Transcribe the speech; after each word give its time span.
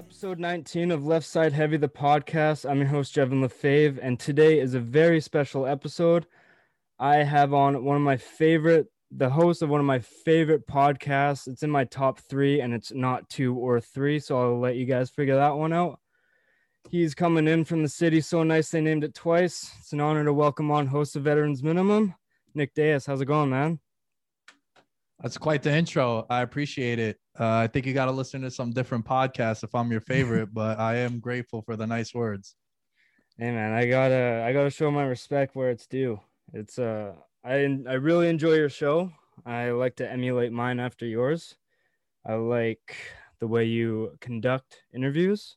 Episode 0.00 0.38
19 0.38 0.92
of 0.92 1.04
Left 1.04 1.26
Side 1.26 1.52
Heavy, 1.52 1.76
the 1.76 1.86
podcast. 1.86 2.68
I'm 2.68 2.78
your 2.78 2.86
host, 2.86 3.14
Jevin 3.14 3.44
LaFave, 3.44 3.98
and 4.00 4.18
today 4.18 4.58
is 4.58 4.72
a 4.72 4.80
very 4.80 5.20
special 5.20 5.66
episode. 5.66 6.26
I 6.98 7.16
have 7.16 7.52
on 7.52 7.84
one 7.84 7.96
of 7.96 8.02
my 8.02 8.16
favorite, 8.16 8.86
the 9.10 9.28
host 9.28 9.60
of 9.60 9.68
one 9.68 9.78
of 9.78 9.84
my 9.84 9.98
favorite 9.98 10.66
podcasts. 10.66 11.46
It's 11.46 11.62
in 11.62 11.70
my 11.70 11.84
top 11.84 12.18
three, 12.18 12.62
and 12.62 12.72
it's 12.72 12.92
not 12.92 13.28
two 13.28 13.54
or 13.54 13.78
three, 13.78 14.18
so 14.18 14.40
I'll 14.40 14.58
let 14.58 14.76
you 14.76 14.86
guys 14.86 15.10
figure 15.10 15.36
that 15.36 15.58
one 15.58 15.74
out. 15.74 16.00
He's 16.88 17.14
coming 17.14 17.46
in 17.46 17.66
from 17.66 17.82
the 17.82 17.88
city 17.88 18.22
so 18.22 18.42
nice 18.42 18.70
they 18.70 18.80
named 18.80 19.04
it 19.04 19.14
twice. 19.14 19.70
It's 19.80 19.92
an 19.92 20.00
honor 20.00 20.24
to 20.24 20.32
welcome 20.32 20.70
on 20.70 20.86
host 20.86 21.14
of 21.14 21.24
Veterans 21.24 21.62
Minimum, 21.62 22.14
Nick 22.54 22.72
Diaz. 22.72 23.04
How's 23.04 23.20
it 23.20 23.26
going, 23.26 23.50
man? 23.50 23.80
That's 25.22 25.36
quite 25.36 25.62
the 25.62 25.74
intro. 25.74 26.26
I 26.30 26.40
appreciate 26.40 26.98
it. 26.98 27.18
Uh, 27.38 27.46
I 27.46 27.66
think 27.66 27.84
you 27.84 27.92
got 27.92 28.06
to 28.06 28.12
listen 28.12 28.40
to 28.42 28.50
some 28.50 28.70
different 28.70 29.04
podcasts 29.04 29.62
if 29.62 29.74
I'm 29.74 29.90
your 29.90 30.00
favorite, 30.00 30.48
but 30.54 30.78
I 30.78 30.96
am 30.96 31.20
grateful 31.20 31.62
for 31.62 31.76
the 31.76 31.86
nice 31.86 32.14
words. 32.14 32.54
Hey 33.38 33.50
man, 33.52 33.72
I 33.72 33.86
gotta 33.86 34.44
I 34.46 34.52
gotta 34.52 34.68
show 34.68 34.90
my 34.90 35.04
respect 35.04 35.56
where 35.56 35.70
it's 35.70 35.86
due. 35.86 36.20
It's 36.52 36.78
uh 36.78 37.14
I 37.42 37.54
I 37.88 37.94
really 37.94 38.28
enjoy 38.28 38.52
your 38.52 38.68
show. 38.68 39.12
I 39.46 39.70
like 39.70 39.96
to 39.96 40.10
emulate 40.10 40.52
mine 40.52 40.78
after 40.78 41.06
yours. 41.06 41.54
I 42.26 42.34
like 42.34 42.96
the 43.38 43.46
way 43.46 43.64
you 43.64 44.18
conduct 44.20 44.82
interviews. 44.92 45.56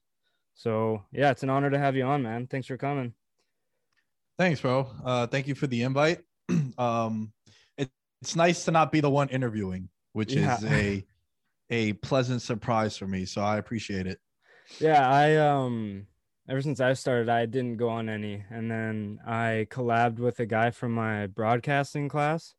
So 0.55 1.03
yeah, 1.11 1.31
it's 1.31 1.44
an 1.44 1.50
honor 1.50 1.70
to 1.70 1.77
have 1.77 1.98
you 1.98 2.05
on, 2.05 2.23
man. 2.23 2.48
Thanks 2.48 2.67
for 2.67 2.77
coming. 2.77 3.14
Thanks, 4.38 4.61
bro. 4.61 4.88
Uh, 5.03 5.27
thank 5.27 5.48
you 5.48 5.55
for 5.55 5.67
the 5.67 5.84
invite. 5.84 6.22
um, 6.77 7.34
it's 8.23 8.38
nice 8.38 8.63
to 8.63 8.72
not 8.72 8.90
be 8.90 9.02
the 9.02 9.09
one 9.09 9.27
interviewing, 9.27 9.90
which 10.13 10.34
Yeah. 10.34 10.55
is 10.58 10.64
a 10.66 11.05
a 11.70 11.94
pleasant 11.94 12.41
surprise 12.41 12.95
for 12.95 13.05
me. 13.05 13.26
So 13.26 13.41
I 13.41 13.58
appreciate 13.58 14.08
it. 14.08 14.20
Yeah, 14.80 15.05
I 15.09 15.36
um 15.36 16.08
ever 16.48 16.62
since 16.62 16.80
I 16.80 16.94
started, 16.94 17.28
I 17.28 17.45
didn't 17.45 17.76
go 17.76 17.90
on 17.90 18.08
any, 18.08 18.45
and 18.50 18.72
then 18.72 19.20
I 19.25 19.67
collabed 19.70 20.20
with 20.20 20.39
a 20.39 20.45
guy 20.45 20.72
from 20.72 20.94
my 20.94 21.28
broadcasting 21.28 22.08
class, 22.08 22.56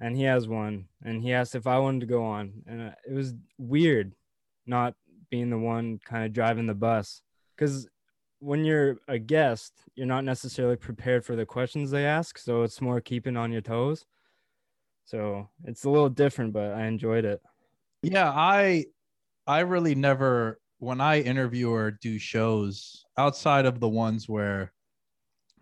and 0.00 0.16
he 0.16 0.22
has 0.22 0.48
one, 0.48 0.86
and 1.04 1.22
he 1.22 1.34
asked 1.34 1.54
if 1.54 1.66
I 1.66 1.78
wanted 1.78 2.00
to 2.00 2.06
go 2.06 2.24
on, 2.24 2.62
and 2.66 2.80
uh, 2.88 2.94
it 3.06 3.12
was 3.12 3.34
weird, 3.58 4.14
not 4.66 4.94
being 5.30 5.50
the 5.50 5.58
one 5.58 5.98
kind 6.04 6.24
of 6.24 6.32
driving 6.32 6.66
the 6.66 6.74
bus, 6.74 7.20
because 7.54 7.86
when 8.38 8.64
you're 8.64 8.96
a 9.08 9.18
guest, 9.18 9.72
you're 9.94 10.06
not 10.06 10.24
necessarily 10.24 10.76
prepared 10.76 11.22
for 11.24 11.36
the 11.36 11.44
questions 11.46 11.90
they 11.90 12.06
ask, 12.06 12.38
so 12.38 12.62
it's 12.62 12.80
more 12.80 13.00
keeping 13.00 13.36
on 13.36 13.52
your 13.52 13.60
toes. 13.62 14.06
So 15.10 15.48
it's 15.64 15.82
a 15.82 15.90
little 15.90 16.08
different, 16.08 16.52
but 16.52 16.70
I 16.70 16.86
enjoyed 16.86 17.24
it. 17.24 17.42
Yeah, 18.02 18.30
I 18.30 18.84
I 19.44 19.60
really 19.60 19.96
never 19.96 20.60
when 20.78 21.00
I 21.00 21.20
interview 21.20 21.70
or 21.70 21.90
do 21.90 22.16
shows 22.16 23.04
outside 23.18 23.66
of 23.66 23.80
the 23.80 23.88
ones 23.88 24.28
where 24.28 24.72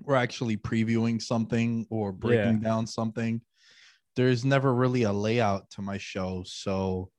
we're 0.01 0.17
actually 0.17 0.59
previewing 0.59 1.21
something 1.21 1.87
or 1.89 2.13
breaking 2.13 2.61
down 2.61 2.87
something, 2.87 3.41
there's 4.17 4.45
never 4.45 4.75
really 4.75 5.05
a 5.05 5.13
layout 5.13 5.71
to 5.71 5.83
my 5.83 5.97
show. 5.97 6.45
So 6.47 7.11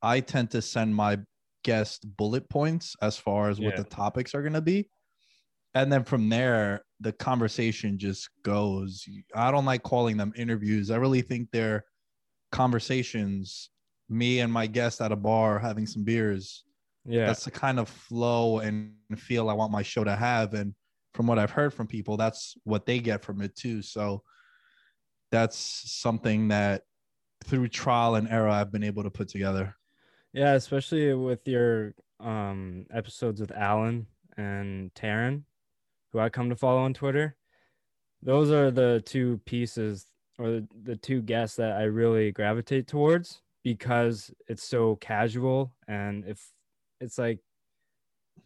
I 0.00 0.20
tend 0.20 0.52
to 0.52 0.62
send 0.62 0.94
my 0.94 1.18
guest 1.64 2.06
bullet 2.16 2.48
points 2.48 2.94
as 3.02 3.18
far 3.18 3.50
as 3.50 3.60
what 3.60 3.74
the 3.74 3.82
topics 3.82 4.36
are 4.36 4.42
going 4.42 4.52
to 4.52 4.60
be. 4.60 4.88
And 5.74 5.92
then 5.92 6.04
from 6.04 6.28
there, 6.28 6.85
the 7.00 7.12
conversation 7.12 7.98
just 7.98 8.28
goes. 8.42 9.06
I 9.34 9.50
don't 9.50 9.64
like 9.64 9.82
calling 9.82 10.16
them 10.16 10.32
interviews. 10.36 10.90
I 10.90 10.96
really 10.96 11.22
think 11.22 11.48
they're 11.52 11.84
conversations 12.52 13.70
me 14.08 14.40
and 14.40 14.52
my 14.52 14.66
guest 14.66 15.00
at 15.00 15.12
a 15.12 15.16
bar 15.16 15.58
having 15.58 15.86
some 15.86 16.04
beers. 16.04 16.64
Yeah, 17.04 17.26
That's 17.26 17.44
the 17.44 17.50
kind 17.50 17.78
of 17.78 17.88
flow 17.88 18.60
and 18.60 18.94
feel 19.16 19.48
I 19.48 19.52
want 19.52 19.72
my 19.72 19.82
show 19.82 20.04
to 20.04 20.16
have. 20.16 20.54
And 20.54 20.74
from 21.14 21.26
what 21.26 21.38
I've 21.38 21.50
heard 21.50 21.72
from 21.72 21.86
people, 21.86 22.16
that's 22.16 22.54
what 22.64 22.86
they 22.86 22.98
get 22.98 23.24
from 23.24 23.40
it 23.40 23.54
too. 23.56 23.82
So 23.82 24.22
that's 25.30 25.56
something 25.56 26.48
that 26.48 26.82
through 27.44 27.68
trial 27.68 28.14
and 28.16 28.28
error 28.28 28.48
I've 28.48 28.72
been 28.72 28.84
able 28.84 29.02
to 29.02 29.10
put 29.10 29.28
together. 29.28 29.74
Yeah, 30.32 30.54
especially 30.54 31.14
with 31.14 31.46
your 31.46 31.94
um 32.20 32.86
episodes 32.92 33.40
with 33.40 33.52
Alan 33.52 34.06
and 34.36 34.92
Taryn, 34.94 35.42
who 36.12 36.18
I 36.18 36.28
come 36.28 36.48
to 36.50 36.56
follow 36.56 36.80
on 36.80 36.94
Twitter. 36.94 37.36
Those 38.22 38.50
are 38.50 38.70
the 38.70 39.02
two 39.04 39.40
pieces 39.44 40.06
or 40.38 40.50
the, 40.50 40.68
the 40.82 40.96
two 40.96 41.22
guests 41.22 41.56
that 41.56 41.72
I 41.72 41.84
really 41.84 42.32
gravitate 42.32 42.86
towards 42.86 43.42
because 43.62 44.30
it's 44.48 44.66
so 44.66 44.96
casual 44.96 45.72
and 45.88 46.24
if 46.26 46.50
it's 47.00 47.18
like 47.18 47.40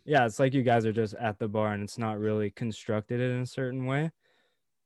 yeah, 0.04 0.24
it's 0.24 0.38
like 0.38 0.54
you 0.54 0.62
guys 0.62 0.86
are 0.86 0.92
just 0.92 1.14
at 1.14 1.38
the 1.38 1.48
bar 1.48 1.72
and 1.72 1.82
it's 1.82 1.98
not 1.98 2.18
really 2.18 2.50
constructed 2.50 3.20
in 3.20 3.42
a 3.42 3.46
certain 3.46 3.86
way, 3.86 4.10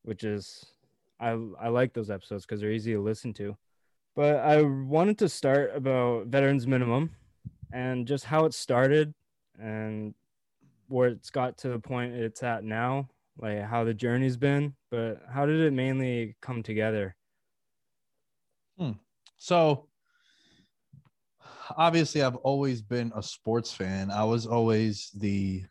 which 0.03 0.25
is 0.25 0.67
I 1.21 1.39
I 1.61 1.69
like 1.69 1.93
those 1.93 2.11
episodes 2.11 2.45
because 2.45 2.61
they're 2.61 2.73
easy 2.73 2.93
to 2.93 3.01
listen 3.01 3.33
to. 3.35 3.57
But 4.17 4.37
I 4.37 4.63
wanted 4.63 5.19
to 5.19 5.29
start 5.29 5.73
about 5.75 6.27
Veterans 6.27 6.67
Minimum 6.67 7.11
and 7.73 8.07
just 8.07 8.25
how 8.25 8.45
it 8.45 8.55
started 8.55 9.15
and 9.59 10.15
where 10.89 11.09
it's 11.09 11.31
got 11.31 11.59
to 11.59 11.69
the 11.69 11.79
point 11.79 12.15
it's 12.15 12.43
at 12.43 12.65
now, 12.65 13.09
like 13.39 13.63
how 13.63 13.85
the 13.85 13.95
journey's 13.95 14.37
been. 14.37 14.75
But 14.91 15.23
how 15.33 15.47
did 15.47 15.61
it 15.61 15.73
mainly 15.73 16.37
come 16.41 16.63
together? 16.63 17.17
Hmm. 18.79 18.93
So 19.37 19.89
obviously 21.77 22.23
I've 22.23 22.37
always 22.37 22.83
been 22.83 23.13
a 23.15 23.23
sports 23.23 23.73
fan. 23.73 24.11
I 24.11 24.25
was 24.25 24.47
always 24.47 25.11
the 25.15 25.65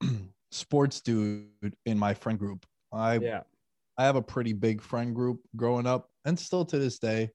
sports 0.50 1.00
dude 1.00 1.48
in 1.86 1.98
my 1.98 2.14
friend 2.14 2.38
group. 2.38 2.66
I 2.92 3.18
Yeah. 3.18 3.42
I 3.98 4.04
have 4.04 4.16
a 4.16 4.22
pretty 4.22 4.54
big 4.54 4.80
friend 4.80 5.14
group 5.14 5.40
growing 5.56 5.86
up 5.86 6.08
and 6.24 6.38
still 6.38 6.64
to 6.66 6.78
this 6.78 6.98
day. 6.98 7.30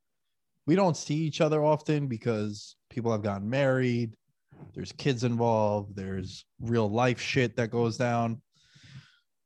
We 0.66 0.76
don't 0.76 0.98
see 0.98 1.16
each 1.16 1.40
other 1.40 1.64
often 1.64 2.08
because 2.08 2.76
people 2.90 3.12
have 3.12 3.22
gotten 3.22 3.48
married, 3.48 4.16
there's 4.74 4.92
kids 4.92 5.24
involved, 5.24 5.96
there's 5.96 6.46
real 6.60 6.90
life 6.90 7.20
shit 7.20 7.56
that 7.58 7.72
goes 7.72 7.98
down. 7.98 8.42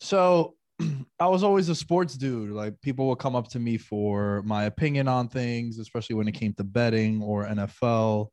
So 0.02 0.56
I 1.20 1.28
was 1.28 1.44
always 1.44 1.70
a 1.70 1.76
sports 1.76 2.16
dude. 2.16 2.52
Like 2.52 2.80
people 2.82 3.08
would 3.10 3.20
come 3.20 3.36
up 3.36 3.48
to 3.50 3.60
me 3.60 3.78
for 3.78 4.42
my 4.44 4.66
opinion 4.66 5.08
on 5.08 5.28
things, 5.28 5.78
especially 5.78 6.16
when 6.16 6.28
it 6.28 6.34
came 6.34 6.54
to 6.54 6.64
betting 6.64 7.22
or 7.22 7.46
NFL. 7.46 8.28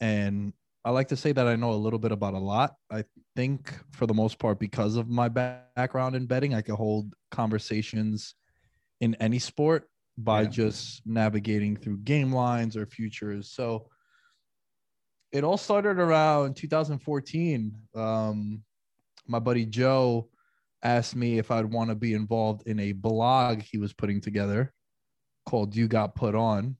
And 0.00 0.52
I 0.84 0.90
like 0.90 1.08
to 1.08 1.16
say 1.16 1.32
that 1.32 1.46
I 1.46 1.56
know 1.56 1.72
a 1.72 1.74
little 1.74 1.98
bit 1.98 2.10
about 2.12 2.34
a 2.34 2.38
lot. 2.38 2.74
I 2.90 3.04
think 3.36 3.74
for 3.92 4.06
the 4.06 4.14
most 4.14 4.38
part, 4.38 4.58
because 4.58 4.96
of 4.96 5.08
my 5.08 5.28
background 5.28 6.16
in 6.16 6.26
betting, 6.26 6.54
I 6.54 6.62
can 6.62 6.74
hold 6.74 7.14
conversations 7.30 8.34
in 9.00 9.14
any 9.16 9.38
sport 9.38 9.88
by 10.16 10.42
Yeah. 10.42 10.48
just 10.48 11.06
navigating 11.06 11.76
through 11.76 11.98
game 11.98 12.32
lines 12.32 12.76
or 12.76 12.86
futures. 12.86 13.52
So 13.52 13.88
it 15.32 15.44
all 15.44 15.56
started 15.56 15.98
around 15.98 16.54
2014. 16.56 17.74
Um, 17.94 18.62
my 19.26 19.38
buddy 19.38 19.64
Joe 19.64 20.28
asked 20.82 21.14
me 21.14 21.38
if 21.38 21.50
I'd 21.50 21.66
want 21.66 21.90
to 21.90 21.94
be 21.94 22.14
involved 22.14 22.66
in 22.66 22.80
a 22.80 22.92
blog 22.92 23.62
he 23.62 23.78
was 23.78 23.92
putting 23.92 24.20
together 24.20 24.72
called 25.46 25.74
You 25.74 25.88
Got 25.88 26.14
Put 26.14 26.34
On. 26.34 26.76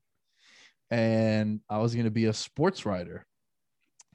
And 0.90 1.60
I 1.68 1.78
was 1.78 1.94
going 1.94 2.06
to 2.06 2.10
be 2.10 2.26
a 2.26 2.32
sports 2.32 2.84
writer. 2.84 3.26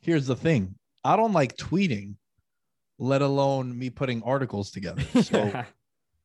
Here's 0.01 0.27
the 0.27 0.35
thing 0.35 0.75
I 1.03 1.15
don't 1.15 1.33
like 1.33 1.55
tweeting, 1.55 2.15
let 2.99 3.21
alone 3.21 3.77
me 3.77 3.89
putting 3.89 4.21
articles 4.23 4.71
together. 4.71 5.03
So 5.23 5.63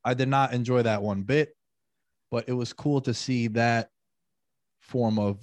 I 0.04 0.14
did 0.14 0.28
not 0.28 0.52
enjoy 0.52 0.82
that 0.82 1.02
one 1.02 1.22
bit, 1.22 1.54
but 2.30 2.48
it 2.48 2.52
was 2.52 2.72
cool 2.72 3.00
to 3.02 3.14
see 3.14 3.48
that 3.48 3.90
form 4.80 5.18
of 5.18 5.38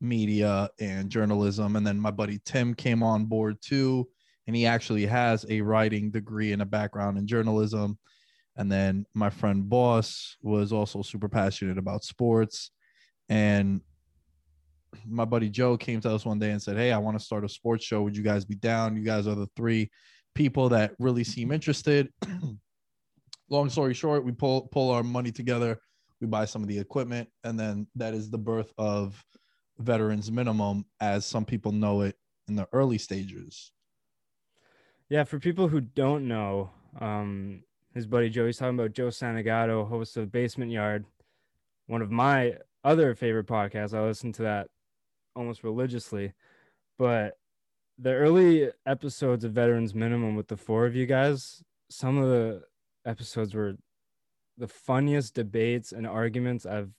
media 0.00 0.68
and 0.80 1.10
journalism. 1.10 1.76
And 1.76 1.86
then 1.86 2.00
my 2.00 2.10
buddy 2.10 2.40
Tim 2.44 2.74
came 2.74 3.02
on 3.02 3.26
board 3.26 3.56
too, 3.60 4.08
and 4.46 4.56
he 4.56 4.66
actually 4.66 5.06
has 5.06 5.44
a 5.48 5.60
writing 5.60 6.10
degree 6.10 6.52
and 6.52 6.62
a 6.62 6.66
background 6.66 7.18
in 7.18 7.26
journalism. 7.26 7.98
And 8.56 8.70
then 8.70 9.06
my 9.14 9.30
friend 9.30 9.68
Boss 9.68 10.36
was 10.42 10.72
also 10.72 11.02
super 11.02 11.28
passionate 11.28 11.78
about 11.78 12.04
sports. 12.04 12.70
And 13.28 13.80
my 15.06 15.24
buddy 15.24 15.48
Joe 15.48 15.76
came 15.76 16.00
to 16.00 16.10
us 16.10 16.24
one 16.24 16.38
day 16.38 16.50
and 16.50 16.60
said, 16.60 16.76
Hey, 16.76 16.92
I 16.92 16.98
want 16.98 17.18
to 17.18 17.24
start 17.24 17.44
a 17.44 17.48
sports 17.48 17.84
show. 17.84 18.02
Would 18.02 18.16
you 18.16 18.24
guys 18.24 18.44
be 18.44 18.56
down? 18.56 18.96
You 18.96 19.04
guys 19.04 19.26
are 19.26 19.36
the 19.36 19.48
three 19.56 19.90
people 20.34 20.68
that 20.70 20.92
really 20.98 21.24
seem 21.24 21.52
interested. 21.52 22.12
Long 23.50 23.68
story 23.68 23.94
short, 23.94 24.24
we 24.24 24.32
pull 24.32 24.68
pull 24.68 24.90
our 24.90 25.02
money 25.02 25.32
together, 25.32 25.80
we 26.20 26.26
buy 26.26 26.44
some 26.44 26.62
of 26.62 26.68
the 26.68 26.78
equipment, 26.78 27.28
and 27.44 27.58
then 27.58 27.86
that 27.96 28.14
is 28.14 28.30
the 28.30 28.38
birth 28.38 28.72
of 28.78 29.22
Veterans 29.80 30.30
Minimum, 30.30 30.84
as 31.00 31.26
some 31.26 31.44
people 31.44 31.72
know 31.72 32.02
it 32.02 32.16
in 32.48 32.56
the 32.56 32.68
early 32.72 32.98
stages. 32.98 33.72
Yeah, 35.08 35.24
for 35.24 35.38
people 35.40 35.68
who 35.68 35.80
don't 35.80 36.28
know, 36.28 36.70
um, 37.00 37.64
his 37.94 38.06
buddy 38.06 38.30
Joe, 38.30 38.46
he's 38.46 38.58
talking 38.58 38.78
about 38.78 38.92
Joe 38.92 39.08
Santagato, 39.08 39.88
host 39.88 40.16
of 40.16 40.30
Basement 40.30 40.70
Yard, 40.70 41.04
one 41.86 42.02
of 42.02 42.10
my 42.10 42.54
other 42.84 43.14
favorite 43.14 43.46
podcasts. 43.46 43.94
I 43.94 44.02
listen 44.02 44.32
to 44.34 44.42
that 44.42 44.68
almost 45.34 45.64
religiously. 45.64 46.32
But 46.98 47.38
the 47.98 48.12
early 48.12 48.70
episodes 48.86 49.44
of 49.44 49.52
Veterans 49.52 49.94
Minimum 49.94 50.36
with 50.36 50.48
the 50.48 50.56
four 50.56 50.86
of 50.86 50.94
you 50.94 51.06
guys, 51.06 51.62
some 51.88 52.18
of 52.18 52.28
the 52.28 52.62
episodes 53.04 53.54
were 53.54 53.74
the 54.56 54.68
funniest 54.68 55.34
debates 55.34 55.92
and 55.92 56.06
arguments 56.06 56.66
I've 56.66 56.92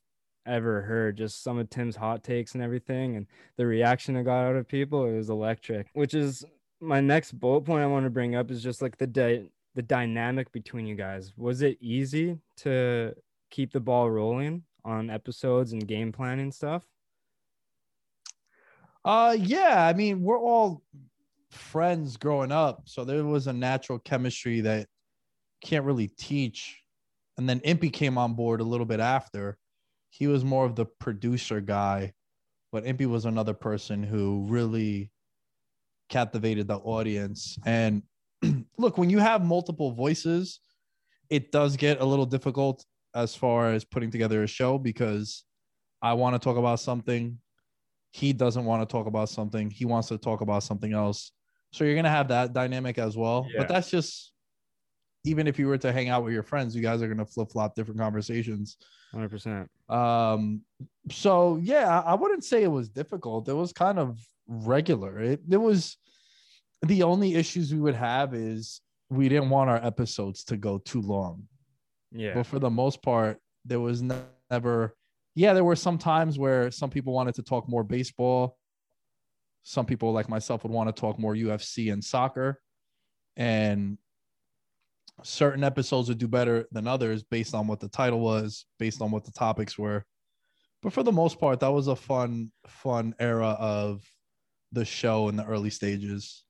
ever 0.45 0.81
heard. 0.81 1.17
Just 1.17 1.43
some 1.43 1.57
of 1.57 1.69
Tim's 1.69 1.95
hot 1.95 2.23
takes 2.23 2.53
and 2.53 2.63
everything, 2.63 3.15
and 3.15 3.27
the 3.57 3.65
reaction 3.65 4.15
it 4.15 4.23
got 4.23 4.45
out 4.45 4.55
of 4.55 4.67
people, 4.67 5.05
it 5.05 5.15
was 5.15 5.29
electric. 5.29 5.87
Which 5.93 6.13
is 6.13 6.43
my 6.79 6.99
next 6.99 7.33
bullet 7.33 7.61
point 7.61 7.83
I 7.83 7.87
want 7.87 8.05
to 8.05 8.09
bring 8.09 8.35
up 8.35 8.51
is 8.51 8.63
just 8.63 8.81
like 8.81 8.97
the 8.97 9.07
di- 9.07 9.49
the 9.75 9.81
dynamic 9.81 10.51
between 10.51 10.85
you 10.85 10.95
guys. 10.95 11.31
Was 11.37 11.61
it 11.61 11.77
easy 11.79 12.37
to 12.57 13.13
keep 13.49 13.71
the 13.71 13.79
ball 13.79 14.09
rolling 14.09 14.63
on 14.83 15.09
episodes 15.09 15.73
and 15.73 15.87
game 15.87 16.11
planning 16.11 16.51
stuff? 16.51 16.83
Uh 19.05 19.35
yeah, 19.39 19.85
I 19.87 19.93
mean, 19.93 20.21
we're 20.21 20.39
all 20.39 20.83
friends 21.51 22.17
growing 22.17 22.51
up, 22.51 22.83
so 22.85 23.03
there 23.03 23.23
was 23.23 23.47
a 23.47 23.53
natural 23.53 23.99
chemistry 23.99 24.61
that 24.61 24.87
can't 25.63 25.85
really 25.85 26.07
teach. 26.07 26.81
And 27.37 27.47
then 27.47 27.59
Impy 27.61 27.91
came 27.91 28.17
on 28.17 28.33
board 28.33 28.61
a 28.61 28.65
little 28.65 28.85
bit 28.85 28.99
after. 28.99 29.57
He 30.11 30.27
was 30.27 30.43
more 30.43 30.65
of 30.65 30.75
the 30.75 30.85
producer 30.85 31.61
guy, 31.61 32.13
but 32.71 32.83
Impy 32.83 33.07
was 33.07 33.25
another 33.25 33.53
person 33.53 34.03
who 34.03 34.45
really 34.47 35.09
captivated 36.09 36.67
the 36.67 36.75
audience. 36.75 37.57
And 37.65 38.03
look, 38.77 38.97
when 38.97 39.09
you 39.09 39.19
have 39.19 39.43
multiple 39.43 39.91
voices, 39.91 40.59
it 41.29 41.51
does 41.51 41.77
get 41.77 42.01
a 42.01 42.05
little 42.05 42.25
difficult 42.25 42.85
as 43.15 43.33
far 43.33 43.71
as 43.71 43.85
putting 43.85 44.11
together 44.11 44.43
a 44.43 44.47
show 44.47 44.77
because 44.77 45.45
I 46.01 46.13
want 46.13 46.35
to 46.35 46.39
talk 46.39 46.57
about 46.57 46.81
something. 46.81 47.37
He 48.11 48.33
doesn't 48.33 48.65
want 48.65 48.87
to 48.87 48.91
talk 48.91 49.07
about 49.07 49.29
something. 49.29 49.69
He 49.69 49.85
wants 49.85 50.09
to 50.09 50.17
talk 50.17 50.41
about 50.41 50.63
something 50.63 50.93
else. 50.93 51.31
So 51.71 51.85
you're 51.85 51.95
going 51.95 52.03
to 52.03 52.09
have 52.09 52.27
that 52.27 52.51
dynamic 52.51 52.97
as 52.97 53.15
well. 53.15 53.47
Yeah. 53.49 53.61
But 53.61 53.69
that's 53.69 53.89
just, 53.89 54.33
even 55.23 55.47
if 55.47 55.57
you 55.57 55.67
were 55.67 55.77
to 55.77 55.93
hang 55.93 56.09
out 56.09 56.25
with 56.25 56.33
your 56.33 56.43
friends, 56.43 56.75
you 56.75 56.81
guys 56.81 57.01
are 57.01 57.07
going 57.07 57.17
to 57.17 57.25
flip 57.25 57.51
flop 57.51 57.75
different 57.75 57.99
conversations. 58.01 58.75
100%. 59.13 59.67
Um, 59.89 60.61
so 61.09 61.59
yeah, 61.61 62.01
I 62.01 62.13
wouldn't 62.13 62.43
say 62.43 62.63
it 62.63 62.71
was 62.71 62.89
difficult. 62.89 63.47
It 63.49 63.53
was 63.53 63.73
kind 63.73 63.99
of 63.99 64.19
regular. 64.47 65.19
It, 65.19 65.41
it 65.49 65.57
was 65.57 65.97
the 66.81 67.03
only 67.03 67.35
issues 67.35 67.73
we 67.73 67.79
would 67.79 67.95
have 67.95 68.33
is 68.33 68.81
we 69.09 69.29
didn't 69.29 69.49
want 69.49 69.69
our 69.69 69.83
episodes 69.85 70.43
to 70.45 70.57
go 70.57 70.77
too 70.77 71.01
long. 71.01 71.43
Yeah. 72.11 72.33
But 72.33 72.45
for 72.45 72.59
the 72.59 72.69
most 72.69 73.01
part, 73.01 73.39
there 73.65 73.79
was 73.79 74.01
ne- 74.01 74.15
never, 74.49 74.95
yeah, 75.35 75.53
there 75.53 75.63
were 75.63 75.75
some 75.75 75.97
times 75.97 76.39
where 76.39 76.71
some 76.71 76.89
people 76.89 77.13
wanted 77.13 77.35
to 77.35 77.43
talk 77.43 77.69
more 77.69 77.83
baseball. 77.83 78.57
Some 79.63 79.85
people, 79.85 80.11
like 80.11 80.27
myself, 80.27 80.63
would 80.63 80.71
want 80.71 80.93
to 80.93 80.99
talk 80.99 81.19
more 81.19 81.35
UFC 81.35 81.93
and 81.93 82.03
soccer. 82.03 82.59
And 83.37 83.97
certain 85.23 85.63
episodes 85.63 86.09
would 86.09 86.17
do 86.17 86.27
better 86.27 86.67
than 86.71 86.87
others 86.87 87.23
based 87.23 87.53
on 87.53 87.67
what 87.67 87.79
the 87.79 87.89
title 87.89 88.19
was, 88.19 88.65
based 88.79 89.01
on 89.01 89.11
what 89.11 89.23
the 89.23 89.31
topics 89.31 89.77
were. 89.77 90.05
But 90.81 90.93
for 90.93 91.03
the 91.03 91.11
most 91.11 91.39
part, 91.39 91.59
that 91.59 91.71
was 91.71 91.87
a 91.87 91.95
fun, 91.95 92.51
fun 92.67 93.13
era 93.19 93.55
of 93.59 94.03
the 94.71 94.85
show 94.85 95.29
in 95.29 95.35
the 95.35 95.45
early 95.45 95.69
stages. 95.69 96.43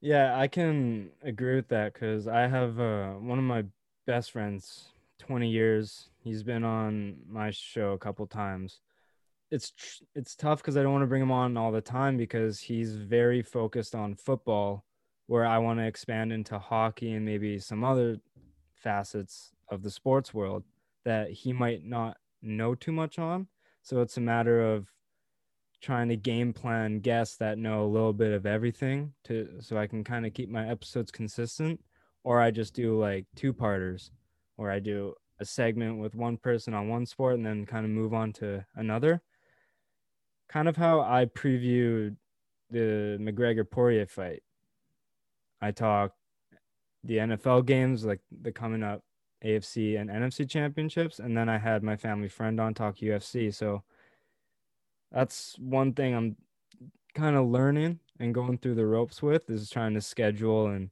Yeah, 0.00 0.38
I 0.38 0.48
can 0.48 1.10
agree 1.22 1.56
with 1.56 1.68
that 1.68 1.94
because 1.94 2.28
I 2.28 2.46
have 2.46 2.78
uh, 2.78 3.12
one 3.12 3.38
of 3.38 3.44
my 3.44 3.64
best 4.06 4.32
friends, 4.32 4.86
20 5.18 5.48
years. 5.48 6.10
He's 6.18 6.42
been 6.42 6.64
on 6.64 7.16
my 7.28 7.50
show 7.50 7.92
a 7.92 7.98
couple 7.98 8.26
times. 8.26 8.80
It's 9.50 9.70
tr- 9.70 10.04
it's 10.14 10.34
tough 10.34 10.58
because 10.58 10.76
I 10.76 10.82
don't 10.82 10.92
want 10.92 11.02
to 11.02 11.08
bring 11.08 11.22
him 11.22 11.30
on 11.30 11.56
all 11.56 11.70
the 11.70 11.80
time 11.80 12.16
because 12.16 12.60
he's 12.60 12.96
very 12.96 13.42
focused 13.42 13.94
on 13.94 14.16
football, 14.16 14.84
where 15.26 15.44
I 15.44 15.58
want 15.58 15.78
to 15.80 15.86
expand 15.86 16.32
into 16.32 16.58
hockey 16.58 17.12
and 17.12 17.24
maybe 17.24 17.58
some 17.58 17.84
other 17.84 18.18
facets 18.74 19.52
of 19.70 19.82
the 19.82 19.90
sports 19.90 20.32
world 20.32 20.64
that 21.04 21.30
he 21.30 21.52
might 21.52 21.84
not 21.84 22.16
know 22.42 22.74
too 22.74 22.92
much 22.92 23.18
on. 23.18 23.48
So 23.82 24.00
it's 24.00 24.16
a 24.16 24.20
matter 24.20 24.60
of 24.60 24.86
trying 25.80 26.08
to 26.08 26.16
game 26.16 26.52
plan 26.52 27.00
guests 27.00 27.36
that 27.36 27.58
know 27.58 27.84
a 27.84 27.86
little 27.86 28.12
bit 28.12 28.32
of 28.32 28.46
everything 28.46 29.12
to 29.24 29.48
so 29.60 29.76
I 29.76 29.86
can 29.86 30.04
kind 30.04 30.26
of 30.26 30.34
keep 30.34 30.48
my 30.48 30.68
episodes 30.68 31.10
consistent 31.10 31.80
or 32.24 32.40
I 32.40 32.50
just 32.50 32.74
do 32.74 32.98
like 32.98 33.26
two 33.36 33.52
parters 33.52 34.10
where 34.56 34.70
I 34.70 34.78
do 34.80 35.14
a 35.38 35.44
segment 35.44 35.98
with 35.98 36.14
one 36.14 36.38
person 36.38 36.74
on 36.74 36.88
one 36.88 37.06
sport 37.06 37.34
and 37.34 37.44
then 37.44 37.66
kind 37.66 37.84
of 37.84 37.90
move 37.90 38.14
on 38.14 38.32
to 38.34 38.64
another. 38.74 39.22
Kind 40.48 40.68
of 40.68 40.76
how 40.76 41.00
I 41.00 41.26
previewed 41.26 42.16
the 42.70 43.18
McGregor 43.20 43.68
Poirier 43.68 44.06
fight. 44.06 44.42
I 45.60 45.70
talk 45.70 46.12
the 47.04 47.18
NFL 47.18 47.66
games 47.66 48.04
like 48.04 48.20
the 48.42 48.52
coming 48.52 48.82
up 48.82 49.02
AFC 49.44 50.00
and 50.00 50.10
NFC 50.10 50.48
championships 50.48 51.18
and 51.18 51.36
then 51.36 51.48
I 51.48 51.58
had 51.58 51.82
my 51.82 51.96
family 51.96 52.28
friend 52.28 52.60
on 52.60 52.74
talk 52.74 52.96
UFC. 52.96 53.54
So 53.54 53.82
that's 55.12 55.56
one 55.58 55.92
thing 55.92 56.14
I'm 56.14 56.36
kind 57.14 57.36
of 57.36 57.46
learning 57.46 58.00
and 58.18 58.34
going 58.34 58.58
through 58.58 58.74
the 58.74 58.86
ropes 58.86 59.22
with 59.22 59.48
is 59.50 59.70
trying 59.70 59.94
to 59.94 60.00
schedule 60.00 60.66
and 60.66 60.90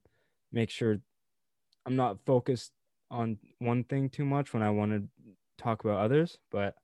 make 0.53 0.71
sure 0.71 0.99
I'm 1.87 1.97
not 1.97 2.19
focused 2.25 2.73
on 3.11 3.39
one 3.59 3.85
thing 3.85 4.09
too 4.09 4.25
much 4.25 4.53
when 4.53 4.63
I 4.63 4.71
want 4.71 4.93
to 4.93 5.05
talk 5.63 5.85
about 5.85 6.01
others. 6.01 6.39
But 6.51 6.75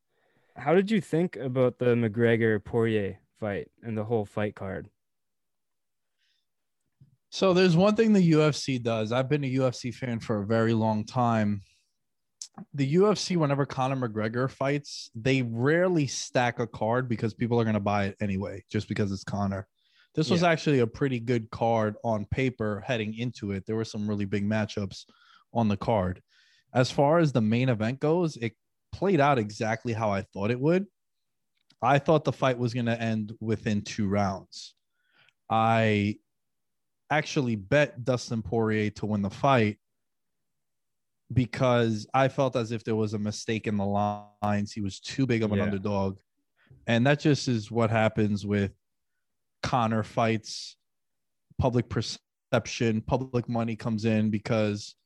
how 0.56 0.75
did 0.75 0.91
you 0.91 1.00
think 1.00 1.37
about 1.37 1.79
the 1.79 1.94
McGregor 1.94 2.62
Poirier 2.62 3.19
fight 3.38 3.71
and 3.82 3.97
the 3.97 4.05
whole 4.05 4.25
fight 4.25 4.55
card? 4.55 4.88
So 7.31 7.55
there's 7.55 7.77
one 7.77 7.94
thing 7.94 8.12
the 8.12 8.32
UFC 8.32 8.82
does. 8.82 9.12
I've 9.12 9.29
been 9.29 9.44
a 9.44 9.55
UFC 9.55 9.94
fan 9.94 10.19
for 10.19 10.43
a 10.43 10.47
very 10.47 10.75
long 10.75 11.05
time. 11.05 11.62
The 12.75 12.94
UFC, 12.97 13.37
whenever 13.37 13.65
Conor 13.65 14.09
McGregor 14.09 14.50
fights, 14.50 15.11
they 15.15 15.43
rarely 15.43 16.09
stack 16.09 16.59
a 16.59 16.67
card 16.67 17.09
because 17.09 17.32
people 17.32 17.61
are 17.61 17.65
going 17.65 17.75
to 17.75 17.81
buy 17.81 18.06
it 18.06 18.17
anyway, 18.21 18.65
just 18.71 18.88
because 18.88 19.12
it's 19.12 19.25
Conor. 19.25 19.69
This 20.17 20.29
was 20.29 20.43
Yeah. 20.43 20.49
actually 20.50 20.81
a 20.81 20.87
pretty 20.88 21.21
good 21.21 21.49
card 21.50 21.94
on 22.03 22.27
paper 22.27 22.82
heading 22.85 23.15
into 23.17 23.53
it. 23.53 23.65
There 23.65 23.77
were 23.77 23.85
some 23.85 24.09
really 24.09 24.25
big 24.25 24.44
matchups 24.44 25.05
on 25.55 25.69
the 25.69 25.77
card. 25.77 26.21
As 26.75 26.91
far 26.91 27.21
as 27.21 27.32
the 27.32 27.41
main 27.41 27.69
event 27.69 28.00
goes, 28.00 28.37
it 28.37 28.55
played 28.91 29.21
out 29.21 29.38
exactly 29.38 29.93
how 29.93 30.11
I 30.11 30.23
thought 30.23 30.50
it 30.50 30.61
would. 30.61 30.87
I 31.81 32.00
thought 32.00 32.25
the 32.25 32.32
fight 32.32 32.59
was 32.59 32.75
going 32.75 32.87
to 32.87 33.00
end 33.00 33.32
within 33.41 33.82
two 33.82 34.09
rounds. 34.09 34.75
I 35.49 36.17
actually 37.10 37.56
bet 37.56 38.05
Dustin 38.05 38.43
Poirier 38.43 38.90
to 38.90 39.06
win 39.06 39.22
the 39.22 39.31
fight 39.31 39.79
because 41.32 42.06
I 42.14 42.29
felt 42.29 42.56
as 42.56 42.72
if 42.72 42.82
there 42.84 42.96
was 42.96 43.14
a 43.14 43.19
mistake 43.19 43.67
in 43.67 43.76
the 43.76 43.84
lines. 43.86 44.72
He 44.72 44.81
was 44.81 45.00
too 45.00 45.26
big 45.26 45.43
of 45.43 45.52
an 45.52 45.58
Yeah. 45.58 45.64
underdog. 45.64 46.19
And 46.86 47.06
that 47.06 47.20
just 47.20 47.46
is 47.48 47.70
what 47.70 47.90
happens 47.90 48.44
with 48.46 48.72
Conor 49.62 50.02
fights. 50.02 50.76
Public 51.58 51.88
perception, 51.88 53.02
public 53.02 53.48
money 53.48 53.76
comes 53.76 54.05
in 54.05 54.31
because 54.31 54.96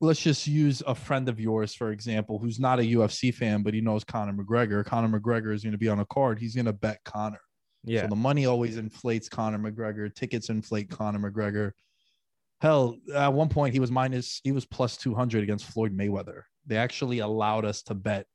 let's 0.00 0.20
just 0.20 0.46
use 0.46 0.82
a 0.86 0.94
friend 0.94 1.28
of 1.28 1.38
yours, 1.40 1.74
for 1.74 1.90
example, 1.90 2.38
who's 2.38 2.58
not 2.58 2.78
a 2.80 2.82
UFC 2.84 3.30
fan, 3.34 3.62
but 3.62 3.74
he 3.74 3.80
knows 3.80 4.04
Conor 4.04 4.32
McGregor. 4.32 4.84
Conor 4.84 5.18
McGregor 5.20 5.52
is 5.54 5.62
going 5.62 5.72
to 5.72 5.78
be 5.78 5.88
on 5.88 6.00
a 6.00 6.06
card. 6.06 6.38
He's 6.38 6.54
going 6.54 6.66
to 6.66 6.72
bet 6.72 7.02
Conor. 7.04 7.40
Yeah. 7.84 8.02
So 8.02 8.08
the 8.08 8.16
money 8.16 8.46
always 8.46 8.76
inflates 8.76 9.28
Conor 9.28 9.58
McGregor. 9.58 10.14
Tickets 10.14 10.48
inflate 10.48 10.90
Conor 10.90 11.30
McGregor. 11.30 11.72
Hell, 12.60 12.96
at 13.14 13.32
one 13.32 13.48
point 13.48 13.74
he 13.74 13.80
was 13.80 13.90
minus, 13.90 14.40
he 14.44 14.52
was 14.52 14.64
plus 14.64 14.96
200 14.96 15.42
against 15.42 15.64
Floyd 15.66 15.96
Mayweather. 15.96 16.42
They 16.66 16.76
actually 16.76 17.18
allowed 17.18 17.64
us 17.64 17.82
to 17.84 17.94
bet 17.94 18.26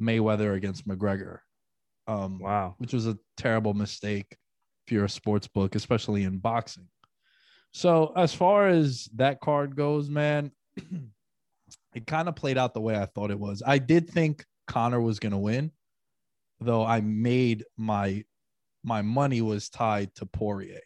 Mayweather 0.00 0.54
against 0.54 0.88
McGregor, 0.88 1.40
um, 2.06 2.38
wow. 2.38 2.74
which 2.78 2.94
was 2.94 3.06
a 3.06 3.18
terrible 3.36 3.74
mistake 3.74 4.36
if 4.86 4.92
you're 4.92 5.04
a 5.04 5.10
sports 5.10 5.48
book, 5.48 5.74
especially 5.74 6.22
in 6.22 6.38
boxing. 6.38 6.88
So 7.72 8.12
as 8.16 8.32
far 8.32 8.68
as 8.68 9.06
that 9.16 9.40
card 9.40 9.76
goes, 9.76 10.08
man, 10.08 10.50
it 11.94 12.06
kind 12.06 12.28
of 12.28 12.36
played 12.36 12.56
out 12.56 12.72
the 12.72 12.80
way 12.80 12.96
I 12.96 13.04
thought 13.06 13.30
it 13.30 13.38
was. 13.38 13.62
I 13.66 13.76
did 13.78 14.08
think 14.08 14.46
Conor 14.66 15.00
was 15.00 15.18
going 15.18 15.32
to 15.32 15.38
win, 15.38 15.72
though 16.60 16.86
I 16.86 17.02
made 17.02 17.64
my 17.76 18.24
my 18.86 19.02
money 19.02 19.42
was 19.42 19.68
tied 19.68 20.14
to 20.14 20.24
Poirier. 20.24 20.80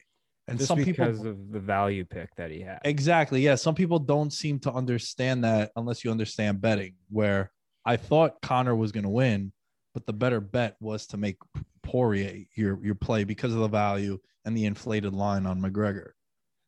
And 0.49 0.59
Just 0.59 0.69
some 0.69 0.79
because 0.79 1.19
people 1.19 1.31
of 1.31 1.53
the 1.53 1.61
value 1.61 2.05
pick 2.05 2.35
that 2.37 2.51
he 2.51 2.61
had. 2.61 2.81
Exactly. 2.85 3.43
Yeah. 3.43 3.55
Some 3.55 3.75
people 3.77 4.01
don't 4.01 4.33
seem 4.33 4.59
to 4.61 4.73
understand 4.73 5.45
that 5.45 5.71
unless 5.77 6.03
you 6.03 6.11
understand 6.11 6.61
betting, 6.61 6.95
where 7.09 7.53
I 7.85 7.97
thought 7.97 8.41
Conor 8.43 8.75
was 8.75 8.91
going 8.91 9.05
to 9.05 9.11
win, 9.11 9.53
but 9.95 10.07
the 10.07 10.13
better 10.13 10.41
bet 10.41 10.77
was 10.81 11.07
to 11.09 11.19
make 11.19 11.37
Poirier 11.85 12.47
your, 12.57 12.85
your 12.85 12.97
play 12.97 13.23
because 13.23 13.53
of 13.53 13.61
the 13.61 13.69
value 13.69 14.19
and 14.45 14.57
the 14.57 14.65
inflated 14.65 15.13
line 15.13 15.47
on 15.47 15.61
McGregor. 15.61 16.13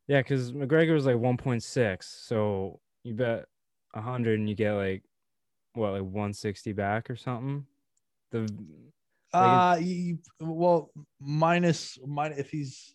Yeah, 0.06 0.20
because 0.20 0.52
McGregor 0.52 0.94
was 0.94 1.06
like 1.06 1.16
1.6. 1.16 2.02
So 2.02 2.78
you 3.02 3.14
bet 3.14 3.46
100 3.92 4.38
and 4.38 4.48
you 4.48 4.54
get 4.54 4.74
like, 4.74 5.02
what, 5.74 5.92
like 5.92 6.02
160 6.02 6.72
back 6.72 7.10
or 7.10 7.16
something? 7.16 7.66
The 8.30 8.48
Uh, 9.34 9.78
you, 9.80 10.18
well, 10.40 10.90
minus 11.20 11.98
minus 12.06 12.38
if 12.38 12.50
he's, 12.50 12.94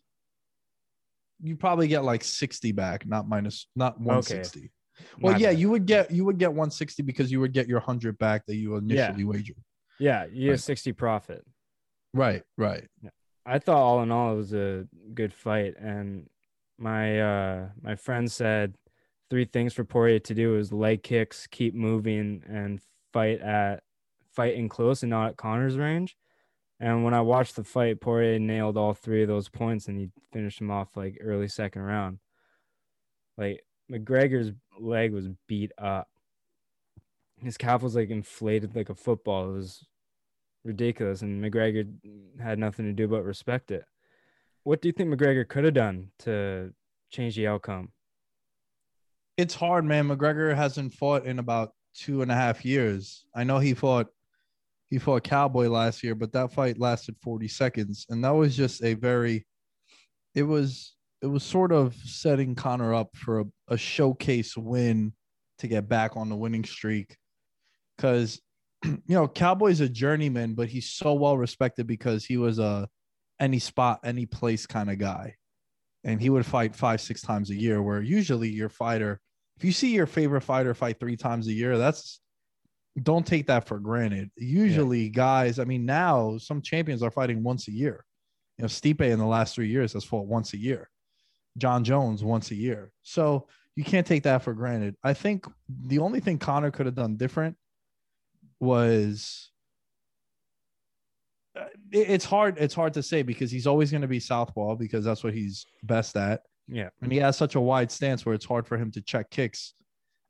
you 1.42 1.56
probably 1.56 1.88
get 1.88 2.04
like 2.04 2.24
sixty 2.24 2.72
back, 2.72 3.06
not 3.08 3.28
minus, 3.28 3.68
not 3.76 4.00
one 4.00 4.22
sixty. 4.24 4.72
Well, 5.20 5.34
My 5.34 5.40
yeah, 5.40 5.50
bad. 5.52 5.60
you 5.60 5.70
would 5.70 5.86
get 5.86 6.10
you 6.12 6.26
would 6.26 6.38
get 6.40 6.54
one 6.54 6.72
sixty 6.72 7.04
because 7.04 7.32
you 7.32 7.40
would 7.40 7.54
get 7.54 7.68
your 7.68 7.80
hundred 7.80 8.18
back 8.18 8.46
that 8.48 8.56
you 8.56 8.76
initially 8.76 9.24
wagered. 9.24 9.58
Yeah, 10.00 10.26
you 10.32 10.46
get 10.48 10.52
Right. 10.52 10.60
60 10.60 10.92
profit. 10.94 11.44
Right, 12.14 12.44
right. 12.58 12.88
I 13.46 13.60
thought 13.60 13.78
all 13.78 14.04
in 14.04 14.12
all 14.12 14.34
it 14.34 14.38
was 14.38 14.54
a 14.54 14.88
good 15.14 15.34
fight, 15.34 15.76
and 15.80 16.28
my 16.80 17.20
uh 17.20 17.70
my 17.82 17.96
friend 17.96 18.32
said 18.32 18.76
three 19.30 19.46
things 19.46 19.74
for 19.74 19.84
Poirier 19.84 20.20
to 20.20 20.34
do 20.34 20.58
is 20.58 20.72
leg 20.72 21.04
kicks, 21.04 21.48
keep 21.48 21.74
moving, 21.76 22.44
and 22.48 22.80
fight 23.14 23.40
at 23.42 23.84
fight 24.34 24.56
in 24.56 24.70
close 24.70 25.04
and 25.04 25.10
not 25.12 25.30
at 25.30 25.38
Conor's 25.38 25.78
range. 25.78 26.16
And 26.80 27.04
when 27.04 27.14
I 27.14 27.22
watched 27.22 27.56
the 27.56 27.64
fight, 27.64 28.02
Poirier 28.02 28.40
nailed 28.40 28.78
all 28.78 28.94
three 28.94 29.24
of 29.24 29.28
those 29.28 29.50
points, 29.50 29.88
and 29.88 29.98
he 29.98 30.10
finished 30.32 30.62
him 30.62 30.70
off 30.70 30.96
like 30.96 31.18
early 31.22 31.48
second 31.48 31.82
round. 31.82 32.20
Like 33.38 33.64
McGregor's 33.92 34.52
leg 34.80 35.14
was 35.14 35.28
beat 35.48 35.72
up. 35.78 36.08
His 37.42 37.58
calf 37.58 37.82
was 37.82 37.96
like 37.96 38.10
inflated 38.10 38.76
like 38.76 38.90
a 38.90 38.96
football. 38.96 39.50
It 39.50 39.54
was 39.54 39.86
ridiculous, 40.64 41.22
and 41.24 41.44
McGregor 41.44 41.88
had 42.40 42.60
nothing 42.60 42.86
to 42.86 42.94
do 42.94 43.08
but 43.08 43.24
respect 43.24 43.72
it. 43.72 43.86
What 44.64 44.82
do 44.82 44.90
you 44.90 44.94
think 44.94 45.10
McGregor 45.10 45.48
could 45.48 45.64
have 45.64 45.74
done 45.74 46.12
to 46.20 46.74
change 47.10 47.36
the 47.36 47.48
outcome? 47.48 47.92
It's 49.38 49.56
hard, 49.56 49.86
man. 49.86 50.10
McGregor 50.10 50.56
hasn't 50.56 50.94
fought 50.94 51.26
in 51.26 51.40
about 51.40 51.74
two 51.94 52.22
and 52.22 52.32
a 52.32 52.36
half 52.36 52.66
years. 52.66 53.26
I 53.34 53.44
know 53.44 53.60
he 53.60 53.74
fought 53.74 54.08
he 54.90 55.00
fought 55.00 55.24
Cowboy 55.24 55.68
last 55.68 56.04
year, 56.04 56.16
but 56.16 56.32
that 56.34 56.54
fight 56.54 56.80
lasted 56.80 57.16
40 57.22 57.48
seconds. 57.48 58.06
And 58.10 58.24
that 58.24 58.32
was 58.32 58.56
just 58.56 58.84
a 58.84 58.94
very 58.94 59.46
it 60.34 60.44
was 60.44 60.96
it 61.22 61.28
was 61.28 61.44
sort 61.44 61.72
of 61.72 61.96
setting 61.96 62.56
Conor 62.56 62.94
up 62.94 63.16
for 63.16 63.40
a, 63.40 63.46
a 63.70 63.78
showcase 63.78 64.56
win 64.56 65.14
to 65.60 65.68
get 65.68 65.90
back 65.90 66.16
on 66.16 66.30
the 66.30 66.36
winning 66.36 66.64
streak. 66.64 67.18
Cause 67.98 68.40
you 68.86 69.02
know, 69.08 69.28
Cowboy's 69.28 69.82
a 69.82 69.90
journeyman, 69.90 70.54
but 70.54 70.70
he's 70.70 70.90
so 70.90 71.14
well 71.14 71.38
respected 71.38 71.88
because 71.88 72.24
he 72.24 72.38
was 72.38 72.60
a 72.60 72.88
any 73.40 73.60
spot, 73.60 74.00
any 74.04 74.26
place 74.26 74.66
kind 74.66 74.90
of 74.90 75.00
guy. 75.00 75.36
And 76.04 76.22
he 76.22 76.30
would 76.30 76.46
fight 76.46 76.76
five, 76.76 77.02
six 77.02 77.22
times 77.22 77.50
a 77.50 77.56
year, 77.56 77.82
where 77.82 78.02
usually 78.02 78.50
your 78.50 78.70
fighter, 78.70 79.20
if 79.58 79.66
you 79.66 79.72
see 79.72 79.94
your 79.94 80.06
favorite 80.06 80.42
fighter 80.42 80.74
fight 80.74 81.00
three 81.00 81.18
times 81.18 81.48
a 81.48 81.54
year, 81.54 81.78
that's 81.78 82.22
don't 83.04 83.26
take 83.26 83.48
that 83.48 83.68
for 83.68 83.80
granted. 83.80 84.32
Usually, 84.36 85.10
guys, 85.10 85.60
I 85.60 85.66
mean, 85.66 85.86
now 85.86 86.38
some 86.38 86.62
champions 86.62 87.04
are 87.04 87.12
fighting 87.12 87.44
once 87.44 87.68
a 87.68 87.72
year. 87.72 88.04
You 88.58 88.64
know, 88.64 88.68
Stipe 88.68 89.02
in 89.02 89.20
the 89.20 89.26
last 89.26 89.54
three 89.54 89.70
years 89.70 89.94
has 89.94 90.04
fought 90.04 90.26
once 90.26 90.54
a 90.54 90.58
year. 90.58 90.90
Jon 91.58 91.84
Jones 91.84 92.24
once 92.24 92.52
a 92.52 92.56
year. 92.56 92.92
So 93.04 93.48
you 93.76 93.84
can't 93.84 94.08
take 94.08 94.24
that 94.24 94.44
for 94.44 94.54
granted. 94.54 94.96
I 95.04 95.14
think 95.14 95.46
the 95.70 96.00
only 96.00 96.20
thing 96.20 96.40
Conor 96.40 96.72
could 96.72 96.88
have 96.88 96.96
done 96.96 97.18
different 97.18 97.56
was 98.60 99.52
uh, 101.56 101.66
it's 101.92 102.26
hard 102.26 102.58
it's 102.58 102.74
hard 102.74 102.94
to 102.94 103.04
say 103.04 103.22
because 103.22 103.52
he's 103.52 103.68
always 103.68 103.92
going 103.92 104.02
to 104.02 104.08
be 104.08 104.20
southpaw 104.20 104.76
because 104.76 105.06
that's 105.06 105.24
what 105.24 105.34
he's 105.34 105.68
best 105.84 106.18
at 106.18 106.42
Yeah, 106.68 106.90
and 107.02 107.12
he 107.12 107.20
has 107.20 107.38
such 107.38 107.54
a 107.54 107.62
wide 107.62 107.92
stance 107.92 108.26
where 108.26 108.34
it's 108.34 108.46
hard 108.46 108.68
for 108.68 108.78
him 108.78 108.92
to 108.92 109.02
check 109.02 109.30
kicks 109.30 109.76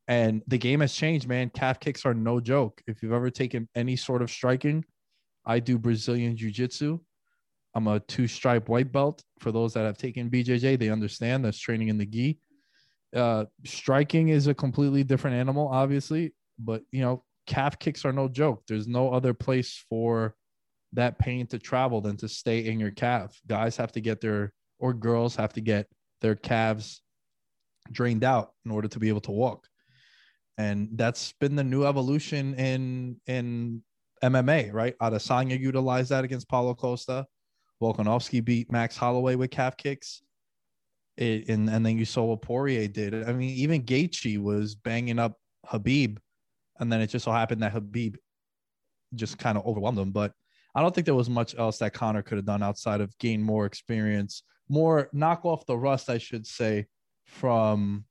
and 0.08 0.42
the 0.48 0.58
game 0.58 0.80
has 0.80 0.94
changed 0.94 1.28
man. 1.28 1.50
Calf 1.50 1.80
kicks 1.80 2.06
are 2.06 2.14
no 2.14 2.40
joke. 2.40 2.82
If 2.88 3.04
you've 3.04 3.14
ever 3.14 3.30
taken 3.30 3.68
any 3.76 3.96
sort 3.96 4.22
of 4.22 4.32
striking 4.32 4.84
i 5.46 5.60
do 5.60 5.78
brazilian 5.78 6.36
jiu-jitsu. 6.36 7.00
I'm 7.74 7.88
a 7.88 8.00
two 8.02 8.28
stripe 8.28 8.70
white 8.70 8.92
belt. 8.92 9.24
For 9.40 9.52
those 9.52 9.74
that 9.74 9.86
have 9.86 9.98
taken 9.98 10.30
bjj 10.30 10.78
they 10.78 10.90
understand 10.90 11.46
that's 11.46 11.60
training 11.60 11.88
in 11.88 11.98
the 11.98 12.06
gi. 12.06 12.40
Uh 13.16 13.46
striking 13.66 14.30
is 14.30 14.48
a 14.48 14.54
completely 14.54 15.04
different 15.04 15.38
animal 15.38 15.68
obviously 15.70 16.34
but 16.60 16.82
you 16.92 17.02
know 17.02 17.24
calf 17.46 17.80
kicks 17.80 18.04
are 18.06 18.14
no 18.14 18.28
joke. 18.28 18.64
There's 18.68 18.88
no 18.88 19.14
other 19.14 19.34
place 19.34 19.84
for 19.90 20.36
that 20.94 21.18
pain 21.18 21.48
to 21.48 21.60
travel 21.60 22.02
than 22.02 22.18
to 22.18 22.28
stay 22.28 22.66
in 22.66 22.80
your 22.80 22.92
calf. 22.92 23.40
Guys 23.48 23.78
have 23.78 23.92
to 23.94 24.02
get 24.02 24.20
their 24.22 24.54
or 24.80 24.94
girls 24.94 25.36
have 25.36 25.54
to 25.54 25.62
get 25.62 25.88
their 26.22 26.36
calves 26.36 27.02
drained 27.92 28.24
out 28.24 28.52
in 28.66 28.72
order 28.72 28.88
to 28.90 29.00
be 29.00 29.08
able 29.08 29.22
to 29.22 29.32
walk 29.32 29.68
and 30.58 30.90
that's 30.94 31.34
been 31.34 31.56
the 31.56 31.64
new 31.64 31.86
evolution 31.86 32.56
in 32.56 33.20
in 33.28 33.84
MMA, 34.24 34.74
right? 34.74 34.98
Adesanya 35.00 35.60
utilized 35.60 36.10
that 36.10 36.24
against 36.24 36.50
Paulo 36.50 36.74
Costa. 36.74 37.26
Volkanovski 37.82 38.44
beat 38.44 38.72
Max 38.72 38.98
Holloway 38.98 39.36
with 39.36 39.52
calf 39.52 39.78
kicks. 39.78 40.24
It, 41.16 41.50
and, 41.50 41.70
and 41.70 41.86
then 41.86 41.98
you 41.98 42.06
saw 42.06 42.24
what 42.26 42.42
Poirier 42.42 42.88
did. 42.88 43.28
I 43.28 43.34
mean, 43.34 43.52
even 43.52 43.84
Gaethje 43.84 44.42
was 44.42 44.76
banging 44.76 45.20
up 45.20 45.34
Khabib, 45.68 46.18
and 46.80 46.92
then 46.92 47.02
it 47.02 47.08
just 47.08 47.26
so 47.26 47.32
happened 47.32 47.62
that 47.64 47.74
Khabib 47.74 48.16
just 49.16 49.38
kind 49.38 49.58
of 49.58 49.66
overwhelmed 49.66 50.00
him. 50.00 50.12
But 50.12 50.32
I 50.76 50.82
don't 50.82 50.94
think 50.94 51.06
there 51.06 51.16
was 51.16 51.30
much 51.30 51.56
else 51.58 51.78
that 51.80 51.94
Conor 51.94 52.22
could 52.22 52.38
have 52.38 52.46
done 52.46 52.62
outside 52.64 53.02
of 53.02 53.18
gain 53.20 53.42
more 53.42 53.66
experience, 53.66 54.44
more 54.70 55.10
knock 55.14 55.46
off 55.46 55.66
the 55.66 55.78
rust, 55.78 56.10
I 56.10 56.18
should 56.18 56.46
say, 56.46 56.86
from 57.26 58.06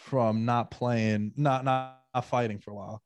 from 0.00 0.44
not 0.44 0.70
playing, 0.70 1.32
not 1.36 1.64
not, 1.64 1.98
fighting 2.24 2.58
for 2.58 2.72
a 2.72 2.74
while. 2.74 3.02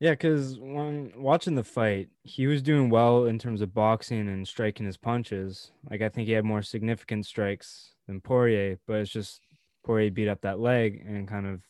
yeah. 0.00 0.10
Because 0.12 0.58
when 0.58 1.12
watching 1.16 1.54
the 1.54 1.64
fight, 1.64 2.08
he 2.22 2.46
was 2.46 2.62
doing 2.62 2.90
well 2.90 3.26
in 3.26 3.38
terms 3.38 3.60
of 3.60 3.74
boxing 3.74 4.28
and 4.28 4.48
striking 4.48 4.86
his 4.86 4.96
punches. 4.96 5.70
Like 5.90 6.02
I 6.02 6.08
think 6.08 6.26
he 6.26 6.32
had 6.32 6.44
more 6.44 6.62
significant 6.62 7.26
strikes 7.26 7.94
than 8.06 8.20
Poirier, 8.20 8.78
but 8.86 8.94
it's 8.96 9.10
just 9.10 9.40
Poirier 9.84 10.10
beat 10.10 10.28
up 10.28 10.40
that 10.42 10.58
leg 10.60 11.04
and 11.06 11.28
kind 11.28 11.46
of 11.46 11.62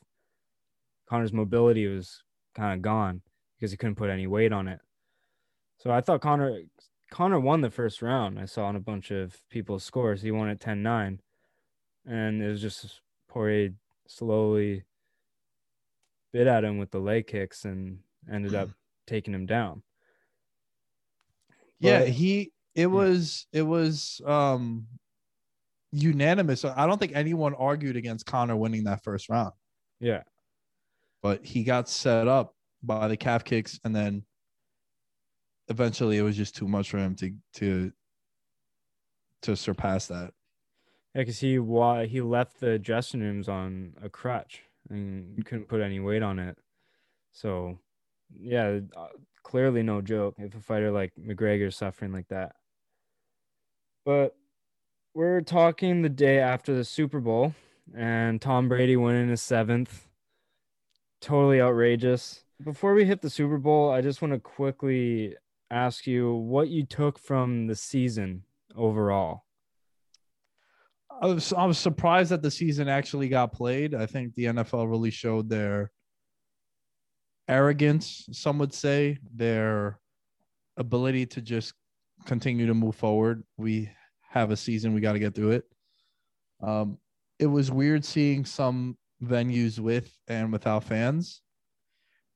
Conor's 1.09 1.33
mobility 1.33 1.87
was 1.87 2.23
kind 2.55 2.75
of 2.75 2.83
gone 2.83 3.23
because 3.59 3.73
he 3.73 3.77
couldn't 3.77 3.97
put 3.97 4.11
any 4.11 4.27
weight 4.27 4.53
on 4.53 4.69
it. 4.69 4.81
So 5.79 5.91
I 5.91 6.01
thought 6.01 6.21
Conor 6.21 6.61
Conor 7.11 7.41
won 7.41 7.61
the 7.61 7.71
first 7.71 8.03
round. 8.03 8.39
I 8.39 8.45
saw 8.45 8.67
on 8.67 8.77
a 8.77 8.81
bunch 8.81 9.11
of 9.11 9.41
people's 9.51 9.83
scores. 9.83 10.23
He 10.23 10.31
won 10.31 10.49
at 10.49 10.61
10-9. 10.61 11.19
And 12.07 12.43
it 12.43 12.49
was 12.49 12.63
just 12.63 13.01
Poirier 13.29 13.71
slowly 14.11 14.85
bit 16.33 16.47
at 16.47 16.65
him 16.65 16.79
with 16.79 16.91
the 16.91 16.99
leg 16.99 17.27
kicks 17.27 17.65
and 17.65 17.99
ended 18.31 18.55
up 18.55 18.69
taking 19.07 19.33
him 19.35 19.47
down. 19.47 19.83
Yeah, 21.79 22.05
he 22.05 22.53
it 22.75 22.87
was 22.87 23.47
it 23.53 23.63
was 23.63 24.21
um 24.27 24.87
unanimous. 25.93 26.65
I 26.65 26.87
don't 26.87 26.99
think 26.99 27.13
anyone 27.15 27.55
argued 27.55 27.97
against 27.97 28.27
Conor 28.27 28.57
winning 28.57 28.85
that 28.85 29.03
first 29.03 29.29
round, 29.29 29.53
Yeah. 29.99 30.23
but 31.23 31.45
he 31.45 31.65
got 31.65 31.89
set 31.89 32.29
up 32.29 32.55
by 32.83 33.09
the 33.09 33.17
calf 33.17 33.45
kicks 33.45 33.79
and 33.85 33.95
then 33.95 34.25
eventually 35.69 36.19
it 36.19 36.23
was 36.23 36.37
just 36.37 36.57
too 36.57 36.69
much 36.69 36.91
for 36.91 36.99
him 36.99 37.15
to 37.17 37.35
to 37.55 37.93
to 39.43 39.57
surpass 39.57 40.07
that. 40.09 40.33
Yeah, 41.15 41.23
because 41.23 41.41
he 41.41 41.59
wa- 41.59 42.05
he 42.05 42.21
left 42.21 42.61
the 42.61 42.79
dressing 42.79 43.21
rooms 43.21 43.49
on 43.49 43.95
a 44.03 44.09
crutch 44.09 44.63
and 44.89 45.45
couldn't 45.45 45.69
put 45.69 45.81
any 45.81 46.01
weight 46.01 46.23
on 46.23 46.39
it. 46.39 46.57
So, 47.33 47.79
yeah, 48.39 48.81
uh, 48.97 49.09
clearly 49.43 49.83
no 49.83 50.01
joke 50.01 50.35
if 50.39 50.55
a 50.55 50.61
fighter 50.61 50.91
like 50.91 51.13
McGregor 51.19 51.69
is 51.69 51.77
suffering 51.77 52.13
like 52.13 52.29
that. 52.29 52.53
But 54.05 54.37
we're 55.15 55.41
talking 55.41 56.03
the 56.03 56.09
day 56.09 56.39
after 56.39 56.75
the 56.75 56.85
Super 56.85 57.21
Bowl 57.21 57.55
and 57.95 58.41
Tom 58.41 58.69
Brady 58.69 58.97
winning 58.97 59.29
his 59.29 59.43
seventh. 59.43 60.09
Totally 61.21 61.61
outrageous. 61.61 62.45
Before 62.63 62.95
we 62.95 63.05
hit 63.05 63.21
the 63.21 63.31
Super 63.31 63.59
Bowl, 63.59 63.91
I 63.91 64.01
just 64.01 64.23
want 64.23 64.33
to 64.35 64.41
quickly 64.41 65.35
ask 65.71 66.07
you 66.07 66.33
what 66.35 66.69
you 66.69 66.85
took 66.85 67.19
from 67.19 67.67
the 67.67 67.75
season 67.75 68.45
overall. 68.77 69.45
I 71.21 71.27
was 71.27 71.53
I 71.53 71.67
was 71.67 71.79
surprised 71.79 72.31
that 72.31 72.43
the 72.43 72.51
season 72.51 72.89
actually 72.89 73.29
got 73.29 73.53
played. 73.53 73.95
I 73.95 74.07
think 74.07 74.35
the 74.35 74.47
NFL 74.47 74.89
really 74.89 75.11
showed 75.11 75.49
their 75.49 75.91
arrogance, 77.47 78.27
some 78.33 78.59
would 78.59 78.73
say, 78.73 79.19
their 79.35 79.99
ability 80.77 81.27
to 81.27 81.43
just 81.43 81.75
continue 82.25 82.67
to 82.67 82.75
move 82.75 82.95
forward. 82.95 83.43
We 83.59 83.91
have 84.31 84.51
a 84.51 84.57
season, 84.57 84.95
we 84.95 85.01
got 85.01 85.13
to 85.13 85.19
get 85.19 85.35
through 85.35 85.53
it. 85.53 85.65
Um, 86.63 86.99
it 87.39 87.47
was 87.47 87.71
weird 87.71 88.05
seeing 88.05 88.45
some 88.45 88.97
venues 89.23 89.79
with 89.79 90.11
and 90.29 90.53
without 90.53 90.85
fans. 90.85 91.43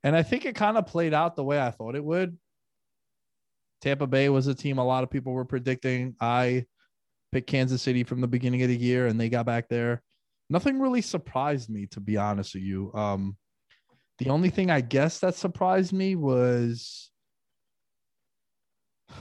And 0.02 0.14
I 0.14 0.22
think 0.22 0.44
it 0.44 0.54
kind 0.54 0.76
of 0.76 0.86
played 0.86 1.14
out 1.14 1.36
the 1.36 1.44
way 1.44 1.60
I 1.60 1.70
thought 1.70 1.94
it 1.94 2.04
would. 2.04 2.36
Tampa 3.80 4.06
Bay 4.06 4.28
was 4.28 4.46
a 4.46 4.54
team 4.54 4.78
a 4.78 4.84
lot 4.84 5.04
of 5.04 5.10
people 5.10 5.32
were 5.32 5.44
predicting. 5.44 6.16
I 6.20 6.66
picked 7.34 7.48
Kansas 7.48 7.82
City 7.82 8.04
from 8.04 8.20
the 8.20 8.28
beginning 8.28 8.62
of 8.62 8.68
the 8.68 8.76
year 8.76 9.08
and 9.08 9.20
they 9.20 9.28
got 9.28 9.44
back 9.44 9.68
there. 9.68 10.04
Nothing 10.48 10.78
really 10.78 11.02
surprised 11.02 11.68
me, 11.68 11.86
to 11.88 11.98
be 11.98 12.16
honest 12.16 12.54
with 12.54 12.62
you. 12.62 12.94
Um, 12.94 13.36
the 14.18 14.30
only 14.30 14.50
thing 14.50 14.70
I 14.70 14.80
guess 14.80 15.18
that 15.18 15.34
surprised 15.34 15.92
me 15.92 16.14
was 16.14 17.10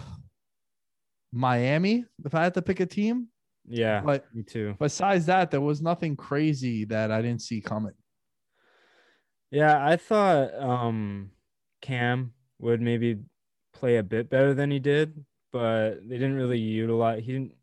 Miami 1.34 2.06
if 2.24 2.36
I 2.36 2.44
had 2.44 2.54
to 2.54 2.62
pick 2.62 2.82
a 2.82 2.86
team. 2.86 3.30
Yeah, 3.68 4.02
But 4.02 4.28
me 4.32 4.44
too. 4.44 4.76
besides 4.80 5.26
that, 5.26 5.50
there 5.50 5.62
was 5.62 5.82
nothing 5.82 6.16
crazy 6.16 6.86
that 6.86 7.12
I 7.12 7.20
didn't 7.24 7.42
see 7.42 7.62
coming. 7.62 7.94
Yeah, 9.50 9.84
I 9.84 9.96
thought 9.96 10.54
um 10.54 11.32
Cam 11.82 12.34
would 12.60 12.80
maybe 12.80 13.22
play 13.74 13.98
a 13.98 14.04
bit 14.04 14.30
better 14.30 14.54
than 14.54 14.70
he 14.70 14.78
did, 14.78 15.26
but 15.52 15.96
they 16.08 16.18
didn't 16.18 16.36
really 16.36 16.60
utilize 16.60 17.24
he 17.24 17.32
didn't 17.32 17.54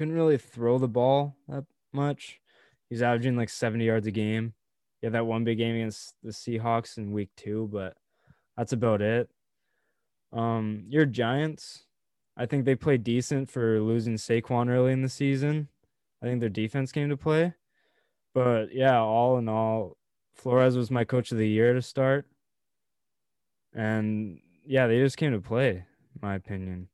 couldn't 0.00 0.14
really 0.14 0.38
throw 0.38 0.78
the 0.78 0.88
ball 0.88 1.36
that 1.46 1.66
much. 1.92 2.40
He's 2.88 3.02
averaging 3.02 3.36
like 3.36 3.50
70 3.50 3.84
yards 3.84 4.06
a 4.06 4.10
game. 4.10 4.54
He 4.98 5.06
had 5.06 5.12
that 5.12 5.26
one 5.26 5.44
big 5.44 5.58
game 5.58 5.74
against 5.74 6.14
the 6.22 6.30
Seahawks 6.30 6.96
in 6.96 7.12
week 7.12 7.28
two, 7.36 7.68
but 7.70 7.98
that's 8.56 8.72
about 8.72 9.02
it. 9.02 9.28
Um, 10.32 10.84
your 10.88 11.04
Giants, 11.04 11.84
I 12.34 12.46
think 12.46 12.64
they 12.64 12.76
played 12.76 13.04
decent 13.04 13.50
for 13.50 13.78
losing 13.78 14.14
Saquon 14.14 14.70
early 14.70 14.92
in 14.92 15.02
the 15.02 15.10
season. 15.10 15.68
I 16.22 16.26
think 16.26 16.40
their 16.40 16.48
defense 16.48 16.92
came 16.92 17.10
to 17.10 17.16
play. 17.18 17.52
But 18.32 18.72
yeah, 18.72 18.98
all 18.98 19.36
in 19.36 19.50
all, 19.50 19.98
Flores 20.34 20.78
was 20.78 20.90
my 20.90 21.04
coach 21.04 21.30
of 21.30 21.36
the 21.36 21.46
year 21.46 21.74
to 21.74 21.82
start. 21.82 22.26
And 23.74 24.40
yeah, 24.64 24.86
they 24.86 24.98
just 25.00 25.18
came 25.18 25.32
to 25.32 25.40
play, 25.40 25.84
my 26.22 26.36
opinion. 26.36 26.88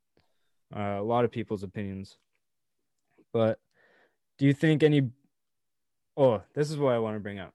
Uh, 0.75 0.99
a 0.99 1.05
lot 1.05 1.25
of 1.25 1.31
people's 1.31 1.63
opinions. 1.63 2.19
But 3.37 3.59
do 4.39 4.47
you 4.47 4.55
think 4.55 4.83
any 4.83 5.11
Oh, 6.17 6.43
this 6.55 6.71
is 6.71 6.79
what 6.79 6.95
I 6.95 6.99
want 6.99 7.17
to 7.17 7.21
bring 7.21 7.39
up. 7.39 7.53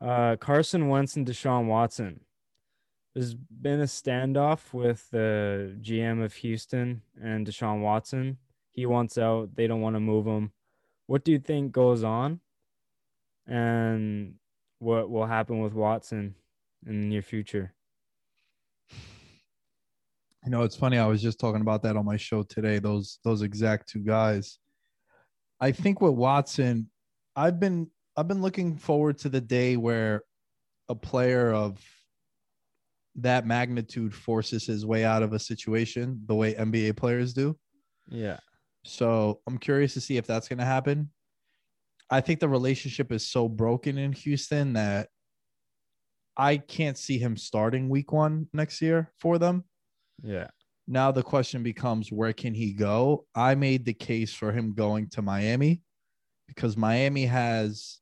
Uh, 0.00 0.34
Carson 0.36 0.88
Wentz 0.88 1.14
and 1.14 1.24
Deshaun 1.24 1.66
Watson. 1.66 2.20
There's 3.14 3.34
been 3.34 3.80
a 3.80 3.84
standoff 3.84 4.72
with 4.72 5.08
the 5.10 5.76
GM 5.80 6.24
of 6.24 6.34
Houston 6.34 7.02
and 7.22 7.46
Deshaun 7.46 7.80
Watson. 7.82 8.38
He 8.72 8.84
wants 8.84 9.16
out. 9.16 9.54
They 9.54 9.68
don't 9.68 9.80
want 9.80 9.94
to 9.94 10.00
move 10.00 10.26
him. 10.26 10.52
What 11.06 11.24
do 11.24 11.30
you 11.30 11.38
think 11.38 11.70
goes 11.70 12.02
on? 12.02 12.40
And 13.46 14.34
what 14.80 15.08
will 15.08 15.26
happen 15.26 15.60
with 15.60 15.72
Watson 15.72 16.34
in 16.84 17.00
the 17.00 17.06
near 17.06 17.22
future? 17.22 17.72
You 20.44 20.50
know, 20.50 20.62
it's 20.62 20.76
funny. 20.76 20.98
I 20.98 21.06
was 21.06 21.22
just 21.22 21.38
talking 21.38 21.60
about 21.60 21.82
that 21.82 21.96
on 21.96 22.04
my 22.04 22.16
show 22.16 22.42
today. 22.42 22.78
Those 22.78 23.18
those 23.24 23.42
exact 23.42 23.88
two 23.88 24.00
guys. 24.00 24.58
I 25.60 25.72
think 25.72 26.00
with 26.00 26.14
Watson, 26.14 26.90
I've 27.34 27.58
been 27.60 27.90
I've 28.16 28.28
been 28.28 28.42
looking 28.42 28.76
forward 28.76 29.18
to 29.18 29.28
the 29.28 29.40
day 29.40 29.76
where 29.76 30.22
a 30.88 30.94
player 30.94 31.52
of 31.52 31.80
that 33.16 33.46
magnitude 33.46 34.14
forces 34.14 34.66
his 34.66 34.86
way 34.86 35.04
out 35.04 35.22
of 35.22 35.32
a 35.32 35.38
situation 35.38 36.22
the 36.26 36.34
way 36.34 36.54
NBA 36.54 36.96
players 36.96 37.32
do. 37.32 37.56
Yeah. 38.08 38.38
So 38.84 39.40
I'm 39.46 39.58
curious 39.58 39.94
to 39.94 40.00
see 40.00 40.16
if 40.16 40.26
that's 40.26 40.48
going 40.48 40.58
to 40.58 40.64
happen. 40.64 41.10
I 42.10 42.20
think 42.20 42.40
the 42.40 42.48
relationship 42.48 43.12
is 43.12 43.26
so 43.26 43.48
broken 43.48 43.98
in 43.98 44.12
Houston 44.12 44.72
that 44.74 45.08
I 46.36 46.56
can't 46.56 46.96
see 46.96 47.18
him 47.18 47.36
starting 47.36 47.88
week 47.88 48.12
one 48.12 48.46
next 48.52 48.80
year 48.80 49.12
for 49.18 49.38
them. 49.38 49.64
Yeah. 50.22 50.48
Now 50.90 51.12
the 51.12 51.22
question 51.22 51.62
becomes 51.62 52.10
where 52.10 52.32
can 52.32 52.54
he 52.54 52.72
go? 52.72 53.26
I 53.34 53.54
made 53.54 53.84
the 53.84 53.92
case 53.92 54.32
for 54.32 54.50
him 54.52 54.72
going 54.72 55.10
to 55.10 55.22
Miami 55.22 55.82
because 56.46 56.78
Miami 56.78 57.26
has 57.26 57.98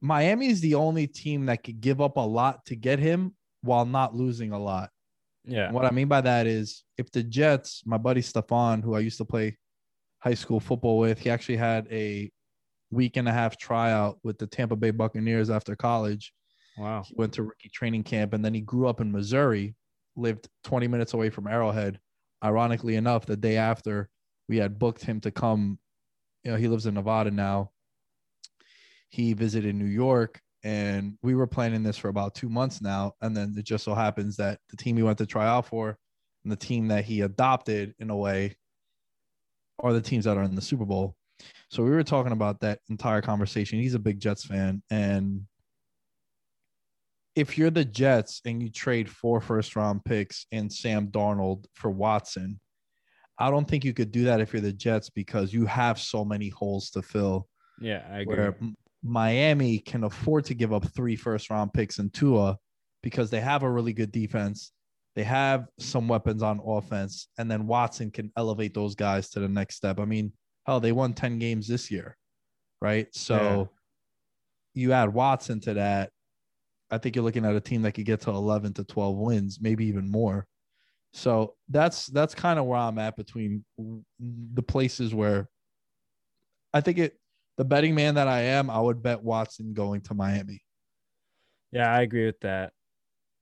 Miami 0.00 0.48
is 0.48 0.62
the 0.62 0.76
only 0.76 1.06
team 1.06 1.44
that 1.46 1.62
could 1.62 1.82
give 1.82 2.00
up 2.00 2.16
a 2.16 2.20
lot 2.20 2.64
to 2.66 2.74
get 2.74 2.98
him 2.98 3.34
while 3.60 3.84
not 3.84 4.14
losing 4.14 4.52
a 4.52 4.58
lot. 4.58 4.88
Yeah. 5.44 5.66
And 5.66 5.74
what 5.74 5.84
I 5.84 5.90
mean 5.90 6.08
by 6.08 6.22
that 6.22 6.46
is 6.46 6.84
if 6.96 7.10
the 7.10 7.22
Jets, 7.22 7.82
my 7.84 7.98
buddy 7.98 8.22
Stefan, 8.22 8.80
who 8.80 8.94
I 8.94 9.00
used 9.00 9.18
to 9.18 9.26
play 9.26 9.58
high 10.20 10.34
school 10.34 10.58
football 10.58 10.98
with, 10.98 11.18
he 11.18 11.28
actually 11.28 11.58
had 11.58 11.86
a 11.90 12.30
week 12.90 13.18
and 13.18 13.28
a 13.28 13.32
half 13.32 13.58
tryout 13.58 14.18
with 14.22 14.38
the 14.38 14.46
Tampa 14.46 14.76
Bay 14.76 14.90
Buccaneers 14.90 15.50
after 15.50 15.76
college. 15.76 16.32
Wow. 16.78 17.02
He 17.06 17.14
went 17.16 17.34
to 17.34 17.42
rookie 17.42 17.68
training 17.68 18.04
camp 18.04 18.32
and 18.32 18.42
then 18.42 18.54
he 18.54 18.62
grew 18.62 18.88
up 18.88 19.02
in 19.02 19.12
Missouri, 19.12 19.74
lived 20.16 20.48
20 20.64 20.88
minutes 20.88 21.14
away 21.14 21.30
from 21.30 21.46
Arrowhead. 21.46 22.00
Ironically 22.42 22.96
enough, 22.96 23.26
the 23.26 23.36
day 23.36 23.56
after 23.56 24.08
we 24.48 24.56
had 24.56 24.78
booked 24.78 25.04
him 25.04 25.20
to 25.20 25.30
come, 25.30 25.78
you 26.44 26.50
know, 26.50 26.56
he 26.56 26.68
lives 26.68 26.86
in 26.86 26.94
Nevada 26.94 27.30
now. 27.30 27.70
He 29.10 29.32
visited 29.32 29.74
New 29.74 29.84
York 29.86 30.40
and 30.62 31.16
we 31.22 31.34
were 31.34 31.46
planning 31.46 31.82
this 31.82 31.96
for 31.96 32.08
about 32.08 32.34
two 32.34 32.48
months 32.48 32.80
now. 32.80 33.14
And 33.20 33.36
then 33.36 33.54
it 33.56 33.64
just 33.64 33.84
so 33.84 33.94
happens 33.94 34.36
that 34.36 34.60
the 34.68 34.76
team 34.76 34.96
he 34.96 35.02
went 35.02 35.18
to 35.18 35.26
try 35.26 35.46
out 35.46 35.66
for 35.66 35.98
and 36.44 36.52
the 36.52 36.56
team 36.56 36.88
that 36.88 37.04
he 37.04 37.22
adopted 37.22 37.94
in 37.98 38.10
a 38.10 38.16
way 38.16 38.56
are 39.78 39.92
the 39.92 40.00
teams 40.00 40.24
that 40.24 40.36
are 40.36 40.42
in 40.42 40.54
the 40.54 40.62
Super 40.62 40.84
Bowl. 40.84 41.16
So 41.70 41.82
we 41.82 41.90
were 41.90 42.02
talking 42.02 42.32
about 42.32 42.60
that 42.60 42.80
entire 42.88 43.22
conversation. 43.22 43.78
He's 43.78 43.94
a 43.94 43.98
big 43.98 44.20
Jets 44.20 44.44
fan. 44.44 44.82
And 44.90 45.46
if 47.34 47.56
you're 47.56 47.70
the 47.70 47.84
Jets 47.84 48.40
and 48.44 48.62
you 48.62 48.70
trade 48.70 49.08
four 49.08 49.40
first 49.40 49.76
round 49.76 50.04
picks 50.04 50.46
and 50.52 50.72
Sam 50.72 51.08
Darnold 51.08 51.66
for 51.74 51.90
Watson, 51.90 52.60
I 53.38 53.50
don't 53.50 53.66
think 53.66 53.84
you 53.84 53.94
could 53.94 54.12
do 54.12 54.24
that 54.24 54.40
if 54.40 54.52
you're 54.52 54.60
the 54.60 54.72
Jets 54.72 55.08
because 55.10 55.52
you 55.52 55.64
have 55.66 55.98
so 55.98 56.24
many 56.24 56.48
holes 56.48 56.90
to 56.90 57.02
fill. 57.02 57.48
Yeah, 57.80 58.02
I 58.10 58.20
agree. 58.20 58.36
Where 58.36 58.56
Miami 59.02 59.78
can 59.78 60.04
afford 60.04 60.44
to 60.46 60.54
give 60.54 60.72
up 60.72 60.86
three 60.94 61.16
first 61.16 61.48
round 61.48 61.72
picks 61.72 61.98
and 61.98 62.12
Tua 62.12 62.58
because 63.02 63.30
they 63.30 63.40
have 63.40 63.62
a 63.62 63.70
really 63.70 63.94
good 63.94 64.12
defense. 64.12 64.72
They 65.16 65.24
have 65.24 65.66
some 65.78 66.06
weapons 66.06 66.42
on 66.42 66.60
offense, 66.64 67.28
and 67.38 67.50
then 67.50 67.66
Watson 67.66 68.10
can 68.10 68.30
elevate 68.36 68.74
those 68.74 68.94
guys 68.94 69.30
to 69.30 69.40
the 69.40 69.48
next 69.48 69.76
step. 69.76 69.98
I 69.98 70.04
mean, 70.04 70.32
hell, 70.66 70.80
they 70.80 70.92
won 70.92 71.14
10 71.14 71.38
games 71.38 71.66
this 71.66 71.90
year, 71.90 72.16
right? 72.80 73.08
So 73.12 73.70
you 74.74 74.92
add 74.92 75.12
Watson 75.12 75.60
to 75.60 75.74
that. 75.74 76.10
I 76.90 76.98
think 76.98 77.14
you're 77.14 77.24
looking 77.24 77.44
at 77.44 77.54
a 77.54 77.60
team 77.60 77.82
that 77.82 77.92
could 77.92 78.04
get 78.04 78.20
to 78.22 78.30
11 78.30 78.74
to 78.74 78.84
12 78.84 79.16
wins, 79.16 79.58
maybe 79.60 79.86
even 79.86 80.10
more. 80.10 80.46
So 81.12 81.54
that's 81.68 82.06
that's 82.06 82.34
kind 82.34 82.58
of 82.58 82.66
where 82.66 82.78
I'm 82.78 82.98
at 82.98 83.16
between 83.16 83.64
the 84.18 84.62
places 84.62 85.14
where 85.14 85.48
I 86.72 86.80
think 86.80 86.98
it 86.98 87.18
the 87.56 87.64
betting 87.64 87.94
man 87.94 88.14
that 88.14 88.28
I 88.28 88.42
am, 88.42 88.70
I 88.70 88.80
would 88.80 89.02
bet 89.02 89.22
Watson 89.22 89.74
going 89.74 90.02
to 90.02 90.14
Miami. 90.14 90.62
Yeah, 91.72 91.92
I 91.92 92.02
agree 92.02 92.26
with 92.26 92.40
that. 92.40 92.72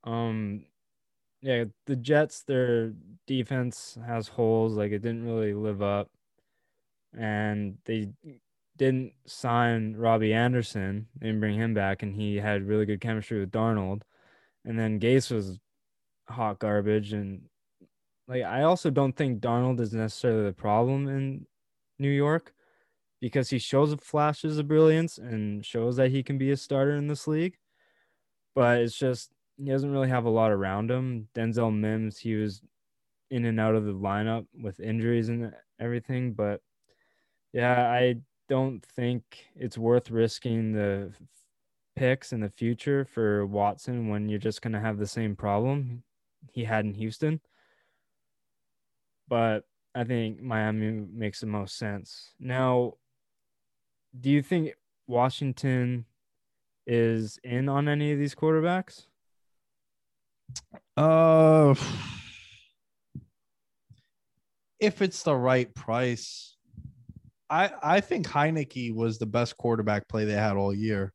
Um 0.05 0.65
yeah, 1.41 1.65
the 1.87 1.97
Jets 1.97 2.43
their 2.43 2.95
defense 3.27 3.99
has 4.07 4.29
holes 4.29 4.75
like 4.75 4.93
it 4.93 5.03
didn't 5.03 5.27
really 5.27 5.55
live 5.55 5.83
up 5.83 6.11
and 7.17 7.79
they 7.85 8.09
didn't 8.79 9.13
sign 9.27 9.95
Robbie 9.97 10.33
Anderson 10.33 11.09
and 11.21 11.41
bring 11.41 11.59
him 11.59 11.75
back 11.75 12.03
and 12.03 12.15
he 12.15 12.37
had 12.37 12.67
really 12.67 12.87
good 12.87 13.01
chemistry 13.01 13.41
with 13.41 13.51
Darnold. 13.51 14.03
And 14.65 14.79
then 14.79 15.01
Gase 15.01 15.31
was 15.31 15.59
hot 16.29 16.59
garbage 16.59 17.13
and 17.13 17.43
like 18.27 18.43
I 18.43 18.63
also 18.63 18.91
don't 18.91 19.17
think 19.17 19.41
Darnold 19.41 19.81
is 19.81 19.93
necessarily 19.93 20.45
the 20.45 20.53
problem 20.53 21.09
in 21.09 21.47
New 21.99 22.11
York 22.11 22.53
because 23.21 23.51
he 23.51 23.59
shows 23.59 23.95
flashes 23.95 24.59
of 24.59 24.69
brilliance 24.69 25.19
and 25.19 25.65
shows 25.65 25.97
that 25.97 26.11
he 26.11 26.23
can 26.23 26.39
be 26.39 26.51
a 26.51 26.57
starter 26.57 26.97
in 26.97 27.09
this 27.09 27.27
league. 27.27 27.57
But 28.55 28.81
it's 28.83 28.97
just 28.97 29.31
he 29.57 29.71
doesn't 29.71 29.91
really 29.91 30.09
have 30.09 30.25
a 30.25 30.31
lot 30.31 30.53
around 30.53 30.91
him. 30.91 31.29
Denzel 31.35 31.77
Mims, 31.77 32.19
he 32.19 32.35
was 32.37 32.63
in 33.31 33.45
and 33.45 33.59
out 33.59 33.75
of 33.75 33.85
the 33.85 33.95
lineup 33.95 34.47
with 34.55 34.79
injuries 34.79 35.29
and 35.29 35.53
everything. 35.81 36.33
But 36.35 36.61
yeah, 37.53 37.91
I 37.91 38.17
don't 38.49 38.85
think 38.85 39.47
it's 39.55 39.79
worth 39.79 40.11
risking 40.11 40.73
the 40.73 41.13
picks 41.97 42.33
in 42.33 42.41
the 42.41 42.49
future 42.49 43.05
for 43.05 43.45
Watson 43.45 44.09
when 44.09 44.29
you're 44.29 44.39
just 44.39 44.63
going 44.63 44.73
to 44.73 44.81
have 44.81 44.99
the 44.99 45.07
same 45.07 45.37
problem 45.37 46.03
he 46.53 46.65
had 46.65 46.85
in 46.85 46.95
Houston. 46.95 47.41
But 49.29 49.65
I 49.95 50.05
think 50.05 50.41
Miami 50.41 51.07
makes 51.13 51.41
the 51.41 51.47
most 51.47 51.77
sense. 51.77 52.35
Now, 52.39 52.95
do 54.19 54.31
you 54.31 54.43
think 54.43 54.75
Washington 55.07 56.05
is 56.87 57.39
in 57.45 57.69
on 57.69 57.89
any 57.89 58.13
of 58.13 58.19
these 58.19 58.35
quarterbacks? 58.35 59.07
Uh 60.97 61.75
if 64.81 65.03
it's 65.03 65.23
the 65.23 65.35
right 65.35 65.75
price, 65.75 66.57
I 67.51 67.71
I 67.83 68.01
think 68.01 68.27
Heinicke 68.27 68.95
was 68.95 69.19
the 69.19 69.27
best 69.27 69.57
quarterback 69.57 70.09
play 70.09 70.25
they 70.25 70.33
had 70.33 70.57
all 70.57 70.75
year. 70.75 71.13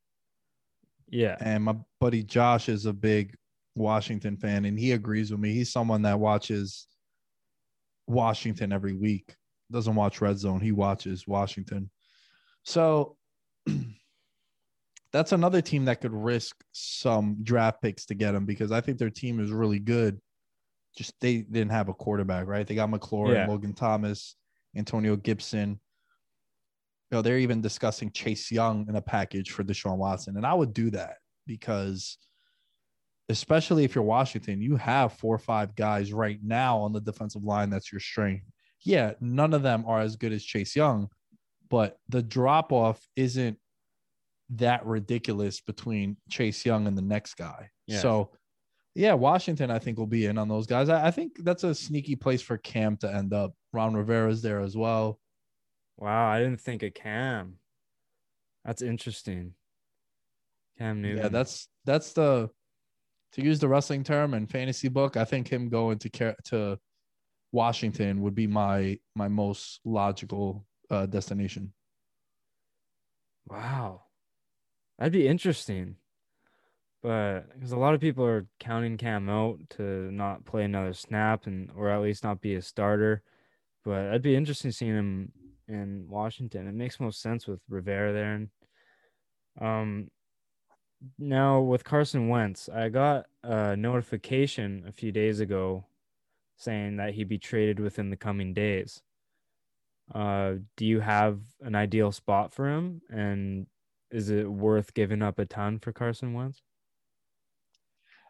Yeah. 1.10 1.38
And 1.40 1.64
my 1.64 1.76
buddy 2.00 2.24
Josh 2.24 2.70
is 2.70 2.86
a 2.86 2.94
big 2.94 3.36
Washington 3.76 4.38
fan, 4.38 4.66
and 4.66 4.78
he 4.80 4.92
agrees 4.94 5.32
with 5.32 5.40
me. 5.40 5.54
He's 5.54 5.72
someone 5.72 6.02
that 6.04 6.20
watches 6.20 6.88
Washington 8.08 8.72
every 8.72 8.94
week. 8.94 9.36
Doesn't 9.72 9.96
watch 9.96 10.22
Red 10.22 10.38
Zone. 10.40 10.60
He 10.60 10.72
watches 10.72 11.28
Washington. 11.28 11.90
So 12.64 13.18
that's 15.12 15.32
another 15.32 15.62
team 15.62 15.86
that 15.86 16.02
could 16.02 16.14
risk 16.14 16.64
some 16.72 17.38
draft 17.44 17.82
picks 17.82 18.06
to 18.08 18.16
get 18.16 18.36
him 18.36 18.46
because 18.46 18.72
I 18.72 18.82
think 18.82 18.98
their 18.98 19.10
team 19.10 19.40
is 19.40 19.52
really 19.52 19.80
good. 19.80 20.20
just 20.98 21.14
they 21.22 21.38
didn't 21.42 21.72
have 21.72 21.90
a 21.90 21.94
quarterback, 21.94 22.48
right? 22.48 22.66
They 22.66 22.76
got 22.76 22.90
McLaurin, 22.90 23.34
Yeah. 23.34 23.48
Logan 23.48 23.74
Thomas, 23.74 24.36
Antonio 24.76 25.16
Gibson. 25.16 25.80
Know, 27.14 27.22
they're 27.22 27.38
even 27.38 27.62
discussing 27.62 28.12
Chase 28.12 28.52
Young 28.52 28.88
in 28.90 28.96
a 28.96 29.02
package 29.02 29.52
for 29.52 29.64
Deshaun 29.64 29.98
Watson. 29.98 30.36
And 30.36 30.46
I 30.46 30.54
would 30.54 30.74
do 30.74 30.90
that 30.92 31.18
because 31.48 32.18
especially 33.30 33.84
if 33.84 33.96
you're 33.96 34.04
Washington, 34.04 34.62
you 34.62 34.76
have 34.76 35.14
four 35.14 35.34
or 35.34 35.40
five 35.40 35.76
guys 35.76 36.12
right 36.12 36.40
now 36.44 36.78
on 36.80 36.92
the 36.92 37.02
defensive 37.02 37.44
line 37.44 37.70
that's 37.70 37.92
your 37.92 38.02
strength. 38.02 38.46
Yeah, 38.82 39.14
none 39.22 39.54
of 39.54 39.64
them 39.64 39.86
are 39.88 40.02
as 40.02 40.16
good 40.18 40.34
as 40.34 40.44
Chase 40.44 40.76
Young, 40.76 41.08
but 41.70 41.98
the 42.10 42.22
drop 42.22 42.72
off 42.74 43.02
isn't 43.16 43.58
that 44.50 44.86
ridiculous 44.86 45.62
between 45.62 46.18
Chase 46.30 46.66
Young 46.66 46.86
and 46.86 46.98
the 46.98 47.02
next 47.02 47.36
guy. 47.36 47.70
Yeah. 47.88 48.00
So, 48.00 48.32
yeah, 48.94 49.14
Washington, 49.14 49.72
I 49.72 49.80
think, 49.80 49.98
will 49.98 50.06
be 50.06 50.26
in 50.26 50.38
on 50.38 50.50
those 50.50 50.68
guys. 50.68 50.90
I, 50.90 51.08
I 51.08 51.12
think 51.12 51.38
that's 51.40 51.64
a 51.64 51.74
sneaky 51.74 52.16
place 52.16 52.42
for 52.42 52.58
Cam 52.58 52.98
to 52.98 53.14
end 53.14 53.34
up. 53.34 53.54
Ron 53.72 53.94
Rivera's 53.94 54.42
there 54.42 54.60
as 54.60 54.76
well. 54.76 55.20
Wow, 55.98 56.30
I 56.30 56.40
didn't 56.40 56.62
think 56.62 56.84
of 56.84 56.94
Cam. 56.94 57.58
That's 58.66 58.82
interesting. 58.82 59.54
Cam 60.78 61.02
Newton. 61.02 61.24
Yeah, 61.24 61.30
that's 61.30 61.68
that's 61.86 62.14
the 62.14 62.50
to 63.34 63.44
use 63.44 63.60
the 63.60 63.68
wrestling 63.68 64.04
term 64.04 64.34
and 64.34 64.50
fantasy 64.50 64.88
book. 64.88 65.18
I 65.18 65.26
think 65.26 65.48
him 65.48 65.70
going 65.70 66.00
to 66.00 66.10
Car- 66.10 66.36
to 66.46 66.80
Washington 67.52 68.22
would 68.22 68.36
be 68.36 68.48
my 68.48 69.00
my 69.16 69.28
most 69.28 69.80
logical 69.86 70.66
uh, 70.90 71.06
destination. 71.06 71.74
wow. 73.48 74.02
That'd 74.98 75.14
be 75.14 75.28
interesting. 75.28 75.96
But 77.02 77.54
because 77.54 77.74
a 77.74 77.78
lot 77.78 77.94
of 77.94 78.00
people 78.00 78.24
are 78.26 78.48
counting 78.60 78.98
Cam 78.98 79.28
out 79.30 79.60
to 79.72 80.10
not 80.12 80.46
play 80.46 80.64
another 80.64 80.94
snap 80.94 81.48
and 81.48 81.70
or 81.76 81.90
at 81.90 82.02
least 82.02 82.24
not 82.24 82.40
be 82.42 82.56
a 82.56 82.62
starter. 82.62 83.24
But 83.84 84.06
it'd 84.06 84.22
be 84.22 84.36
interesting 84.36 84.72
seeing 84.72 84.96
him 84.96 85.32
in 85.68 86.06
Washington. 86.10 86.68
It 86.68 86.74
makes 86.74 87.00
most 87.00 87.22
sense 87.22 87.48
with 87.48 87.62
Rivera 87.70 88.14
there. 88.14 88.34
And 88.34 88.50
um 89.62 90.12
now 91.18 91.60
with 91.60 91.84
Carson 91.84 92.30
Wentz, 92.30 92.70
I 92.70 92.90
got 92.90 93.26
a 93.44 93.76
notification 93.76 94.86
a 94.88 94.92
few 94.92 95.12
days 95.12 95.40
ago 95.40 95.86
saying 96.58 96.98
that 96.98 97.14
he'd 97.14 97.28
be 97.28 97.38
traded 97.38 97.80
within 97.80 98.10
the 98.10 98.16
coming 98.16 98.54
days. 98.54 99.02
Uh, 100.14 100.54
do 100.78 100.86
you 100.86 101.00
have 101.00 101.40
an 101.62 101.76
ideal 101.76 102.12
spot 102.12 102.54
for 102.54 102.70
him? 102.70 103.02
And 103.10 103.68
is 104.12 104.30
it 104.30 104.50
worth 104.50 104.94
giving 104.94 105.22
up 105.22 105.40
a 105.40 105.46
ton 105.46 105.80
for 105.80 105.92
Carson 105.92 106.34
Wentz? 106.34 106.62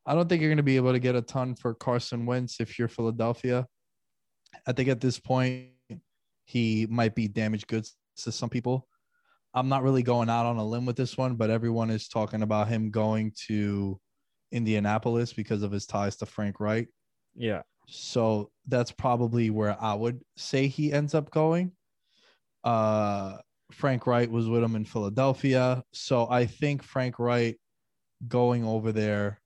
I 0.05 0.15
don't 0.15 0.27
think 0.27 0.41
you're 0.41 0.49
going 0.49 0.57
to 0.57 0.63
be 0.63 0.75
able 0.75 0.93
to 0.93 0.99
get 0.99 1.15
a 1.15 1.21
ton 1.21 1.55
for 1.55 1.73
Carson 1.73 2.25
Wentz 2.25 2.59
if 2.59 2.77
you're 2.77 2.87
Philadelphia. 2.87 3.67
I 4.67 4.71
think 4.71 4.89
at 4.89 5.01
this 5.01 5.19
point 5.19 5.67
he 6.45 6.87
might 6.89 7.15
be 7.15 7.27
damaged 7.27 7.67
goods 7.67 7.95
to 8.17 8.31
some 8.31 8.49
people. 8.49 8.87
I'm 9.53 9.69
not 9.69 9.83
really 9.83 10.03
going 10.03 10.29
out 10.29 10.45
on 10.45 10.57
a 10.57 10.65
limb 10.65 10.85
with 10.85 10.95
this 10.95 11.17
one, 11.17 11.35
but 11.35 11.49
everyone 11.49 11.89
is 11.89 12.07
talking 12.07 12.41
about 12.41 12.67
him 12.67 12.89
going 12.89 13.33
to 13.47 13.99
Indianapolis 14.51 15.33
because 15.33 15.63
of 15.63 15.71
his 15.71 15.85
ties 15.85 16.15
to 16.17 16.25
Frank 16.25 16.59
Reich. 16.59 16.87
Yeah. 17.35 17.61
So 17.87 18.51
that's 18.67 18.91
probably 18.91 19.49
where 19.49 19.77
I 19.79 19.93
would 19.93 20.21
say 20.37 20.67
he 20.67 20.91
ends 20.91 21.13
up 21.13 21.29
going. 21.29 21.71
Uh, 22.63 23.37
Frank 23.71 24.07
Reich 24.07 24.29
was 24.29 24.47
with 24.47 24.63
him 24.63 24.75
in 24.75 24.85
Philadelphia. 24.85 25.83
So 25.91 26.27
I 26.29 26.45
think 26.45 26.81
Frank 26.81 27.19
Reich 27.19 27.57
going 28.27 28.63
over 28.63 28.91
there 28.91 29.41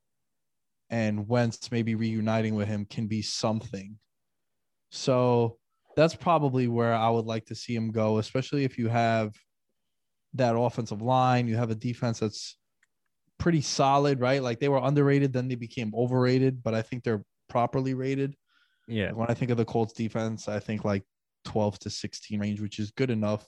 and 0.89 1.27
Wentz 1.27 1.71
maybe 1.71 1.95
reuniting 1.95 2.55
with 2.55 2.67
him 2.67 2.85
can 2.85 3.07
be 3.07 3.21
something. 3.21 3.97
So 4.91 5.57
that's 5.97 6.15
probably 6.15 6.67
where 6.67 6.93
I 6.93 7.09
would 7.09 7.25
like 7.25 7.47
to 7.47 7.55
see 7.55 7.73
him 7.73 7.91
go, 7.91 8.19
especially 8.19 8.63
if 8.63 8.77
you 8.77 8.87
have 8.87 9.33
that 10.35 10.55
offensive 10.55 11.01
line, 11.01 11.47
you 11.47 11.55
have 11.55 11.71
a 11.71 11.75
defense 11.75 12.19
that's 12.19 12.55
pretty 13.39 13.61
solid, 13.61 14.19
right? 14.19 14.43
Like 14.43 14.59
they 14.59 14.69
were 14.69 14.79
underrated, 14.81 15.33
then 15.33 15.47
they 15.47 15.55
became 15.55 15.91
overrated, 15.95 16.61
but 16.61 16.75
I 16.75 16.83
think 16.83 17.03
they're 17.03 17.23
properly 17.49 17.95
rated. 17.95 18.35
Yeah. 18.87 19.11
When 19.11 19.27
I 19.27 19.33
think 19.33 19.49
of 19.49 19.57
the 19.57 19.65
Colts 19.65 19.93
defense, 19.93 20.47
I 20.47 20.59
think 20.59 20.85
like 20.85 21.03
12 21.45 21.79
to 21.79 21.89
16 21.89 22.39
range, 22.39 22.61
which 22.61 22.77
is 22.77 22.91
good 22.91 23.09
enough. 23.09 23.47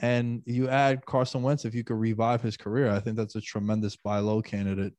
And 0.00 0.42
you 0.46 0.70
add 0.70 1.04
Carson 1.04 1.42
Wentz, 1.42 1.66
if 1.66 1.74
you 1.74 1.84
could 1.84 1.98
revive 1.98 2.40
his 2.40 2.56
career, 2.56 2.90
I 2.90 2.98
think 2.98 3.18
that's 3.18 3.36
a 3.36 3.42
tremendous 3.42 3.94
buy 3.94 4.20
low 4.20 4.40
candidate. 4.40 4.94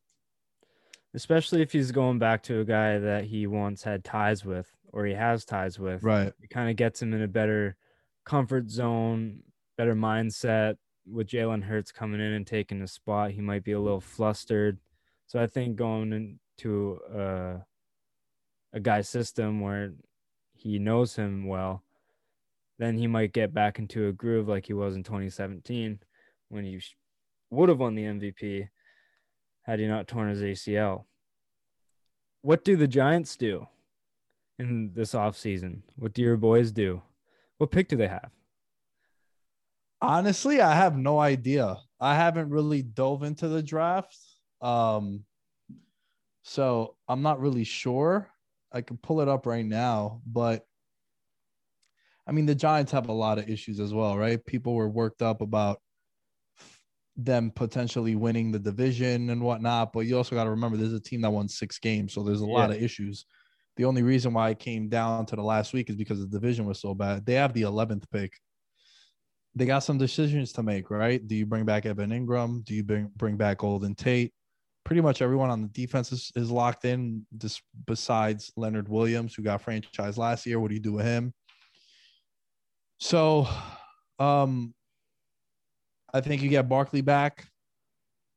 Especially 1.14 1.62
if 1.62 1.72
he's 1.72 1.92
going 1.92 2.20
back 2.20 2.44
to 2.44 2.60
a 2.60 2.66
guy 2.66 3.00
that 3.00 3.26
he 3.26 3.48
once 3.48 3.84
had 3.84 4.04
ties 4.04 4.46
with 4.46 4.72
or 4.92 5.06
he 5.06 5.14
has 5.14 5.46
ties 5.46 5.80
with. 5.80 6.04
Right. 6.04 6.32
It 6.42 6.50
kind 6.50 6.70
of 6.70 6.76
gets 6.76 7.02
him 7.02 7.14
in 7.14 7.22
a 7.22 7.28
better 7.28 7.76
comfort 8.26 8.70
zone, 8.70 9.44
better 9.78 9.96
mindset. 9.96 10.76
With 11.12 11.28
Jalen 11.28 11.64
Hurts 11.64 11.92
coming 11.92 12.22
in 12.22 12.34
and 12.34 12.46
taking 12.46 12.84
a 12.84 12.88
spot, 12.88 13.32
he 13.32 13.42
might 13.42 13.64
be 13.64 13.72
a 13.72 13.80
little 13.80 14.02
flustered. 14.02 14.78
So 15.26 15.42
I 15.42 15.48
think 15.48 15.76
going 15.76 16.38
into 16.58 17.00
uh, 17.12 17.58
a 18.74 18.80
guy's 18.80 19.10
system 19.10 19.62
where 19.62 19.94
he 20.54 20.78
knows 20.78 21.16
him 21.16 21.48
well, 21.48 21.84
then 22.78 22.98
he 22.98 23.08
might 23.08 23.34
get 23.34 23.54
back 23.54 23.80
into 23.80 24.08
a 24.08 24.12
groove 24.12 24.48
like 24.48 24.68
he 24.68 24.74
was 24.74 24.96
in 24.96 25.04
2017 25.04 26.00
when 26.50 26.64
he 26.64 26.80
sh- 26.80 26.96
would 27.50 27.70
have 27.70 27.80
won 27.80 27.96
the 27.96 28.04
MVP 28.04 28.70
had 29.70 29.80
he 29.80 29.86
not 29.86 30.08
torn 30.08 30.30
his 30.30 30.42
ACL. 30.42 31.06
What 32.42 32.64
do 32.64 32.76
the 32.76 32.88
Giants 32.88 33.36
do 33.36 33.68
in 34.58 34.94
this 34.96 35.14
offseason? 35.14 35.84
What 35.96 36.14
do 36.14 36.24
your 36.24 36.38
boys 36.38 36.72
do? 36.72 37.04
What 37.60 37.70
pick 37.70 37.88
do 37.88 37.96
they 37.96 38.08
have? 38.08 38.32
Honestly, 40.02 40.60
I 40.60 40.74
have 40.74 40.98
no 40.98 41.20
idea. 41.20 41.78
I 42.00 42.16
haven't 42.16 42.50
really 42.50 42.82
dove 42.82 43.22
into 43.22 43.48
the 43.48 43.62
draft. 43.62 44.18
Um, 44.60 45.24
so 46.42 46.96
I'm 47.08 47.22
not 47.22 47.40
really 47.40 47.64
sure. 47.64 48.28
I 48.72 48.82
can 48.82 48.98
pull 48.98 49.22
it 49.22 49.28
up 49.28 49.46
right 49.46 49.66
now, 49.66 50.24
but 50.26 50.66
I 52.26 52.32
mean, 52.32 52.48
the 52.48 52.56
Giants 52.56 52.92
have 52.92 53.08
a 53.08 53.14
lot 53.14 53.38
of 53.38 53.48
issues 53.48 53.80
as 53.80 53.94
well, 53.94 54.18
right? 54.18 54.44
People 54.44 54.74
were 54.74 54.90
worked 54.90 55.22
up 55.22 55.42
about 55.42 55.80
them 57.26 57.52
potentially 57.52 58.16
winning 58.16 58.52
the 58.52 58.60
division 58.60 59.30
and 59.30 59.42
whatnot, 59.42 59.94
but 59.94 60.02
you 60.02 60.18
also 60.18 60.36
got 60.36 60.46
to 60.46 60.50
remember 60.52 60.78
there's 60.78 60.94
a 60.94 61.00
team 61.00 61.22
that 61.22 61.32
won 61.32 61.48
six 61.48 61.80
games, 61.80 62.14
so 62.14 62.24
there's 62.24 62.42
a 62.42 62.46
lot 62.46 62.72
of 62.72 62.82
issues. 62.82 63.26
The 63.76 63.86
only 63.86 64.04
reason 64.04 64.34
why 64.34 64.50
it 64.50 64.60
came 64.60 64.90
down 64.90 65.26
to 65.28 65.36
the 65.36 65.44
last 65.44 65.74
week 65.74 65.90
is 65.90 65.96
because 65.96 66.20
the 66.20 66.28
division 66.28 66.66
was 66.66 66.80
so 66.80 66.94
bad. 66.94 67.26
They 67.26 67.34
have 67.34 67.54
the 67.54 67.64
11th 67.64 68.04
pick. 68.12 68.34
They 69.56 69.66
got 69.66 69.80
some 69.80 69.98
decisions 69.98 70.52
to 70.54 70.64
make, 70.64 70.90
right? 70.90 71.26
Do 71.26 71.36
you 71.36 71.46
bring 71.46 71.66
back 71.66 71.86
Evan 71.86 72.12
Engram? 72.12 72.64
Do 72.64 72.74
you 72.74 72.84
bring 72.84 73.12
bring 73.16 73.36
back 73.36 73.60
Golden 73.60 73.96
Tate? 73.96 74.34
Pretty 74.84 75.02
much 75.02 75.22
everyone 75.22 75.50
on 75.50 75.62
the 75.62 75.68
defense 75.68 76.12
is, 76.12 76.32
is 76.36 76.52
locked 76.52 76.86
in, 76.86 77.26
just 77.38 77.62
besides 77.86 78.52
Leonard 78.56 78.88
Williams, 78.88 79.34
who 79.34 79.44
got 79.44 79.64
franchised 79.64 80.18
last 80.18 80.46
year. 80.46 80.60
What 80.60 80.70
do 80.70 80.76
you 80.76 80.82
do 80.82 80.94
with 80.94 81.06
him? 81.06 81.34
So, 83.00 83.48
um, 84.20 84.74
I 86.14 86.22
think 86.22 86.42
you 86.42 86.50
get 86.50 86.70
Barkley 86.70 87.02
back. 87.02 87.48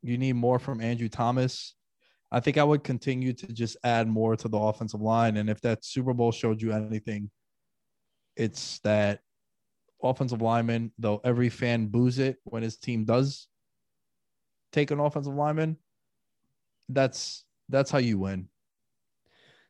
You 0.03 0.19
need 0.19 0.35
more 0.35 0.59
from 0.59 0.81
Andrew 0.81 1.09
Thomas. 1.09 1.75
I 2.31 2.41
think 2.41 2.59
I 2.59 2.65
would 2.65 2.83
continue 2.83 3.33
to 3.35 3.47
just 3.53 3.77
add 3.85 4.09
more 4.09 4.37
to 4.37 4.49
the 4.49 4.59
offensive 4.59 5.01
line. 5.01 5.37
And 5.37 5.51
if 5.51 5.61
that 5.61 5.85
Super 5.85 6.15
Bowl 6.15 6.33
showed 6.33 6.63
you 6.63 6.73
anything, 6.73 7.31
it's 8.37 8.79
that 8.81 9.21
offensive 10.03 10.43
lineman, 10.43 10.93
though 10.99 11.21
every 11.25 11.49
fan 11.49 11.87
boos 11.87 12.19
it 12.19 12.39
when 12.45 12.63
his 12.63 12.77
team 12.77 13.05
does 13.05 13.49
take 14.73 14.91
an 14.91 14.99
offensive 14.99 15.35
lineman, 15.35 15.77
that's 16.89 17.45
that's 17.69 17.91
how 17.91 17.99
you 17.99 18.19
win. 18.19 18.49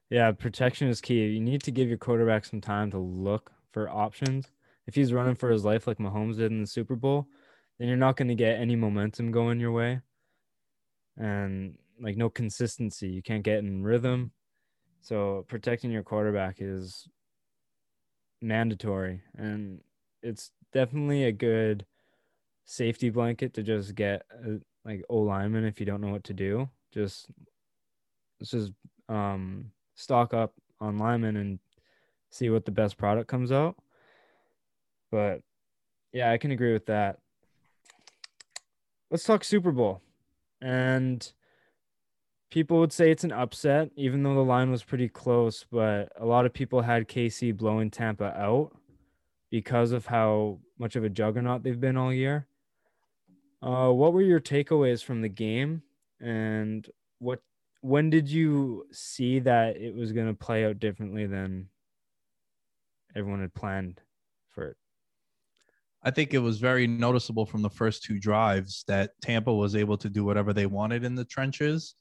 Yeah, 0.09 0.31
protection 0.33 0.89
is 0.89 1.01
key. 1.01 1.27
You 1.27 1.41
need 1.41 1.63
to 1.63 1.71
give 1.71 1.89
your 1.89 1.99
quarterback 1.99 2.45
some 2.45 2.61
time 2.61 2.91
to 2.91 2.99
look 2.99 3.51
for 3.73 3.89
options. 3.89 4.47
If 4.87 4.95
he's 4.95 5.13
running 5.13 5.35
for 5.35 5.51
his 5.51 5.65
life 5.65 5.87
like 5.87 5.99
Mahomes 5.99 6.37
did 6.37 6.53
in 6.53 6.61
the 6.61 6.67
Super 6.67 6.97
Bowl, 6.97 7.29
then 7.83 7.89
you're 7.89 7.99
not 7.99 8.17
going 8.17 8.29
to 8.29 8.37
get 8.37 8.61
any 8.61 8.77
momentum 8.77 9.33
going 9.33 9.59
your 9.59 9.73
way. 9.73 10.01
And 11.17 11.77
like 12.01 12.17
no 12.17 12.31
consistency. 12.31 13.09
You 13.09 13.23
can't 13.23 13.43
get 13.43 13.59
in 13.59 13.83
rhythm. 13.83 14.31
So 15.01 15.45
protecting 15.49 15.91
your 15.91 16.05
quarterback 16.05 16.59
is 16.61 17.09
mandatory 18.41 19.21
and 19.37 19.81
it's 20.23 20.53
definitely 20.73 21.25
a 21.25 21.33
good 21.33 21.85
safety 22.67 23.11
blanket 23.11 23.53
to 23.55 23.65
just 23.65 23.97
get 23.97 24.23
a, 24.31 24.61
like 24.85 25.03
O 25.09 25.19
lineman 25.19 25.65
if 25.65 25.81
you 25.81 25.87
don't 25.87 26.01
know 26.01 26.13
what 26.13 26.23
to 26.25 26.35
do. 26.35 26.69
Just 26.93 27.27
just 28.45 28.71
um 29.09 29.73
stock 29.97 30.33
up 30.33 30.55
on 30.81 30.99
linemen 30.99 31.37
and 31.37 31.59
see 32.31 32.49
what 32.49 32.65
the 32.65 32.71
best 32.71 32.97
product 32.97 33.27
comes 33.27 33.51
out. 33.51 33.75
But 35.11 35.41
yeah, 36.13 36.31
I 36.31 36.39
can 36.39 36.53
agree 36.53 36.73
with 36.73 36.87
that. 36.87 37.19
Let's 39.13 39.25
talk 39.25 39.45
Super 39.45 39.73
Bowl. 39.73 40.01
And 40.63 41.31
people 42.51 42.79
would 42.79 42.95
say 42.95 43.11
it's 43.11 43.25
an 43.25 43.33
upset, 43.33 43.91
even 43.95 44.23
though 44.23 44.35
the 44.35 44.41
line 44.41 44.71
was 44.71 44.83
pretty 44.83 45.11
close. 45.11 45.67
But 45.71 46.11
a 46.19 46.25
lot 46.25 46.47
of 46.47 46.55
people 46.55 46.81
had 46.81 47.09
KC 47.09 47.55
blowing 47.55 47.91
Tampa 47.91 48.35
out 48.35 48.75
because 49.51 49.93
of 49.93 50.07
how 50.07 50.61
much 50.79 50.97
of 50.97 51.05
a 51.05 51.11
juggernaut 51.11 51.63
they've 51.63 51.79
been 51.79 51.99
all 51.99 52.11
year. 52.11 52.47
Uh, 53.61 53.91
what 53.91 54.15
were 54.15 54.23
your 54.23 54.41
takeaways 54.41 55.05
from 55.05 55.21
the 55.21 55.29
game, 55.29 55.83
and 56.19 56.89
what 57.19 57.41
when 57.83 58.09
did 58.09 58.31
you 58.31 58.87
see 58.93 59.41
that 59.41 59.77
it 59.77 59.95
was 59.95 60.13
going 60.13 60.27
to 60.27 60.35
play 60.35 60.65
out 60.65 60.81
differently 60.81 61.27
than 61.27 61.69
everyone 63.15 63.43
had 63.43 63.53
planned? 63.53 64.01
I 66.05 66.11
think 66.11 66.35
it 66.35 66.39
was 66.39 66.59
very 66.59 66.87
noticeable 66.87 67.47
from 67.47 67.63
the 67.63 67.71
first 67.71 68.03
two 68.03 68.19
drives 68.19 68.85
that 68.89 69.13
Tampa 69.21 69.55
was 69.55 69.77
able 69.77 69.97
to 69.99 70.09
do 70.09 70.25
whatever 70.25 70.53
they 70.53 70.67
wanted 70.67 71.05
in 71.05 71.15
the 71.15 71.25
trenches 71.25 71.95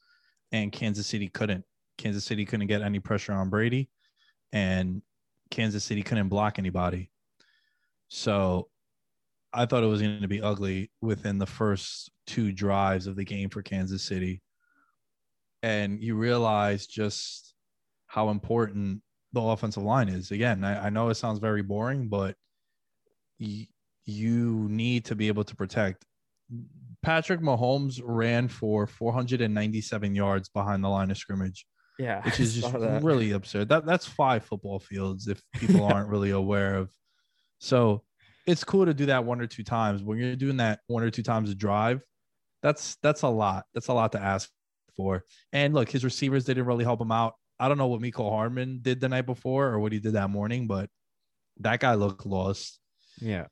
and 0.51 0.71
Kansas 0.71 1.07
City 1.07 1.27
couldn't. 1.27 1.63
Kansas 1.97 2.25
City 2.25 2.45
couldn't 2.45 2.67
get 2.67 2.81
any 2.81 2.99
pressure 2.99 3.33
on 3.33 3.49
Brady 3.49 3.89
and 4.51 5.01
Kansas 5.51 5.83
City 5.83 6.01
couldn't 6.01 6.29
block 6.29 6.57
anybody. 6.57 7.11
So 8.07 8.69
I 9.53 9.65
thought 9.65 9.83
it 9.83 9.87
was 9.87 10.01
going 10.01 10.21
to 10.21 10.27
be 10.27 10.41
ugly 10.41 10.91
within 11.01 11.37
the 11.37 11.45
first 11.45 12.09
two 12.25 12.51
drives 12.51 13.05
of 13.05 13.15
the 13.15 13.25
game 13.25 13.49
for 13.49 13.61
Kansas 13.61 14.01
City. 14.01 14.41
And 15.61 16.01
you 16.01 16.15
realize 16.15 16.87
just 16.87 17.53
how 18.07 18.29
important 18.29 19.01
the 19.33 19.41
offensive 19.41 19.83
line 19.83 20.09
is. 20.09 20.31
Again, 20.31 20.63
I, 20.63 20.87
I 20.87 20.89
know 20.89 21.09
it 21.09 21.15
sounds 21.15 21.39
very 21.39 21.61
boring, 21.61 22.07
but 22.07 22.35
you 24.05 24.67
need 24.69 25.05
to 25.05 25.15
be 25.15 25.27
able 25.27 25.43
to 25.43 25.55
protect. 25.55 26.05
Patrick 27.01 27.41
Mahomes 27.41 28.01
ran 28.03 28.47
for 28.47 28.85
497 28.85 30.15
yards 30.15 30.49
behind 30.49 30.83
the 30.83 30.89
line 30.89 31.11
of 31.11 31.17
scrimmage. 31.17 31.65
Yeah, 31.99 32.23
which 32.23 32.39
is 32.39 32.55
just 32.55 32.73
really 32.73 33.31
absurd. 33.31 33.69
That 33.69 33.85
that's 33.85 34.07
five 34.07 34.43
football 34.43 34.79
fields 34.79 35.27
if 35.27 35.41
people 35.53 35.83
aren't 35.91 36.09
really 36.09 36.31
aware 36.31 36.75
of. 36.75 36.91
So 37.59 38.03
it's 38.47 38.63
cool 38.63 38.85
to 38.85 38.93
do 38.93 39.07
that 39.07 39.23
one 39.23 39.39
or 39.39 39.47
two 39.47 39.63
times. 39.63 40.01
When 40.01 40.17
you're 40.17 40.35
doing 40.35 40.57
that 40.57 40.79
one 40.87 41.03
or 41.03 41.11
two 41.11 41.21
times 41.21 41.51
a 41.51 41.55
drive, 41.55 42.01
that's 42.63 42.97
that's 43.03 43.21
a 43.21 43.27
lot. 43.27 43.65
That's 43.73 43.87
a 43.87 43.93
lot 43.93 44.13
to 44.13 44.21
ask 44.21 44.49
for. 44.95 45.23
And 45.53 45.73
look, 45.73 45.89
his 45.89 46.03
receivers 46.03 46.45
didn't 46.45 46.65
really 46.65 46.83
help 46.83 47.01
him 47.01 47.11
out. 47.11 47.33
I 47.59 47.67
don't 47.67 47.77
know 47.77 47.87
what 47.87 48.01
Mecole 48.01 48.31
Hardman 48.31 48.79
did 48.81 48.99
the 48.99 49.09
night 49.09 49.25
before 49.27 49.67
or 49.67 49.79
what 49.79 49.91
he 49.91 49.99
did 49.99 50.13
that 50.13 50.29
morning, 50.29 50.65
but 50.65 50.89
that 51.59 51.79
guy 51.79 51.93
looked 51.93 52.25
lost. 52.25 52.79
Yeah. 53.19 53.47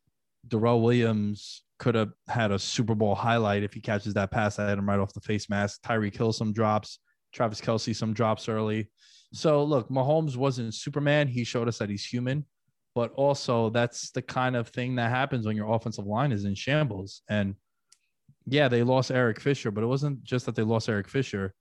Darrel 0.48 0.82
Williams 0.82 1.64
could 1.80 1.96
have 1.96 2.12
had 2.28 2.52
a 2.52 2.60
Super 2.60 2.96
Bowl 2.96 3.16
highlight 3.16 3.64
if 3.64 3.74
he 3.74 3.82
catches 3.82 4.14
that 4.14 4.32
pass 4.32 4.60
I 4.60 4.70
had 4.70 4.78
him 4.78 4.88
right 4.88 5.00
off 5.00 5.14
the 5.14 5.22
face 5.22 5.50
mask. 5.50 5.82
Tyreek 5.82 6.16
Hill 6.16 6.34
some 6.34 6.54
drops, 6.54 7.00
Travis 7.34 7.62
Kelce 7.62 7.96
some 7.96 8.14
drops 8.14 8.50
early. 8.50 8.90
So 9.34 9.64
look, 9.64 9.90
Mahomes 9.90 10.36
wasn't 10.36 10.74
Superman. 10.74 11.28
He 11.28 11.44
showed 11.44 11.68
us 11.68 11.78
that 11.78 11.90
he's 11.90 12.06
human, 12.06 12.46
but 12.96 13.12
also 13.14 13.70
that's 13.70 14.12
the 14.12 14.22
kind 14.22 14.56
of 14.56 14.70
thing 14.70 14.96
that 14.96 15.12
happens 15.12 15.46
when 15.46 15.56
your 15.56 15.74
offensive 15.74 16.06
line 16.06 16.32
is 16.32 16.46
in 16.46 16.56
shambles. 16.56 17.22
And 17.30 17.56
yeah, 18.46 18.68
they 18.68 18.84
lost 18.84 19.12
Eric 19.12 19.40
Fisher, 19.40 19.72
but 19.72 19.84
it 19.84 19.88
wasn't 19.88 20.24
just 20.24 20.46
that 20.48 20.56
they 20.56 20.64
lost 20.64 20.90
Eric 20.90 21.08
Fisher 21.08 21.54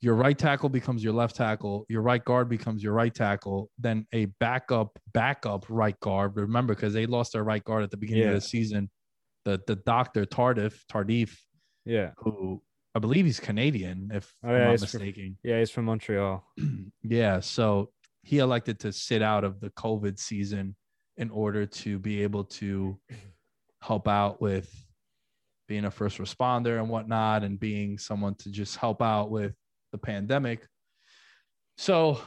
your 0.00 0.14
right 0.14 0.38
tackle 0.38 0.68
becomes 0.68 1.02
your 1.02 1.12
left 1.12 1.36
tackle, 1.36 1.86
your 1.88 2.02
right 2.02 2.24
guard 2.24 2.48
becomes 2.48 2.82
your 2.82 2.92
right 2.92 3.14
tackle, 3.14 3.70
then 3.78 4.06
a 4.12 4.26
backup 4.40 4.98
backup 5.12 5.64
right 5.68 5.98
guard. 6.00 6.36
Remember, 6.36 6.74
because 6.74 6.92
they 6.92 7.06
lost 7.06 7.32
their 7.32 7.44
right 7.44 7.64
guard 7.64 7.82
at 7.82 7.90
the 7.90 7.96
beginning 7.96 8.24
yeah. 8.24 8.28
of 8.30 8.34
the 8.34 8.40
season, 8.40 8.90
the 9.44 9.60
the 9.66 9.76
doctor 9.76 10.26
Tardif 10.26 10.80
Tardif, 10.92 11.36
yeah, 11.84 12.10
who 12.18 12.62
I 12.94 12.98
believe 12.98 13.24
he's 13.24 13.40
Canadian, 13.40 14.10
if 14.12 14.34
oh, 14.44 14.50
yeah, 14.50 14.56
I'm 14.56 14.62
not 14.72 14.80
mistaken. 14.80 15.36
From, 15.42 15.50
yeah, 15.50 15.58
he's 15.58 15.70
from 15.70 15.86
Montreal. 15.86 16.44
yeah, 17.02 17.40
so 17.40 17.90
he 18.22 18.38
elected 18.38 18.80
to 18.80 18.92
sit 18.92 19.22
out 19.22 19.44
of 19.44 19.60
the 19.60 19.70
COVID 19.70 20.18
season 20.18 20.76
in 21.16 21.30
order 21.30 21.64
to 21.64 21.98
be 21.98 22.22
able 22.22 22.44
to 22.44 22.98
help 23.80 24.08
out 24.08 24.40
with 24.42 24.70
being 25.68 25.86
a 25.86 25.90
first 25.90 26.18
responder 26.18 26.78
and 26.78 26.88
whatnot, 26.88 27.44
and 27.44 27.58
being 27.58 27.98
someone 27.98 28.34
to 28.36 28.50
just 28.50 28.76
help 28.76 29.00
out 29.00 29.30
with 29.30 29.54
the 29.92 29.98
pandemic. 29.98 30.66
So 31.78 32.20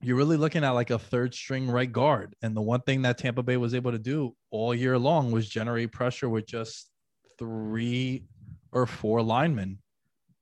you're 0.00 0.16
really 0.16 0.36
looking 0.36 0.64
at 0.64 0.70
like 0.70 0.90
a 0.90 0.98
third 0.98 1.34
string 1.34 1.70
right 1.70 1.90
guard. 1.90 2.34
And 2.42 2.56
the 2.56 2.62
one 2.62 2.82
thing 2.82 3.02
that 3.02 3.18
Tampa 3.18 3.42
Bay 3.42 3.56
was 3.56 3.74
able 3.74 3.92
to 3.92 3.98
do 3.98 4.34
all 4.50 4.74
year 4.74 4.98
long 4.98 5.30
was 5.30 5.48
generate 5.48 5.92
pressure 5.92 6.28
with 6.28 6.46
just 6.46 6.90
three 7.38 8.24
or 8.72 8.86
four 8.86 9.22
linemen. 9.22 9.78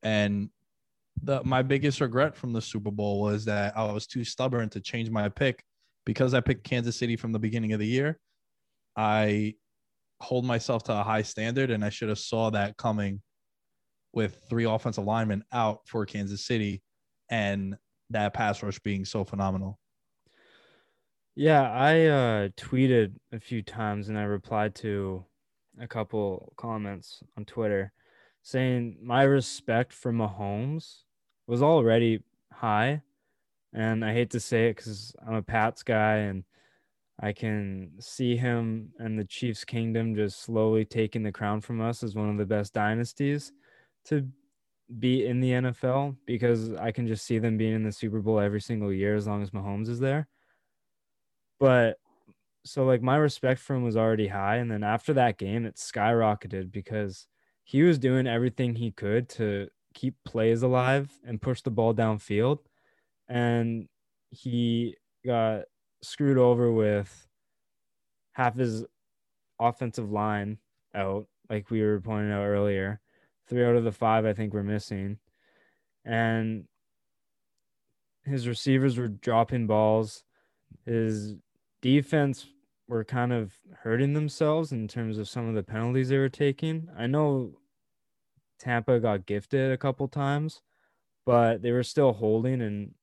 And 0.02 0.50
the 1.22 1.42
my 1.44 1.62
biggest 1.62 2.00
regret 2.00 2.34
from 2.34 2.52
the 2.52 2.60
Super 2.60 2.90
Bowl 2.90 3.20
was 3.20 3.44
that 3.44 3.76
I 3.76 3.90
was 3.92 4.06
too 4.06 4.24
stubborn 4.24 4.68
to 4.70 4.80
change 4.80 5.10
my 5.10 5.28
pick 5.28 5.62
because 6.04 6.34
I 6.34 6.40
picked 6.40 6.64
Kansas 6.64 6.96
City 6.96 7.16
from 7.16 7.32
the 7.32 7.38
beginning 7.38 7.72
of 7.72 7.78
the 7.78 7.86
year. 7.86 8.18
I 8.96 9.54
hold 10.20 10.44
myself 10.44 10.84
to 10.84 10.92
a 10.92 11.02
high 11.02 11.22
standard 11.22 11.70
and 11.70 11.84
I 11.84 11.90
should 11.90 12.08
have 12.08 12.18
saw 12.18 12.50
that 12.50 12.76
coming 12.76 13.20
with 14.12 14.42
three 14.48 14.64
offensive 14.64 15.04
linemen 15.04 15.44
out 15.52 15.80
for 15.86 16.04
Kansas 16.06 16.44
City 16.44 16.82
and 17.30 17.76
that 18.10 18.34
pass 18.34 18.62
rush 18.62 18.78
being 18.80 19.04
so 19.04 19.24
phenomenal. 19.24 19.78
Yeah, 21.34 21.70
I 21.70 22.06
uh, 22.06 22.48
tweeted 22.58 23.14
a 23.32 23.40
few 23.40 23.62
times 23.62 24.08
and 24.08 24.18
I 24.18 24.24
replied 24.24 24.74
to 24.76 25.24
a 25.80 25.88
couple 25.88 26.52
comments 26.56 27.22
on 27.38 27.46
Twitter 27.46 27.92
saying 28.42 28.98
my 29.02 29.22
respect 29.22 29.92
for 29.92 30.12
Mahomes 30.12 30.98
was 31.46 31.62
already 31.62 32.20
high. 32.52 33.02
And 33.72 34.04
I 34.04 34.12
hate 34.12 34.30
to 34.30 34.40
say 34.40 34.68
it 34.68 34.76
because 34.76 35.14
I'm 35.26 35.34
a 35.34 35.42
Pats 35.42 35.82
guy 35.82 36.16
and 36.16 36.44
I 37.18 37.32
can 37.32 37.92
see 38.00 38.36
him 38.36 38.92
and 38.98 39.18
the 39.18 39.24
Chiefs 39.24 39.64
kingdom 39.64 40.14
just 40.14 40.42
slowly 40.42 40.84
taking 40.84 41.22
the 41.22 41.32
crown 41.32 41.62
from 41.62 41.80
us 41.80 42.02
as 42.02 42.14
one 42.14 42.28
of 42.28 42.36
the 42.36 42.44
best 42.44 42.74
dynasties 42.74 43.52
to 44.06 44.28
be 44.98 45.26
in 45.26 45.40
the 45.40 45.52
NFL 45.52 46.16
because 46.26 46.72
I 46.74 46.92
can 46.92 47.06
just 47.06 47.24
see 47.24 47.38
them 47.38 47.56
being 47.56 47.74
in 47.74 47.82
the 47.82 47.92
Super 47.92 48.20
Bowl 48.20 48.40
every 48.40 48.60
single 48.60 48.92
year 48.92 49.14
as 49.14 49.26
long 49.26 49.42
as 49.42 49.50
Mahomes 49.50 49.88
is 49.88 50.00
there. 50.00 50.28
But 51.58 51.98
so 52.64 52.84
like 52.84 53.02
my 53.02 53.16
respect 53.16 53.60
for 53.60 53.74
him 53.74 53.82
was 53.82 53.96
already 53.96 54.28
high. 54.28 54.56
And 54.56 54.70
then 54.70 54.82
after 54.82 55.12
that 55.14 55.38
game 55.38 55.64
it 55.64 55.76
skyrocketed 55.76 56.72
because 56.72 57.26
he 57.64 57.82
was 57.82 57.98
doing 57.98 58.26
everything 58.26 58.74
he 58.74 58.90
could 58.90 59.28
to 59.30 59.68
keep 59.94 60.14
plays 60.24 60.62
alive 60.62 61.10
and 61.24 61.40
push 61.40 61.62
the 61.62 61.70
ball 61.70 61.94
downfield. 61.94 62.58
And 63.28 63.88
he 64.30 64.96
got 65.24 65.62
screwed 66.02 66.38
over 66.38 66.72
with 66.72 67.28
half 68.32 68.56
his 68.56 68.84
offensive 69.60 70.10
line 70.10 70.58
out 70.94 71.26
like 71.48 71.70
we 71.70 71.82
were 71.82 72.00
pointing 72.00 72.32
out 72.32 72.44
earlier 72.44 73.00
Three 73.48 73.64
out 73.64 73.76
of 73.76 73.84
the 73.84 73.92
five, 73.92 74.24
I 74.24 74.32
think, 74.32 74.52
were 74.54 74.62
missing. 74.62 75.18
And 76.04 76.64
his 78.24 78.46
receivers 78.46 78.96
were 78.96 79.08
dropping 79.08 79.66
balls. 79.66 80.24
His 80.84 81.36
defense 81.80 82.46
were 82.88 83.04
kind 83.04 83.32
of 83.32 83.52
hurting 83.82 84.14
themselves 84.14 84.72
in 84.72 84.88
terms 84.88 85.18
of 85.18 85.28
some 85.28 85.48
of 85.48 85.54
the 85.54 85.62
penalties 85.62 86.08
they 86.08 86.18
were 86.18 86.28
taking. 86.28 86.88
I 86.96 87.06
know 87.06 87.58
Tampa 88.58 89.00
got 89.00 89.26
gifted 89.26 89.72
a 89.72 89.76
couple 89.76 90.06
times, 90.08 90.62
but 91.26 91.62
they 91.62 91.72
were 91.72 91.82
still 91.82 92.12
holding 92.12 92.60
and 92.60 92.94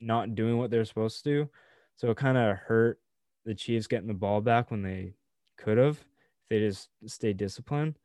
not 0.00 0.34
doing 0.34 0.58
what 0.58 0.70
they're 0.70 0.84
supposed 0.84 1.22
to. 1.24 1.48
So 1.96 2.10
it 2.10 2.16
kind 2.16 2.38
of 2.38 2.56
hurt 2.56 2.98
the 3.44 3.54
Chiefs 3.54 3.86
getting 3.86 4.08
the 4.08 4.14
ball 4.14 4.40
back 4.40 4.70
when 4.70 4.82
they 4.82 5.14
could 5.56 5.78
have 5.78 5.98
if 5.98 6.04
they 6.48 6.58
just 6.60 6.88
stayed 7.06 7.36
disciplined. 7.36 7.96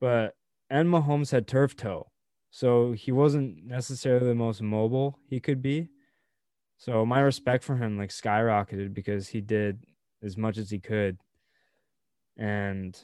But 0.00 0.36
and 0.70 0.88
Mahomes 0.88 1.30
had 1.30 1.46
turf 1.46 1.76
toe. 1.76 2.10
So 2.50 2.92
he 2.92 3.10
wasn't 3.10 3.64
necessarily 3.64 4.26
the 4.26 4.34
most 4.34 4.62
mobile 4.62 5.18
he 5.28 5.40
could 5.40 5.60
be. 5.60 5.88
So 6.76 7.04
my 7.04 7.20
respect 7.20 7.64
for 7.64 7.76
him 7.76 7.98
like 7.98 8.10
skyrocketed 8.10 8.94
because 8.94 9.28
he 9.28 9.40
did 9.40 9.84
as 10.22 10.36
much 10.36 10.56
as 10.56 10.70
he 10.70 10.78
could. 10.78 11.18
And 12.36 12.98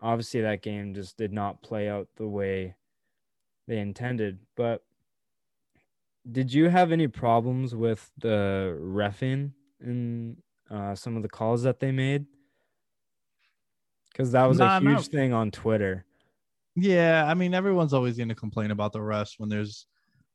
obviously 0.00 0.40
that 0.42 0.62
game 0.62 0.94
just 0.94 1.16
did 1.16 1.32
not 1.32 1.62
play 1.62 1.88
out 1.88 2.08
the 2.16 2.26
way 2.26 2.74
they 3.68 3.78
intended. 3.78 4.40
But 4.56 4.82
did 6.30 6.52
you 6.52 6.68
have 6.68 6.92
any 6.92 7.08
problems 7.08 7.74
with 7.74 8.10
the 8.18 8.76
refing 8.80 9.52
in 9.80 10.36
uh, 10.70 10.94
some 10.94 11.16
of 11.16 11.22
the 11.22 11.28
calls 11.28 11.62
that 11.62 11.80
they 11.80 11.92
made? 11.92 12.26
Because 14.10 14.32
that 14.32 14.46
was 14.46 14.58
nah, 14.58 14.78
a 14.78 14.80
huge 14.80 15.08
thing 15.08 15.32
on 15.32 15.50
Twitter. 15.50 16.04
Yeah, 16.74 17.24
I 17.26 17.34
mean, 17.34 17.54
everyone's 17.54 17.92
always 17.92 18.16
going 18.16 18.30
to 18.30 18.34
complain 18.34 18.70
about 18.70 18.92
the 18.92 18.98
refs 18.98 19.34
when 19.38 19.48
there's 19.48 19.86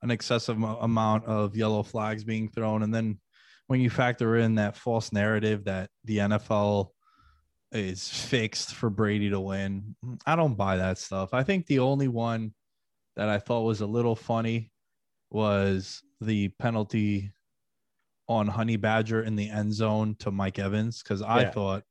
an 0.02 0.12
excessive 0.12 0.62
amount 0.62 1.26
of 1.26 1.56
yellow 1.56 1.82
flags 1.84 2.24
being 2.24 2.50
thrown, 2.50 2.84
and 2.84 2.94
then 2.94 3.20
when 3.68 3.82
you 3.82 3.90
factor 3.90 4.38
in 4.38 4.56
that 4.56 4.78
false 4.78 5.12
narrative 5.12 5.66
that 5.66 5.90
the 6.06 6.18
NFL 6.20 6.90
is 7.72 8.08
fixed 8.08 8.76
for 8.76 8.90
Brady 8.90 9.30
to 9.32 9.40
win, 9.40 9.96
I 10.26 10.36
don't 10.36 10.56
buy 10.56 10.78
that 10.78 10.98
stuff. 10.98 11.34
I 11.34 11.44
think 11.44 11.66
the 11.66 11.80
only 11.80 12.08
one 12.08 12.54
that 13.16 13.28
I 13.28 13.40
thought 13.40 13.64
was 13.64 13.82
a 13.82 13.88
little 13.88 14.16
funny 14.16 14.72
was 15.32 16.02
the 16.22 16.48
penalty 16.50 17.32
on 18.30 18.48
Honey 18.48 18.78
Badger 18.78 19.24
in 19.24 19.36
the 19.36 19.50
end 19.50 19.74
zone 19.74 20.16
to 20.20 20.32
Mike 20.32 20.60
Evans 20.60 21.02
because 21.02 21.22
I 21.22 21.42
Yeah. 21.42 21.52
thought 21.52 21.84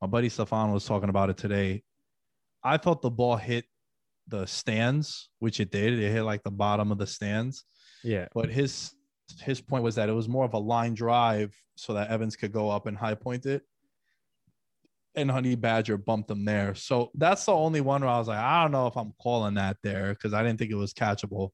my 0.00 0.08
buddy 0.08 0.28
Stefan 0.28 0.72
was 0.72 0.84
talking 0.84 1.10
about 1.10 1.30
it 1.30 1.36
today. 1.36 1.84
I 2.64 2.76
thought 2.76 3.02
the 3.02 3.10
ball 3.10 3.36
hit 3.36 3.66
the 4.30 4.46
stands, 4.46 5.28
which 5.38 5.60
it 5.60 5.70
did. 5.70 5.98
It 5.98 6.10
hit 6.10 6.22
like 6.22 6.42
the 6.42 6.50
bottom 6.50 6.90
of 6.90 6.98
the 6.98 7.06
stands. 7.06 7.64
Yeah. 8.02 8.28
But 8.32 8.48
his 8.48 8.94
his 9.42 9.60
point 9.60 9.84
was 9.84 9.94
that 9.94 10.08
it 10.08 10.12
was 10.12 10.28
more 10.28 10.44
of 10.44 10.54
a 10.54 10.58
line 10.58 10.94
drive 10.94 11.54
so 11.76 11.94
that 11.94 12.10
Evans 12.10 12.36
could 12.36 12.52
go 12.52 12.70
up 12.70 12.86
and 12.86 12.96
high 12.96 13.14
point 13.14 13.46
it. 13.46 13.62
And 15.14 15.30
Honey 15.30 15.56
Badger 15.56 15.96
bumped 15.96 16.30
him 16.30 16.44
there. 16.44 16.74
So 16.74 17.10
that's 17.14 17.44
the 17.44 17.52
only 17.52 17.80
one 17.80 18.02
where 18.02 18.10
I 18.10 18.18
was 18.18 18.28
like, 18.28 18.38
I 18.38 18.62
don't 18.62 18.72
know 18.72 18.86
if 18.86 18.96
I'm 18.96 19.12
calling 19.20 19.54
that 19.54 19.76
there 19.82 20.10
because 20.10 20.32
I 20.32 20.42
didn't 20.42 20.58
think 20.58 20.70
it 20.70 20.76
was 20.76 20.94
catchable. 20.94 21.50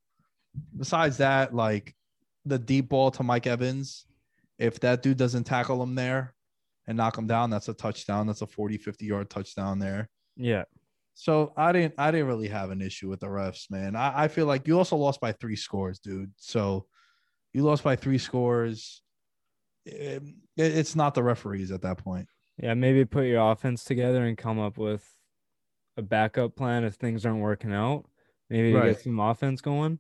Besides 0.77 1.19
that, 1.19 1.55
like 1.55 1.95
the 2.45 2.59
deep 2.59 2.89
ball 2.89 3.11
to 3.13 3.23
Mike 3.23 3.47
Evans, 3.47 4.07
if 4.59 4.81
that 4.81 5.03
dude 5.03 5.17
doesn't 5.17 5.45
tackle 5.45 5.83
him 5.83 5.95
there 5.95 6.35
and 6.87 6.97
knock 6.97 7.17
him 7.17 7.27
down, 7.27 7.51
that's 7.51 7.69
a 7.69 7.75
touchdown. 7.75 8.27
That's 8.27 8.43
a 8.43 8.47
40, 8.47 8.79
50 8.79 9.07
yard 9.07 9.31
touchdown 9.31 9.79
there. 9.79 10.09
Yeah. 10.37 10.65
So 11.19 11.55
I 11.57 11.73
didn't 11.73 11.95
I 11.97 12.11
didn't 12.11 12.27
really 12.27 12.49
have 12.49 12.71
an 12.71 12.83
issue 12.83 13.09
with 13.09 13.21
the 13.21 13.27
refs, 13.27 13.71
man. 13.71 13.97
I, 13.97 14.25
I 14.25 14.29
feel 14.29 14.45
like 14.45 14.67
you 14.69 14.77
also 14.77 14.97
lost 14.97 15.19
by 15.19 15.33
three 15.33 15.57
scores, 15.57 15.99
dude. 15.99 16.31
So 16.37 16.87
you 17.55 17.63
lost 17.63 17.83
by 17.83 17.97
three 17.97 18.19
scores. 18.19 19.03
It- 19.87 20.23
it's 20.59 20.95
not 20.97 21.15
the 21.15 21.23
referees 21.23 21.71
at 21.71 21.83
that 21.83 21.99
point. 21.99 22.29
Yeah, 22.63 22.75
maybe 22.75 23.05
put 23.05 23.27
your 23.27 23.51
offense 23.51 23.83
together 23.85 24.25
and 24.25 24.37
come 24.37 24.59
up 24.59 24.77
with 24.79 25.07
a 25.99 26.03
backup 26.03 26.55
plan 26.57 26.85
if 26.85 26.95
things 26.95 27.25
aren't 27.27 27.41
working 27.43 27.73
out. 27.73 28.05
Maybe 28.51 28.73
Right. 28.75 28.89
get 28.93 29.01
some 29.01 29.19
offense 29.21 29.61
going. 29.61 29.99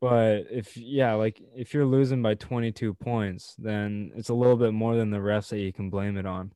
But 0.00 0.46
if 0.50 0.76
yeah, 0.76 1.14
like 1.14 1.40
if 1.56 1.72
you're 1.72 1.86
losing 1.86 2.20
by 2.22 2.34
22 2.34 2.92
points, 2.94 3.54
then 3.56 4.12
it's 4.14 4.28
a 4.28 4.34
little 4.34 4.56
bit 4.58 4.72
more 4.74 4.94
than 4.96 5.10
the 5.10 5.18
refs 5.18 5.48
that 5.50 5.60
you 5.60 5.72
can 5.72 5.88
blame 5.88 6.18
it 6.18 6.26
on. 6.26 6.52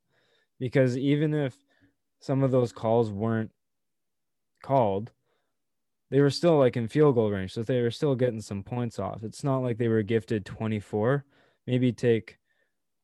Because 0.59 0.97
even 0.99 1.33
if 1.33 1.57
some 2.21 2.43
of 2.43 2.51
those 2.51 2.73
calls 2.73 3.11
weren't 3.11 3.51
called, 4.63 5.13
they 6.11 6.21
were 6.21 6.31
still 6.31 6.59
like 6.59 6.77
in 6.77 6.89
field 6.89 7.15
goal 7.15 7.31
range. 7.31 7.53
So 7.53 7.63
they 7.63 7.83
were 7.83 7.91
still 7.91 8.15
getting 8.15 8.41
some 8.41 8.63
points 8.63 8.99
off. 8.99 9.23
It's 9.23 9.45
not 9.45 9.59
like 9.59 9.79
they 9.79 9.89
were 9.89 10.03
gifted 10.03 10.45
24. 10.45 11.25
Maybe 11.67 11.93
take 11.93 12.39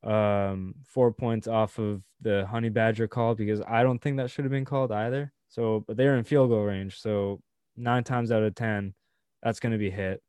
um 0.02 0.74
four 0.86 1.12
points 1.12 1.48
off 1.48 1.78
of 1.78 2.02
the 2.20 2.46
honey 2.46 2.68
badger 2.68 3.08
call 3.08 3.34
because 3.34 3.62
I 3.66 3.82
don't 3.82 3.98
think 4.00 4.18
that 4.18 4.30
should 4.30 4.44
have 4.44 4.52
been 4.52 4.64
called 4.64 4.92
either. 4.92 5.32
So 5.48 5.84
but 5.86 5.96
they're 5.96 6.16
in 6.16 6.24
field 6.24 6.50
goal 6.50 6.64
range. 6.64 6.98
So 6.98 7.40
nine 7.76 8.04
times 8.04 8.30
out 8.30 8.42
of 8.42 8.54
ten, 8.54 8.94
that's 9.42 9.60
gonna 9.60 9.78
be 9.78 9.90
hit. 9.90 10.22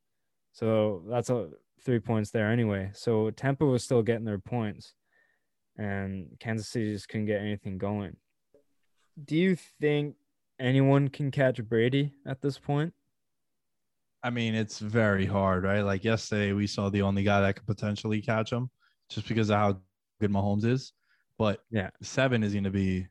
So 0.54 1.04
that's 1.10 1.30
a 1.30 1.50
three 1.84 2.00
points 2.00 2.32
there 2.32 2.52
anyway. 2.52 2.92
So 2.94 3.32
Tampa 3.32 3.66
was 3.66 3.84
still 3.84 4.02
getting 4.02 4.26
their 4.26 4.40
points 4.40 4.94
and 5.78 6.28
Kansas 6.40 6.68
City 6.68 6.94
just 6.94 7.10
couldn't 7.10 7.28
get 7.28 7.42
anything 7.42 7.78
going. 7.78 8.18
Do 9.24 9.36
you 9.36 9.56
think 9.80 10.16
anyone 10.60 11.08
can 11.10 11.32
catch 11.32 11.64
Brady 11.64 12.14
at 12.26 12.42
this 12.42 12.58
point? 12.58 12.94
I 14.24 14.30
mean, 14.32 14.56
it's 14.56 14.80
very 14.80 15.26
hard, 15.26 15.64
right? 15.64 15.82
Like 15.82 16.04
yesterday, 16.04 16.52
we 16.54 16.66
saw 16.68 16.90
the 16.90 17.04
only 17.04 17.24
guy 17.24 17.42
that 17.42 17.58
could 17.58 17.68
potentially 17.68 18.22
catch 18.22 18.52
him 18.52 18.70
just 19.10 19.28
because 19.28 19.50
of 19.50 19.58
how 19.58 19.80
good 20.20 20.32
Mahomes 20.32 20.66
is. 20.66 20.94
But 21.38 21.60
Yeah. 21.70 21.90
seven 22.02 22.44
is 22.44 22.54
going 22.54 22.64
to 22.64 22.72
be 22.72 23.08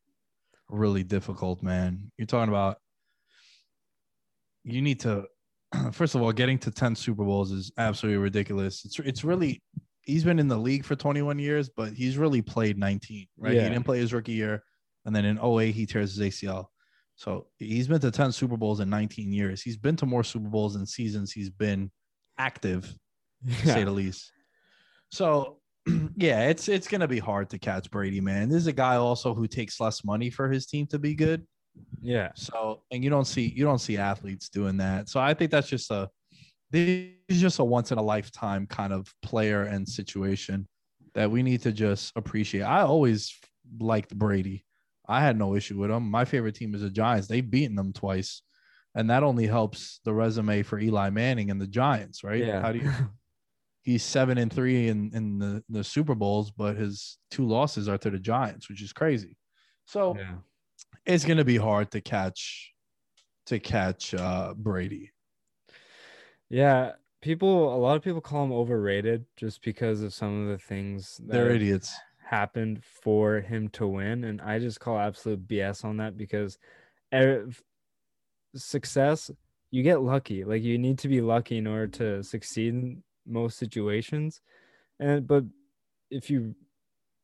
really 0.68 1.04
difficult, 1.04 1.62
man. 1.62 2.11
You're 2.16 2.26
talking 2.26 2.48
about 2.48 2.78
you 4.64 4.80
need 4.83 5.00
to 5.00 5.26
first 5.92 6.14
of 6.14 6.22
all, 6.22 6.33
getting 6.33 6.59
to 6.59 6.70
10 6.70 6.94
Super 6.96 7.24
Bowls 7.24 7.52
is 7.52 7.70
absolutely 7.78 8.18
ridiculous. 8.18 8.85
It's 8.85 8.98
it's 8.98 9.24
really 9.24 9.62
he's 10.02 10.24
been 10.24 10.38
in 10.38 10.48
the 10.48 10.59
league 10.59 10.85
for 10.85 10.96
21 10.96 11.38
years, 11.38 11.68
but 11.68 11.92
he's 11.92 12.18
really 12.18 12.42
played 12.42 12.78
19, 12.78 13.26
right? 13.38 13.54
Yeah. 13.54 13.62
He 13.62 13.68
didn't 13.68 13.85
play 13.85 13.98
his 13.98 14.12
rookie 14.12 14.33
year, 14.33 14.62
and 15.04 15.14
then 15.14 15.24
in 15.24 15.38
08 15.38 15.72
he 15.72 15.87
tears 15.87 16.16
his 16.16 16.26
ACL. 16.26 16.66
So 17.16 17.46
he's 17.59 17.88
been 17.88 18.00
to 18.00 18.11
10 18.11 18.33
Super 18.33 18.57
Bowls 18.57 18.81
in 18.81 18.90
19 18.90 19.33
years. 19.33 19.62
He's 19.62 19.77
been 19.77 19.96
to 19.96 20.07
more 20.07 20.24
Super 20.24 20.48
Bowls 20.48 20.77
in 20.77 20.85
seasons 20.85 21.33
he's 21.33 21.50
been 21.50 21.90
active, 22.38 22.92
to 23.46 23.66
say 23.66 23.85
the 23.85 23.90
least. 23.90 24.33
So 25.11 25.59
yeah, 26.16 26.48
it's 26.48 26.68
it's 26.68 26.88
gonna 26.88 27.09
be 27.09 27.18
hard 27.18 27.50
to 27.50 27.59
catch 27.59 27.90
Brady, 27.90 28.20
man. 28.20 28.48
This 28.48 28.59
is 28.59 28.66
a 28.66 28.72
guy 28.72 28.96
also 28.96 29.35
who 29.35 29.46
takes 29.46 29.81
less 29.81 30.05
money 30.05 30.31
for 30.31 30.50
his 30.50 30.66
team 30.66 30.87
to 30.88 30.98
be 30.98 31.14
good. 31.14 31.46
yeah. 32.00 32.31
So, 32.35 32.83
and 32.90 33.05
you 33.05 33.11
don't 33.11 33.27
see 33.27 33.53
you 33.55 33.64
don't 33.64 33.81
see 33.81 33.96
athletes 33.96 34.48
doing 34.48 34.77
that. 34.79 35.09
So 35.09 35.20
I 35.20 35.35
think 35.35 35.50
that's 35.50 35.68
just 35.68 35.90
a 35.90 36.09
this 36.70 37.11
is 37.29 37.40
just 37.40 37.59
a 37.59 37.64
once 37.64 37.92
in 37.92 37.98
a 37.98 38.03
lifetime 38.03 38.66
kind 38.66 38.92
of 38.92 39.12
player 39.22 39.62
and 39.62 39.88
situation 39.88 40.66
that 41.14 41.31
we 41.31 41.42
need 41.42 41.62
to 41.62 41.72
just 41.72 42.12
appreciate. 42.16 42.62
I 42.62 42.83
always 42.83 43.38
liked 43.79 44.16
Brady. 44.16 44.63
I 45.07 45.21
had 45.21 45.38
no 45.38 45.55
issue 45.55 45.79
with 45.79 45.90
them. 45.90 46.11
My 46.11 46.25
favorite 46.25 46.55
team 46.55 46.75
is 46.75 46.81
the 46.81 46.90
Giants. 46.90 47.29
They've 47.29 47.49
beaten 47.49 47.77
them 47.77 47.93
twice. 47.93 48.43
And 48.95 49.11
that 49.11 49.23
only 49.23 49.47
helps 49.47 50.01
the 50.05 50.14
resume 50.14 50.62
for 50.62 50.79
Eli 50.79 51.11
Manning 51.11 51.51
and 51.51 51.61
the 51.61 51.67
Giants, 51.67 52.23
right? 52.23 52.45
Yeah. 52.45 52.61
How 52.61 52.73
do 52.73 52.79
you 52.79 52.93
he's 53.85 54.03
seven 54.03 54.38
and 54.38 54.53
three 54.53 54.88
in, 54.88 55.11
in 55.14 55.38
the, 55.38 55.62
the 55.69 55.85
Super 55.85 56.14
Bowls, 56.14 56.51
but 56.51 56.77
his 56.77 57.19
two 57.31 57.47
losses 57.47 57.88
are 57.88 57.99
to 57.99 58.11
the 58.11 58.19
Giants, 58.19 58.69
which 58.69 58.83
is 58.83 58.93
crazy. 58.93 59.37
So 59.85 60.17
yeah. 60.19 60.37
it's 61.05 61.25
gonna 61.25 61.45
be 61.45 61.59
hard 61.59 61.90
to 61.93 62.01
catch 62.01 62.73
to 63.47 63.59
catch 63.59 64.14
uh 64.14 64.55
Brady. 64.57 65.12
Yeah, 66.49 66.93
people 67.21 67.75
a 67.75 67.77
lot 67.77 67.97
of 67.97 68.03
people 68.03 68.23
call 68.23 68.45
him 68.45 68.53
overrated 68.53 69.27
just 69.37 69.62
because 69.62 70.03
of 70.03 70.14
some 70.14 70.43
of 70.43 70.49
the 70.49 70.59
things 70.59 71.19
that 71.19 71.33
They're 71.33 71.51
idiots. 71.51 71.95
Happened 72.25 72.83
for 72.85 73.41
him 73.41 73.69
to 73.69 73.87
win 73.87 74.25
and 74.25 74.41
I 74.41 74.59
just 74.59 74.81
call 74.81 74.99
absolute 74.99 75.47
BS 75.47 75.85
on 75.85 75.99
that 75.99 76.17
because 76.17 76.59
success 78.55 79.31
you 79.71 79.83
get 79.83 80.03
lucky. 80.03 80.45
Like 80.45 80.63
you 80.63 80.79
need 80.79 80.99
to 81.01 81.09
be 81.09 81.21
lucky 81.21 81.59
in 81.59 81.67
order 81.67 81.89
to 81.89 82.23
succeed 82.23 82.75
in 82.75 83.03
most 83.27 83.59
situations. 83.59 84.41
And 85.01 85.27
but 85.27 85.45
if 86.11 86.31
you 86.31 86.55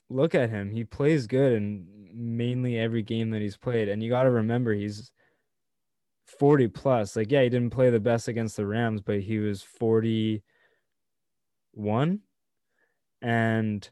look 0.09 0.35
at 0.35 0.51
him, 0.51 0.73
he 0.73 0.83
plays 0.83 1.29
good 1.29 1.53
in 1.53 1.87
mainly 2.13 2.77
every 2.77 3.03
game 3.03 3.31
that 3.31 3.41
he's 3.41 3.57
played 3.57 3.89
and 3.89 4.03
you 4.03 4.11
got 4.11 4.25
to 4.25 4.31
remember 4.31 4.75
he's 4.75 5.13
40 6.39 6.69
plus. 6.69 7.17
Like, 7.17 7.31
yeah, 7.31 7.43
he 7.43 7.49
didn't 7.49 7.71
play 7.71 7.91
the 7.91 8.01
best 8.01 8.29
against 8.29 8.57
the 8.57 8.67
Rams, 8.67 9.01
but 9.01 9.21
he 9.21 9.39
was 9.39 9.63
41. 9.63 10.43
And 13.23 13.91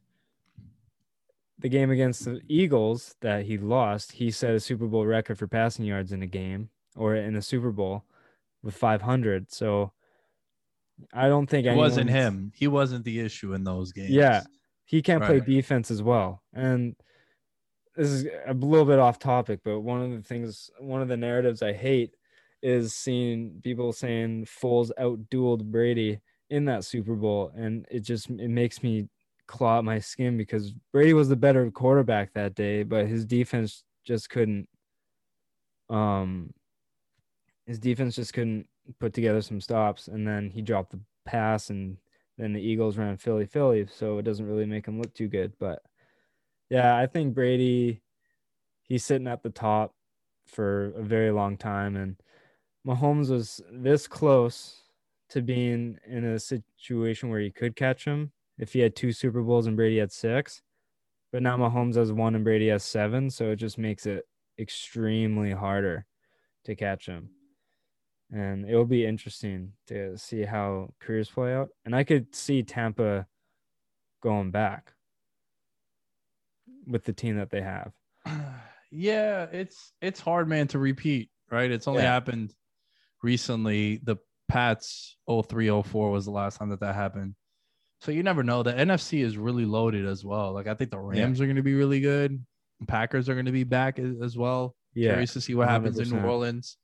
the 1.58 1.68
game 1.68 1.90
against 1.90 2.24
the 2.24 2.40
Eagles 2.48 3.16
that 3.20 3.44
he 3.44 3.58
lost, 3.58 4.12
he 4.12 4.30
set 4.30 4.54
a 4.54 4.60
Super 4.60 4.86
Bowl 4.86 5.04
record 5.06 5.38
for 5.38 5.48
passing 5.48 5.84
yards 5.84 6.12
in 6.12 6.22
a 6.22 6.26
game 6.26 6.70
or 6.96 7.16
in 7.16 7.36
a 7.36 7.42
Super 7.42 7.72
Bowl 7.72 8.04
with 8.62 8.76
500. 8.76 9.52
So 9.52 9.92
I 11.12 11.28
don't 11.28 11.48
think 11.48 11.66
It 11.66 11.76
wasn't 11.76 12.10
him. 12.10 12.52
He 12.54 12.68
wasn't 12.68 13.04
the 13.04 13.20
issue 13.20 13.54
in 13.54 13.64
those 13.64 13.92
games. 13.92 14.10
Yeah. 14.10 14.42
he 14.84 15.02
can't 15.02 15.22
play 15.22 15.40
defense 15.40 15.90
as 15.90 16.02
well. 16.02 16.42
And 16.54 16.96
this 17.94 18.08
is 18.08 18.26
a 18.46 18.54
little 18.54 18.86
bit 18.86 18.98
off 18.98 19.18
topic, 19.18 19.60
but 19.64 19.80
one 19.80 20.00
of 20.00 20.10
the 20.12 20.22
things, 20.22 20.70
one 20.78 21.02
of 21.02 21.08
the 21.08 21.16
narratives 21.16 21.62
I 21.62 21.72
hate 21.72 22.14
is 22.62 22.94
seeing 22.94 23.60
people 23.62 23.92
saying 23.92 24.46
Foles 24.46 24.90
outdueled 24.98 25.64
Brady 25.64 26.20
in 26.48 26.64
that 26.64 26.84
Super 26.84 27.14
Bowl, 27.14 27.52
and 27.54 27.86
it 27.90 28.00
just 28.00 28.30
it 28.30 28.48
makes 28.48 28.82
me 28.82 29.08
claw 29.48 29.78
at 29.78 29.84
my 29.84 29.98
skin 29.98 30.36
because 30.36 30.72
Brady 30.92 31.14
was 31.14 31.28
the 31.28 31.36
better 31.36 31.68
quarterback 31.70 32.34
that 32.34 32.54
day, 32.54 32.84
but 32.84 33.08
his 33.08 33.24
defense 33.24 33.82
just 34.04 34.30
couldn't. 34.30 34.68
Um, 35.90 36.52
his 37.66 37.78
defense 37.78 38.14
just 38.14 38.34
couldn't 38.34 38.68
put 39.00 39.12
together 39.12 39.42
some 39.42 39.60
stops, 39.60 40.06
and 40.06 40.26
then 40.26 40.50
he 40.50 40.62
dropped 40.62 40.92
the 40.92 41.00
pass, 41.24 41.70
and 41.70 41.96
then 42.36 42.52
the 42.52 42.60
Eagles 42.60 42.96
ran 42.96 43.16
Philly 43.16 43.46
Philly, 43.46 43.86
so 43.90 44.18
it 44.18 44.22
doesn't 44.22 44.46
really 44.46 44.66
make 44.66 44.86
him 44.86 45.00
look 45.00 45.12
too 45.14 45.28
good. 45.28 45.52
But 45.58 45.82
yeah, 46.70 46.96
I 46.96 47.06
think 47.06 47.34
Brady, 47.34 48.02
he's 48.82 49.04
sitting 49.04 49.26
at 49.26 49.42
the 49.42 49.50
top 49.50 49.94
for 50.46 50.92
a 50.96 51.02
very 51.02 51.30
long 51.30 51.56
time, 51.56 51.96
and 51.96 52.16
Mahomes 52.86 53.30
was 53.30 53.60
this 53.72 54.06
close 54.06 54.82
to 55.30 55.42
being 55.42 55.98
in 56.06 56.24
a 56.24 56.38
situation 56.38 57.28
where 57.28 57.40
he 57.40 57.50
could 57.50 57.76
catch 57.76 58.04
him 58.04 58.32
if 58.58 58.72
he 58.72 58.80
had 58.80 58.96
two 58.96 59.12
Super 59.12 59.42
Bowls 59.42 59.66
and 59.66 59.76
Brady 59.76 59.98
had 59.98 60.12
six. 60.12 60.62
But 61.32 61.42
now 61.42 61.56
Mahomes 61.56 61.96
has 61.96 62.10
one 62.12 62.34
and 62.34 62.44
Brady 62.44 62.68
has 62.68 62.82
seven, 62.82 63.30
so 63.30 63.50
it 63.50 63.56
just 63.56 63.76
makes 63.78 64.06
it 64.06 64.24
extremely 64.58 65.52
harder 65.52 66.06
to 66.64 66.74
catch 66.74 67.06
him. 67.06 67.30
And 68.30 68.68
it 68.68 68.74
will 68.74 68.84
be 68.84 69.06
interesting 69.06 69.72
to 69.86 70.16
see 70.18 70.42
how 70.42 70.92
careers 71.00 71.30
play 71.30 71.54
out. 71.54 71.68
And 71.84 71.94
I 71.94 72.04
could 72.04 72.34
see 72.34 72.62
Tampa 72.62 73.26
going 74.22 74.50
back 74.50 74.92
with 76.86 77.04
the 77.04 77.12
team 77.12 77.36
that 77.36 77.50
they 77.50 77.62
have. 77.62 77.92
yeah, 78.90 79.44
it's 79.52 79.92
it's 80.00 80.20
hard, 80.20 80.48
man, 80.48 80.66
to 80.68 80.78
repeat, 80.78 81.30
right? 81.50 81.70
It's 81.70 81.88
only 81.88 82.02
Yeah. 82.02 82.12
happened 82.12 82.54
recently. 83.22 83.98
The 84.02 84.16
Pats 84.48 85.16
03 85.28 85.82
04 85.82 86.10
was 86.10 86.24
the 86.24 86.30
last 86.30 86.58
time 86.58 86.70
that 86.70 86.80
that 86.80 86.94
happened. 86.94 87.34
So 88.00 88.12
you 88.12 88.22
never 88.22 88.42
know. 88.42 88.62
The 88.62 88.72
NFC 88.72 89.24
is 89.24 89.36
really 89.36 89.64
loaded 89.64 90.06
as 90.06 90.24
well. 90.24 90.52
Like 90.52 90.66
I 90.66 90.74
think 90.74 90.90
the 90.90 90.98
Rams 90.98 91.40
are 91.40 91.46
going 91.46 91.56
to 91.56 91.62
be 91.62 91.74
really 91.74 92.00
good. 92.00 92.44
Packers 92.86 93.28
are 93.28 93.34
going 93.34 93.46
to 93.46 93.52
be 93.52 93.64
back 93.64 93.98
as, 93.98 94.14
as 94.22 94.36
well. 94.36 94.76
Yeah. 94.94 95.10
Curious 95.10 95.32
to 95.32 95.40
see 95.40 95.54
what 95.54 95.68
happens 95.68 95.98
in 95.98 96.10
New 96.10 96.20
Orleans. 96.20 96.76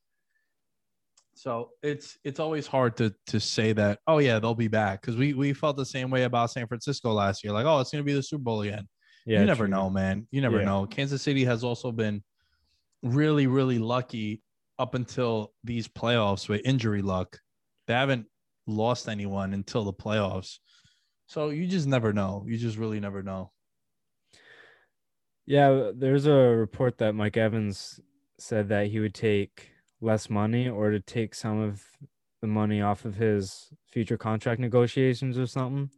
So 1.35 1.71
it's 1.83 2.17
it's 2.23 2.39
always 2.39 2.65
hard 2.65 2.95
to 2.97 3.13
to 3.27 3.39
say 3.39 3.73
that. 3.73 3.99
Oh 4.07 4.19
yeah, 4.19 4.39
they'll 4.39 4.55
be 4.55 4.69
back 4.69 5.01
because 5.01 5.17
we 5.17 5.33
we 5.33 5.53
felt 5.53 5.75
the 5.75 5.85
same 5.85 6.09
way 6.09 6.23
about 6.23 6.51
San 6.51 6.67
Francisco 6.67 7.11
last 7.11 7.43
year. 7.43 7.51
Like 7.53 7.65
oh, 7.65 7.79
it's 7.79 7.91
going 7.91 8.03
to 8.03 8.05
be 8.05 8.13
the 8.13 8.23
Super 8.23 8.43
Bowl 8.43 8.61
again. 8.61 8.87
Yeah. 9.25 9.39
you 9.39 9.45
never 9.45 9.65
true. 9.65 9.75
know, 9.75 9.89
man. 9.89 10.27
You 10.31 10.41
never 10.41 10.59
Yeah. 10.59 10.65
know. 10.65 10.85
Kansas 10.85 11.21
City 11.21 11.43
has 11.45 11.63
also 11.63 11.91
been 11.91 12.23
really, 13.03 13.47
really 13.47 13.79
lucky 13.79 14.41
up 14.79 14.95
until 14.95 15.53
these 15.63 15.87
playoffs 15.87 16.47
with 16.47 16.61
injury 16.63 17.01
luck. 17.01 17.39
They 17.87 17.93
haven't 17.93 18.27
lost 18.67 19.09
anyone 19.09 19.53
until 19.53 19.83
the 19.83 19.93
playoffs. 19.93 20.59
So 21.27 21.49
you 21.49 21.67
just 21.67 21.87
never 21.87 22.13
know. 22.13 22.43
You 22.47 22.57
just 22.57 22.77
really 22.77 22.99
never 22.99 23.23
know. 23.23 23.51
Yeah, 25.45 25.91
there's 25.93 26.25
a 26.25 26.33
report 26.33 26.97
that 26.97 27.13
Mike 27.13 27.37
Evans 27.37 27.99
said 28.37 28.69
that 28.69 28.87
he 28.87 28.99
would 28.99 29.13
take 29.13 29.69
less 30.01 30.29
money 30.29 30.67
or 30.67 30.91
to 30.91 30.99
take 30.99 31.35
some 31.35 31.59
of 31.59 31.83
the 32.41 32.47
money 32.47 32.81
off 32.81 33.05
of 33.05 33.15
his 33.15 33.71
future 33.87 34.17
contract 34.17 34.59
negotiations 34.59 35.37
or 35.37 35.47
something 35.47 35.89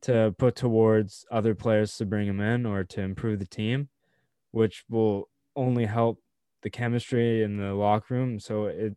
to 0.00 0.34
put 0.38 0.54
towards 0.54 1.24
other 1.30 1.54
players 1.54 1.96
to 1.96 2.06
bring 2.06 2.28
him 2.28 2.40
in 2.40 2.66
or 2.66 2.84
to 2.84 3.00
improve 3.00 3.38
the 3.38 3.46
team, 3.46 3.88
which 4.50 4.84
will 4.88 5.28
only 5.56 5.86
help 5.86 6.20
the 6.62 6.70
chemistry 6.70 7.42
in 7.42 7.56
the 7.56 7.74
locker 7.74 8.14
room. 8.14 8.38
So 8.38 8.66
it 8.66 8.96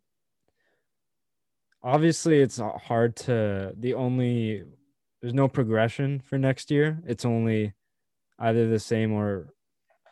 obviously 1.84 2.42
it's 2.42 2.60
hard 2.60 3.16
to 3.16 3.74
the 3.78 3.94
only 3.94 4.64
there's 5.22 5.34
no 5.34 5.48
progression 5.48 6.20
for 6.20 6.38
next 6.38 6.72
year. 6.72 7.02
It's 7.06 7.26
only 7.26 7.74
either 8.40 8.68
the 8.68 8.80
same 8.80 9.12
or 9.14 9.54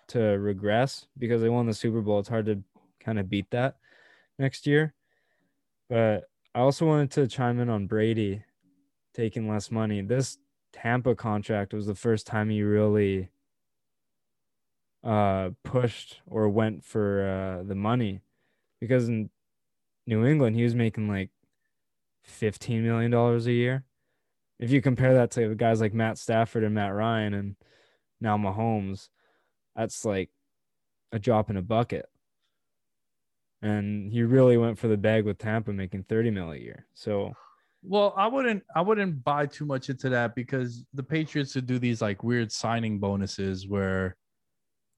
to 0.10 0.20
regress 0.20 1.07
because 1.18 1.41
they 1.41 1.49
won 1.49 1.66
the 1.66 1.74
Super 1.74 2.01
Bowl. 2.01 2.20
It's 2.20 2.30
hard 2.30 2.45
to 2.45 2.64
kind 2.99 3.20
of 3.20 3.30
beat 3.30 3.49
that 3.51 3.78
next 4.38 4.68
year. 4.68 4.93
But 5.89 6.30
I 6.53 6.60
also 6.60 6.86
wanted 6.86 7.12
to 7.12 7.28
chime 7.28 7.60
in 7.60 7.70
on 7.70 7.88
Brady 7.88 8.43
taking 9.14 9.49
less 9.49 9.72
money. 9.72 10.01
This 10.01 10.38
Tampa 10.72 11.16
contract 11.16 11.74
was 11.74 11.88
the 11.88 11.95
first 11.95 12.28
time 12.28 12.49
he 12.49 12.62
really 12.62 13.30
uh 15.01 15.49
pushed 15.64 16.20
or 16.28 16.49
went 16.49 16.84
for 16.84 17.26
uh 17.26 17.64
the 17.64 17.74
money 17.74 18.20
because 18.82 19.07
in 19.07 19.30
New 20.05 20.26
England 20.26 20.57
he 20.57 20.64
was 20.64 20.76
making 20.76 21.07
like 21.07 21.30
15 22.24 22.84
million 22.84 23.10
dollars 23.10 23.47
a 23.47 23.53
year. 23.53 23.86
If 24.60 24.72
you 24.72 24.82
compare 24.82 25.14
that 25.16 25.32
to 25.32 25.55
guys 25.55 25.80
like 25.80 25.93
Matt 25.93 26.18
Stafford 26.18 26.64
and 26.64 26.76
Matt 26.76 26.93
Ryan 26.93 27.34
and 27.34 27.55
now 28.20 28.38
Mahomes, 28.38 29.07
that's 29.76 30.03
like 30.03 30.30
a 31.12 31.20
drop 31.20 31.49
in 31.49 31.57
a 31.57 31.62
bucket. 31.62 32.05
And 33.62 34.12
he 34.12 34.24
really 34.24 34.57
went 34.57 34.78
for 34.78 34.88
the 34.88 34.97
bag 34.97 35.26
with 35.26 35.38
Tampa 35.38 35.72
making 35.74 36.03
30 36.03 36.32
mil 36.32 36.51
a 36.51 36.57
year. 36.57 36.86
So 36.93 37.34
Well, 37.84 38.14
I 38.18 38.28
wouldn't 38.28 38.64
I 38.76 38.82
wouldn't 38.82 39.24
buy 39.24 39.45
too 39.45 39.66
much 39.66 39.89
into 39.89 40.10
that 40.10 40.36
because 40.36 40.86
the 40.93 41.03
Patriots 41.03 41.55
would 41.55 41.66
do 41.66 41.80
these 41.80 42.01
like 42.01 42.24
weird 42.24 42.51
signing 42.51 42.99
bonuses 42.99 43.68
where 43.68 44.16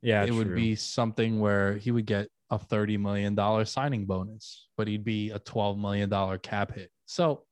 yeah, 0.02 0.24
it 0.24 0.32
would 0.32 0.56
be 0.56 0.76
something 0.76 1.40
where 1.40 1.76
he 1.76 1.92
would 1.92 2.08
get 2.08 2.28
a 2.50 2.58
$30 2.58 3.00
million 3.00 3.66
signing 3.66 4.06
bonus, 4.06 4.68
but 4.76 4.88
he'd 4.88 5.04
be 5.04 5.30
a 5.30 5.40
$12 5.40 5.80
million 5.80 6.40
cap 6.40 6.74
hit. 6.74 6.92
So 7.06 7.44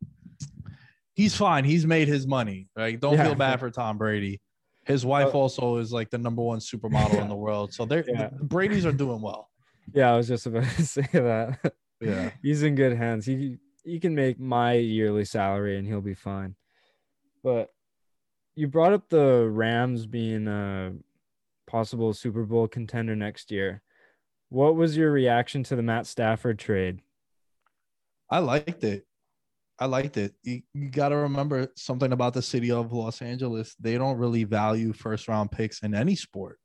he's 1.20 1.36
fine. 1.36 1.66
He's 1.66 1.86
made 1.86 2.08
his 2.08 2.26
money. 2.26 2.70
Right. 2.78 2.98
Don't 3.00 3.16
Yeah. 3.16 3.26
feel 3.26 3.36
bad 3.36 3.60
for 3.60 3.70
Tom 3.70 3.98
Brady. 3.98 4.40
His 4.86 5.06
wife 5.06 5.36
uh, 5.36 5.40
also 5.40 5.76
is 5.78 5.92
like 5.92 6.10
the 6.10 6.18
number 6.18 6.42
one 6.42 6.60
supermodel 6.60 7.22
in 7.22 7.28
the 7.28 7.36
world. 7.46 7.74
So 7.74 7.86
they're 7.86 8.06
Yeah. 8.08 8.30
the 8.32 8.46
Brady's 8.46 8.86
are 8.86 8.94
doing 8.94 9.22
well. 9.22 9.50
Yeah, 9.94 10.14
I 10.14 10.18
was 10.18 10.28
just 10.30 10.46
about 10.46 10.64
to 10.64 10.86
say 10.96 11.08
that. 11.14 11.74
Yeah. 12.00 12.32
He's 12.42 12.64
in 12.64 12.76
good 12.76 12.96
hands. 12.96 13.26
He 13.26 13.58
he 13.84 14.00
can 14.00 14.16
make 14.16 14.40
my 14.40 14.74
yearly 14.74 15.26
salary 15.26 15.78
and 15.78 15.86
he'll 15.88 16.00
be 16.02 16.14
fine. 16.14 16.56
But 17.44 17.70
you 18.56 18.68
brought 18.68 18.94
up 18.94 19.10
the 19.10 19.48
Rams 19.50 20.06
being 20.06 20.48
a 20.48 20.94
possible 21.68 22.14
Super 22.14 22.44
Bowl 22.46 22.68
contender 22.68 23.16
next 23.16 23.52
year. 23.52 23.82
What 24.50 24.76
was 24.76 24.96
your 24.98 25.12
reaction 25.12 25.64
to 25.64 25.76
the 25.76 25.84
Matt 25.84 26.08
Stafford 26.08 26.60
trade? 26.60 27.02
I 28.30 28.40
liked 28.40 28.84
it. 28.84 29.06
I 29.80 29.86
liked 29.86 30.18
it. 30.18 30.34
You, 30.44 30.62
you 30.74 30.90
got 30.90 31.10
to 31.10 31.16
remember 31.16 31.70
something 31.76 32.12
about 32.12 32.34
the 32.34 32.42
city 32.42 32.70
of 32.72 32.92
Los 32.92 33.22
Angeles. 33.22 33.76
They 33.80 33.98
don't 33.98 34.18
really 34.18 34.44
value 34.44 34.92
first 34.92 35.28
round 35.28 35.52
picks 35.52 35.84
in 35.84 35.96
any 35.96 36.16
sport. 36.16 36.60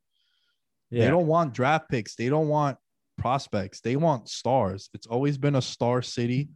They 0.91 1.09
don't 1.09 1.27
want 1.27 1.55
draft 1.55 1.89
picks. 1.89 2.15
They 2.15 2.29
don't 2.29 2.49
want 2.49 2.77
prospects. 3.19 3.81
They 3.81 3.97
want 3.97 4.29
stars. 4.29 4.91
It's 4.95 5.07
always 5.07 5.39
been 5.39 5.57
a 5.57 5.63
star 5.63 6.03
city 6.03 6.49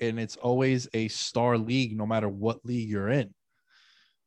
and 0.00 0.18
it's 0.18 0.36
always 0.36 0.88
a 0.94 1.08
star 1.08 1.58
league, 1.58 1.96
no 1.96 2.06
matter 2.06 2.28
what 2.28 2.64
league 2.64 2.88
you're 2.88 3.10
in. 3.10 3.34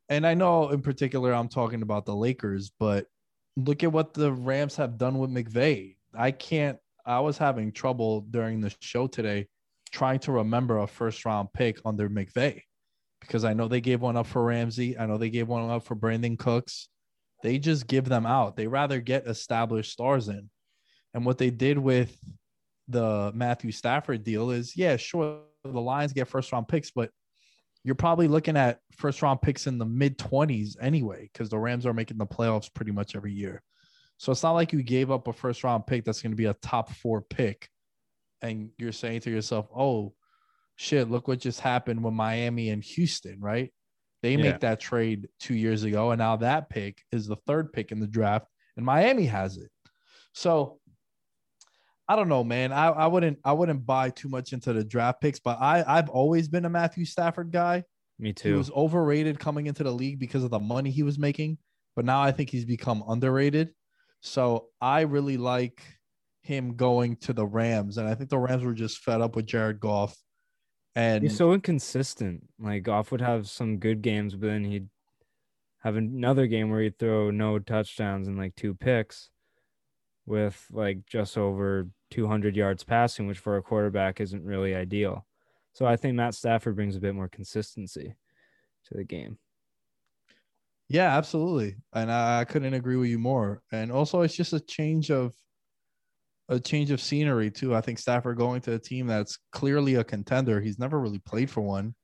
And 0.09 0.27
I 0.27 0.33
know 0.33 0.69
in 0.69 0.81
particular, 0.81 1.33
I'm 1.33 1.49
talking 1.49 1.81
about 1.81 2.05
the 2.05 2.15
Lakers, 2.15 2.71
but 2.79 3.05
look 3.57 3.83
at 3.83 3.91
what 3.91 4.13
the 4.13 4.31
Rams 4.31 4.75
have 4.75 4.97
done 4.97 5.17
with 5.17 5.31
McVay. 5.31 5.95
I 6.15 6.31
can't, 6.31 6.77
I 7.05 7.21
was 7.21 7.37
having 7.37 7.71
trouble 7.71 8.21
during 8.21 8.61
the 8.61 8.73
show 8.79 9.07
today 9.07 9.47
trying 9.93 10.19
to 10.19 10.31
remember 10.31 10.79
a 10.79 10.87
first 10.87 11.23
round 11.23 11.53
pick 11.53 11.79
under 11.85 12.09
McVay 12.09 12.61
because 13.21 13.45
I 13.45 13.53
know 13.53 13.67
they 13.67 13.79
gave 13.79 14.01
one 14.01 14.17
up 14.17 14.27
for 14.27 14.43
Ramsey. 14.43 14.97
I 14.97 15.05
know 15.05 15.17
they 15.17 15.29
gave 15.29 15.47
one 15.47 15.69
up 15.69 15.85
for 15.85 15.95
Brandin 15.95 16.37
Cooks. 16.37 16.89
They 17.43 17.59
just 17.59 17.87
give 17.87 18.05
them 18.05 18.25
out. 18.25 18.57
They 18.57 18.67
rather 18.67 18.99
get 18.99 19.27
established 19.27 19.91
stars 19.93 20.27
in. 20.27 20.49
And 21.13 21.25
what 21.25 21.37
they 21.37 21.51
did 21.51 21.77
with 21.77 22.17
the 22.87 23.31
Matthew 23.35 23.71
Stafford 23.71 24.23
deal 24.23 24.49
is, 24.49 24.75
yeah, 24.75 24.97
sure, 24.97 25.41
the 25.63 25.79
Lions 25.79 26.11
get 26.11 26.27
first 26.27 26.51
round 26.51 26.67
picks, 26.67 26.91
but 26.91 27.11
you're 27.83 27.95
probably 27.95 28.27
looking 28.27 28.57
at 28.57 28.79
first 28.97 29.21
round 29.21 29.41
picks 29.41 29.67
in 29.67 29.77
the 29.77 29.85
mid 29.85 30.17
20s 30.17 30.75
anyway, 30.81 31.29
because 31.31 31.49
the 31.49 31.59
Rams 31.59 31.85
are 31.85 31.93
making 31.93 32.17
the 32.17 32.25
playoffs 32.25 32.73
pretty 32.73 32.91
much 32.91 33.15
every 33.15 33.31
year. 33.31 33.61
So 34.17 34.31
it's 34.31 34.43
not 34.43 34.53
like 34.53 34.73
you 34.73 34.81
gave 34.83 35.11
up 35.11 35.27
a 35.27 35.33
first 35.33 35.63
round 35.63 35.85
pick 35.85 36.03
that's 36.03 36.21
going 36.21 36.31
to 36.31 36.37
be 36.37 36.45
a 36.45 36.53
top 36.55 36.91
four 36.93 37.21
pick. 37.21 37.69
And 38.43 38.69
you're 38.77 38.91
saying 38.91 39.21
to 39.21 39.31
yourself, 39.31 39.67
oh, 39.75 40.13
shit, 40.75 41.09
look 41.09 41.27
what 41.27 41.39
just 41.39 41.61
happened 41.61 42.03
with 42.03 42.13
Miami 42.13 42.69
and 42.69 42.83
Houston, 42.83 43.39
right? 43.39 43.73
They 44.21 44.33
Yeah. 44.33 44.37
make 44.43 44.59
that 44.59 44.79
trade 44.79 45.29
two 45.39 45.55
years 45.55 45.83
ago, 45.83 46.11
and 46.11 46.19
now 46.19 46.35
that 46.37 46.69
pick 46.69 47.01
is 47.11 47.25
the 47.25 47.37
third 47.47 47.73
pick 47.73 47.91
in 47.91 47.99
the 47.99 48.07
draft, 48.07 48.47
and 48.77 48.85
Miami 48.85 49.25
has 49.25 49.57
it. 49.57 49.71
So 50.33 50.79
I 52.07 52.17
don't 52.17 52.27
know, 52.27 52.43
man. 52.43 52.73
I, 52.73 52.87
I 52.87 53.07
wouldn't 53.07 53.39
I 53.45 53.53
wouldn't 53.53 53.85
buy 53.85 54.09
too 54.09 54.27
much 54.27 54.51
into 54.51 54.73
the 54.73 54.83
draft 54.83 55.21
picks, 55.21 55.39
but 55.39 55.57
I 55.61 55.83
I've 55.87 56.09
always 56.09 56.49
been 56.49 56.65
a 56.65 56.69
Matthew 56.69 57.05
Stafford 57.05 57.51
guy. 57.51 57.83
Me 58.19 58.33
too. 58.33 58.49
He 58.49 58.55
was 58.55 58.69
overrated 58.71 59.39
coming 59.39 59.67
into 59.67 59.83
the 59.83 59.91
league 59.91 60.19
because 60.19 60.43
of 60.43 60.51
the 60.51 60.59
money 60.59 60.91
he 60.91 61.03
was 61.03 61.17
making, 61.17 61.57
but 61.95 62.03
now 62.03 62.21
I 62.21 62.31
think 62.31 62.49
he's 62.49 62.65
become 62.65 63.03
underrated. 63.07 63.73
So 64.21 64.67
I 64.81 65.01
really 65.01 65.37
like 65.37 65.81
him 66.43 66.75
going 66.75 67.15
to 67.17 67.33
the 67.33 67.45
Rams, 67.45 67.97
and 67.97 68.07
I 68.07 68.15
think 68.15 68.29
the 68.29 68.37
Rams 68.37 68.63
were 68.63 68.73
just 68.73 68.99
fed 68.99 69.21
up 69.21 69.35
with 69.35 69.47
Jared 69.47 69.79
Goff. 69.79 70.15
And 70.95 71.23
He's 71.23 71.37
so 71.37 71.53
inconsistent. 71.53 72.47
Like 72.59 72.83
Goff 72.83 73.11
would 73.11 73.21
have 73.21 73.49
some 73.49 73.77
good 73.77 74.01
games, 74.01 74.35
but 74.35 74.47
then 74.47 74.63
he'd 74.63 74.89
have 75.79 75.95
another 75.95 76.45
game 76.45 76.69
where 76.69 76.81
he'd 76.81 76.99
throw 76.99 77.31
no 77.31 77.59
touchdowns 77.59 78.27
and 78.27 78.37
like 78.37 78.55
two 78.55 78.75
picks 78.75 79.29
with 80.25 80.65
like 80.71 81.05
just 81.05 81.37
over 81.37 81.87
200 82.11 82.55
yards 82.55 82.83
passing, 82.83 83.25
which 83.25 83.39
for 83.39 83.57
a 83.57 83.63
quarterback 83.63 84.21
isn't 84.21 84.45
really 84.45 84.75
ideal. 84.75 85.25
So 85.73 85.85
I 85.85 85.95
think 85.95 86.15
Matt 86.15 86.35
Stafford 86.35 86.75
brings 86.75 86.95
a 86.95 87.01
bit 87.01 87.15
more 87.15 87.27
consistency 87.27 88.15
to 88.85 88.93
the 88.93 89.03
game. 89.03 89.39
Yeah, 90.87 91.17
absolutely. 91.17 91.77
And 91.93 92.11
I, 92.11 92.41
I 92.41 92.45
couldn't 92.45 92.73
agree 92.75 92.97
with 92.97 93.09
you 93.09 93.17
more. 93.17 93.61
And 93.71 93.91
also 93.91 94.21
it's 94.21 94.35
just 94.35 94.53
a 94.53 94.59
change 94.59 95.09
of 95.09 95.33
a 96.49 96.59
change 96.59 96.91
of 96.91 97.01
scenery 97.01 97.49
too. 97.49 97.73
I 97.75 97.81
think 97.81 97.99
Stafford 97.99 98.37
going 98.37 98.61
to 98.61 98.73
a 98.73 98.79
team 98.79 99.07
that's 99.07 99.37
clearly 99.51 99.95
a 99.95 100.03
contender. 100.03 100.59
He's 100.59 100.79
never 100.79 100.99
really 100.99 101.19
played 101.19 101.49
for 101.49 101.61
one. 101.61 101.95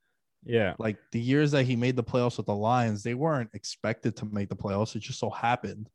Yeah. 0.43 0.73
Like 0.79 0.97
the 1.11 1.19
years 1.19 1.51
that 1.51 1.65
he 1.65 1.75
made 1.75 1.95
the 1.95 2.03
playoffs 2.03 2.37
with 2.37 2.45
the 2.45 2.55
Lions, 2.55 3.03
they 3.03 3.13
weren't 3.13 3.49
expected 3.53 4.15
to 4.17 4.25
make 4.25 4.49
the 4.49 4.55
playoffs. 4.55 4.95
It 4.95 4.99
just 4.99 5.19
so 5.19 5.29
happened. 5.29 5.89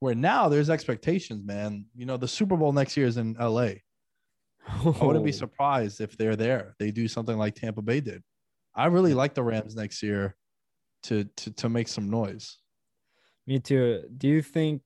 Where 0.00 0.14
now 0.14 0.48
there's 0.48 0.70
expectations, 0.70 1.44
man. 1.44 1.86
You 1.94 2.06
know, 2.06 2.16
the 2.16 2.28
Super 2.28 2.56
Bowl 2.56 2.72
next 2.72 2.96
year 2.96 3.06
is 3.06 3.16
in 3.16 3.34
LA. 3.34 3.70
I 4.68 4.82
wouldn't 5.00 5.24
be 5.24 5.30
Oh, 5.32 5.32
surprised 5.32 6.00
if 6.00 6.16
they're 6.16 6.36
there. 6.36 6.74
They 6.78 6.90
do 6.90 7.08
something 7.08 7.36
like 7.36 7.54
Tampa 7.54 7.82
Bay 7.82 8.00
did. 8.00 8.22
I 8.74 8.86
really 8.86 9.14
like 9.14 9.34
the 9.34 9.42
Rams 9.42 9.74
next 9.74 10.02
year 10.02 10.36
to 11.04 11.24
to 11.24 11.50
to 11.52 11.68
make 11.68 11.88
some 11.88 12.10
noise. 12.10 12.58
Me 13.46 13.58
too. 13.58 14.02
Do 14.16 14.28
you 14.28 14.42
think 14.42 14.82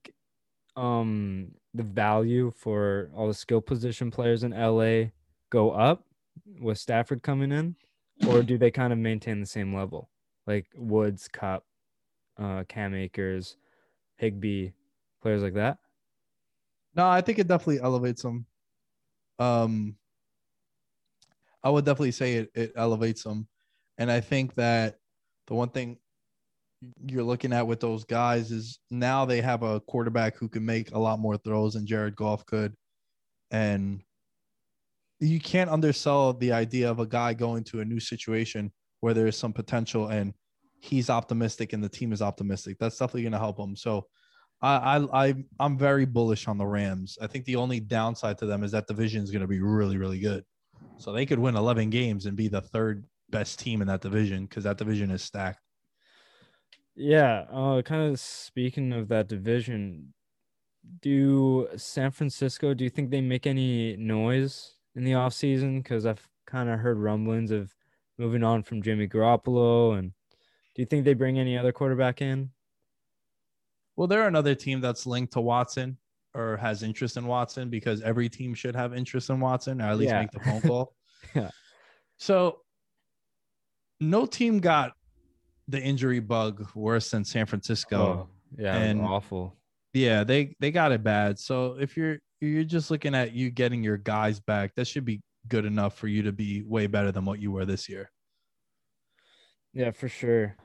um 0.77 1.51
the 1.73 1.83
value 1.83 2.51
for 2.55 3.09
all 3.15 3.27
the 3.27 3.33
skill 3.33 3.61
position 3.61 4.11
players 4.11 4.43
in 4.43 4.51
LA 4.51 5.09
go 5.49 5.71
up 5.71 6.05
with 6.59 6.77
Stafford 6.77 7.23
coming 7.23 7.51
in, 7.51 7.75
or 8.27 8.43
do 8.43 8.57
they 8.57 8.71
kind 8.71 8.91
of 8.91 8.99
maintain 8.99 9.39
the 9.39 9.45
same 9.45 9.73
level, 9.73 10.09
like 10.47 10.67
Woods, 10.75 11.27
Kupp, 11.27 11.65
uh, 12.37 12.63
Cam 12.67 12.93
Akers, 12.93 13.57
Higbee, 14.17 14.71
players 15.21 15.41
like 15.41 15.53
that? 15.53 15.77
No, 16.95 17.07
I 17.07 17.21
think 17.21 17.39
it 17.39 17.47
definitely 17.47 17.79
elevates 17.79 18.21
them. 18.21 18.45
Um, 19.39 19.95
I 21.63 21.69
would 21.69 21.85
definitely 21.85 22.11
say 22.11 22.35
it 22.35 22.51
it 22.53 22.73
elevates 22.75 23.23
them, 23.23 23.47
and 23.97 24.11
I 24.11 24.19
think 24.19 24.55
that 24.55 24.99
the 25.47 25.53
one 25.53 25.69
thing 25.69 25.97
you're 27.05 27.23
looking 27.23 27.53
at 27.53 27.67
with 27.67 27.79
those 27.79 28.03
guys 28.03 28.51
is 28.51 28.79
now 28.89 29.25
they 29.25 29.41
have 29.41 29.63
a 29.63 29.79
quarterback 29.81 30.35
who 30.35 30.49
can 30.49 30.65
make 30.65 30.91
a 30.91 30.99
lot 30.99 31.19
more 31.19 31.37
throws 31.37 31.73
than 31.73 31.85
Jared 31.85 32.15
Goff 32.15 32.45
could, 32.45 32.73
and 33.51 34.01
you 35.19 35.39
can't 35.39 35.69
undersell 35.69 36.33
the 36.33 36.51
idea 36.51 36.89
of 36.89 36.99
a 36.99 37.05
guy 37.05 37.33
going 37.33 37.63
to 37.65 37.81
a 37.81 37.85
new 37.85 37.99
situation 37.99 38.71
where 39.01 39.13
there 39.13 39.27
is 39.27 39.37
some 39.37 39.53
potential 39.53 40.07
and 40.07 40.33
he's 40.79 41.09
optimistic 41.09 41.73
and 41.73 41.83
the 41.83 41.89
team 41.89 42.11
is 42.11 42.21
optimistic. 42.21 42.77
That's 42.79 42.97
definitely 42.97 43.23
going 43.23 43.33
to 43.33 43.39
help 43.39 43.59
him. 43.59 43.75
So 43.75 44.07
I, 44.61 44.97
I, 44.97 45.27
I, 45.27 45.35
I'm 45.59 45.77
very 45.77 46.05
bullish 46.05 46.47
on 46.47 46.57
the 46.57 46.65
Rams. 46.65 47.17
I 47.21 47.27
think 47.27 47.45
the 47.45 47.55
only 47.55 47.79
downside 47.79 48.39
to 48.39 48.47
them 48.47 48.63
is 48.63 48.71
that 48.71 48.87
division 48.87 49.23
is 49.23 49.29
going 49.29 49.41
to 49.41 49.47
be 49.47 49.59
really, 49.59 49.97
really 49.97 50.19
good. 50.19 50.43
So 50.97 51.11
they 51.11 51.27
could 51.27 51.39
win 51.39 51.55
11 51.55 51.91
games 51.91 52.25
and 52.25 52.35
be 52.35 52.47
the 52.47 52.61
third 52.61 53.05
best 53.29 53.59
team 53.59 53.81
in 53.81 53.87
that 53.87 54.01
division 54.01 54.45
because 54.45 54.63
that 54.63 54.77
division 54.77 55.11
is 55.11 55.21
stacked. 55.21 55.61
Yeah. 56.95 57.45
Uh, 57.51 57.81
kind 57.81 58.11
of 58.11 58.19
speaking 58.19 58.93
of 58.93 59.07
that 59.09 59.27
division, 59.27 60.13
do 61.01 61.67
San 61.77 62.11
Francisco, 62.11 62.73
do 62.73 62.83
you 62.83 62.89
think 62.89 63.09
they 63.11 63.21
make 63.21 63.45
any 63.47 63.95
noise 63.97 64.75
in 64.95 65.03
the 65.03 65.11
offseason? 65.11 65.81
Because 65.83 66.05
I've 66.05 66.27
kind 66.45 66.69
of 66.69 66.79
heard 66.79 66.97
rumblings 66.97 67.51
of 67.51 67.73
moving 68.17 68.43
on 68.43 68.63
from 68.63 68.81
Jimmy 68.81 69.07
Garoppolo. 69.07 69.97
And 69.97 70.11
do 70.75 70.81
you 70.81 70.85
think 70.85 71.05
they 71.05 71.13
bring 71.13 71.39
any 71.39 71.57
other 71.57 71.71
quarterback 71.71 72.21
in? 72.21 72.49
Well, 73.95 74.07
they're 74.07 74.27
another 74.27 74.55
team 74.55 74.81
that's 74.81 75.05
linked 75.05 75.33
to 75.33 75.41
Watson 75.41 75.97
or 76.33 76.57
has 76.57 76.81
interest 76.81 77.17
in 77.17 77.27
Watson 77.27 77.69
because 77.69 78.01
every 78.01 78.29
team 78.29 78.53
should 78.53 78.75
have 78.75 78.93
interest 78.95 79.29
in 79.29 79.39
Watson 79.39 79.81
or 79.81 79.85
at 79.89 79.97
least 79.97 80.11
Yeah. 80.11 80.21
make 80.21 80.31
the 80.31 80.39
phone 80.39 80.61
call. 80.61 80.95
Yeah. 81.35 81.51
So 82.17 82.61
no 83.99 84.25
team 84.25 84.59
got 84.59 84.93
the 85.71 85.81
injury 85.81 86.19
bug 86.19 86.67
worse 86.75 87.09
than 87.09 87.23
San 87.23 87.45
Francisco. 87.45 87.97
Oh, 87.97 88.29
yeah. 88.57 88.75
and- 88.75 89.01
awful. 89.01 89.55
Yeah, 89.93 90.23
they 90.23 90.55
they 90.61 90.71
got 90.71 90.93
it 90.93 91.03
bad. 91.03 91.37
So 91.37 91.77
if 91.77 91.97
you're 91.97 92.19
you're 92.39 92.63
just 92.63 92.91
looking 92.91 93.13
at 93.13 93.33
you 93.33 93.49
getting 93.49 93.83
your 93.83 93.97
guys 93.97 94.39
back, 94.39 94.73
that 94.75 94.87
should 94.87 95.03
be 95.03 95.21
good 95.49 95.65
enough 95.65 95.97
for 95.97 96.07
you 96.07 96.23
to 96.23 96.31
be 96.31 96.63
way 96.63 96.87
better 96.87 97.11
than 97.11 97.25
what 97.25 97.39
you 97.39 97.51
were 97.51 97.65
this 97.65 97.89
year. 97.89 98.09
Yeah, 99.73 99.91
for 99.91 100.07
sure. 100.07 100.55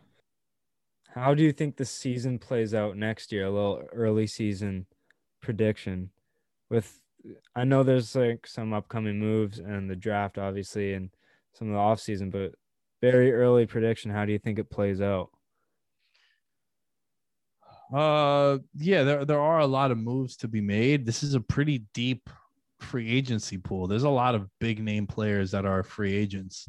How 1.14 1.34
do 1.34 1.42
you 1.42 1.52
think 1.52 1.76
the 1.76 1.84
season 1.84 2.38
plays 2.38 2.74
out 2.74 2.96
next 2.96 3.32
year? 3.32 3.46
A 3.46 3.50
little 3.50 3.82
early 3.92 4.26
season 4.26 4.86
prediction. 5.40 6.10
With 6.70 7.00
I 7.54 7.64
know 7.64 7.82
there's 7.82 8.14
like 8.14 8.46
some 8.46 8.72
upcoming 8.72 9.18
moves 9.18 9.58
and 9.58 9.90
the 9.90 9.96
draft, 9.96 10.38
obviously, 10.38 10.94
and 10.94 11.10
some 11.54 11.68
of 11.68 11.74
the 11.74 11.80
off 11.80 12.00
season, 12.00 12.30
but 12.30 12.52
very 13.10 13.32
early 13.32 13.66
prediction. 13.66 14.10
How 14.10 14.24
do 14.24 14.32
you 14.32 14.38
think 14.38 14.58
it 14.58 14.70
plays 14.70 15.00
out? 15.00 15.30
Uh 17.94 18.58
yeah, 18.74 19.04
there 19.04 19.24
there 19.24 19.40
are 19.40 19.60
a 19.60 19.66
lot 19.66 19.92
of 19.92 19.98
moves 19.98 20.36
to 20.38 20.48
be 20.48 20.60
made. 20.60 21.06
This 21.06 21.22
is 21.22 21.34
a 21.34 21.40
pretty 21.40 21.84
deep 21.94 22.28
free 22.80 23.08
agency 23.08 23.58
pool. 23.58 23.86
There's 23.86 24.02
a 24.02 24.10
lot 24.10 24.34
of 24.34 24.48
big 24.60 24.82
name 24.82 25.06
players 25.06 25.52
that 25.52 25.64
are 25.64 25.82
free 25.82 26.14
agents. 26.14 26.68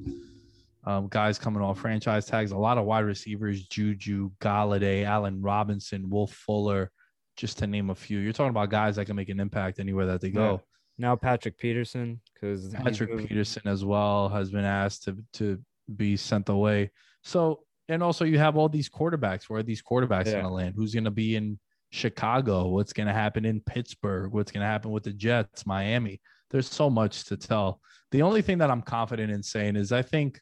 Um, 0.84 1.08
guys 1.10 1.38
coming 1.38 1.62
off 1.62 1.80
franchise 1.80 2.26
tags, 2.26 2.52
a 2.52 2.58
lot 2.58 2.78
of 2.78 2.86
wide 2.86 3.04
receivers, 3.04 3.68
Juju, 3.68 4.32
Golladay, 4.40 5.04
Allen 5.04 5.42
Robinson, 5.42 6.10
Wolf 6.10 6.32
Fuller, 6.32 6.92
just 7.36 7.58
to 7.58 7.68
name 7.68 7.90
a 7.90 7.96
few. 7.96 8.20
You're 8.20 8.32
talking 8.32 8.52
about 8.52 8.70
guys 8.70 8.96
that 8.96 9.06
can 9.06 9.18
make 9.18 9.28
an 9.28 9.40
impact 9.40 9.80
anywhere 9.80 10.06
that 10.06 10.22
they 10.22 10.30
go. 10.30 10.62
Now 10.98 11.16
Patrick 11.16 11.58
Peterson, 11.58 12.22
because 12.34 12.70
Patrick 12.74 13.28
Peterson 13.28 13.64
as 13.66 13.84
well 13.84 14.30
has 14.30 14.50
been 14.50 14.66
asked 14.66 15.04
to 15.06 15.18
to 15.34 15.60
be 15.96 16.18
sent 16.18 16.50
away. 16.50 16.92
So 17.24 17.62
and 17.90 18.04
also 18.04 18.26
you 18.26 18.38
have 18.38 18.58
all 18.58 18.70
these 18.70 18.90
quarterbacks. 18.90 19.44
Where 19.50 19.60
are 19.60 19.64
these 19.64 19.82
quarterbacks 19.82 20.26
Yeah. 20.26 20.34
going 20.34 20.46
to 20.46 20.52
land? 20.52 20.74
Who's 20.76 20.94
going 20.94 21.06
to 21.06 21.12
be 21.12 21.36
in 21.36 21.58
Chicago? 21.92 22.68
What's 22.68 22.94
going 22.94 23.08
to 23.08 23.14
happen 23.14 23.46
in 23.46 23.62
Pittsburgh? 23.62 24.34
What's 24.34 24.52
going 24.52 24.62
to 24.62 24.68
happen 24.68 24.92
with 24.92 25.04
the 25.04 25.14
Jets, 25.14 25.66
Miami? 25.66 26.20
There's 26.50 26.70
so 26.70 26.90
much 26.90 27.26
to 27.26 27.38
tell. 27.38 27.82
The 28.12 28.22
only 28.22 28.42
thing 28.42 28.58
that 28.60 28.72
I'm 28.72 28.82
confident 28.82 29.32
in 29.32 29.42
saying 29.44 29.76
is 29.76 29.92
I 29.92 30.02
think 30.02 30.40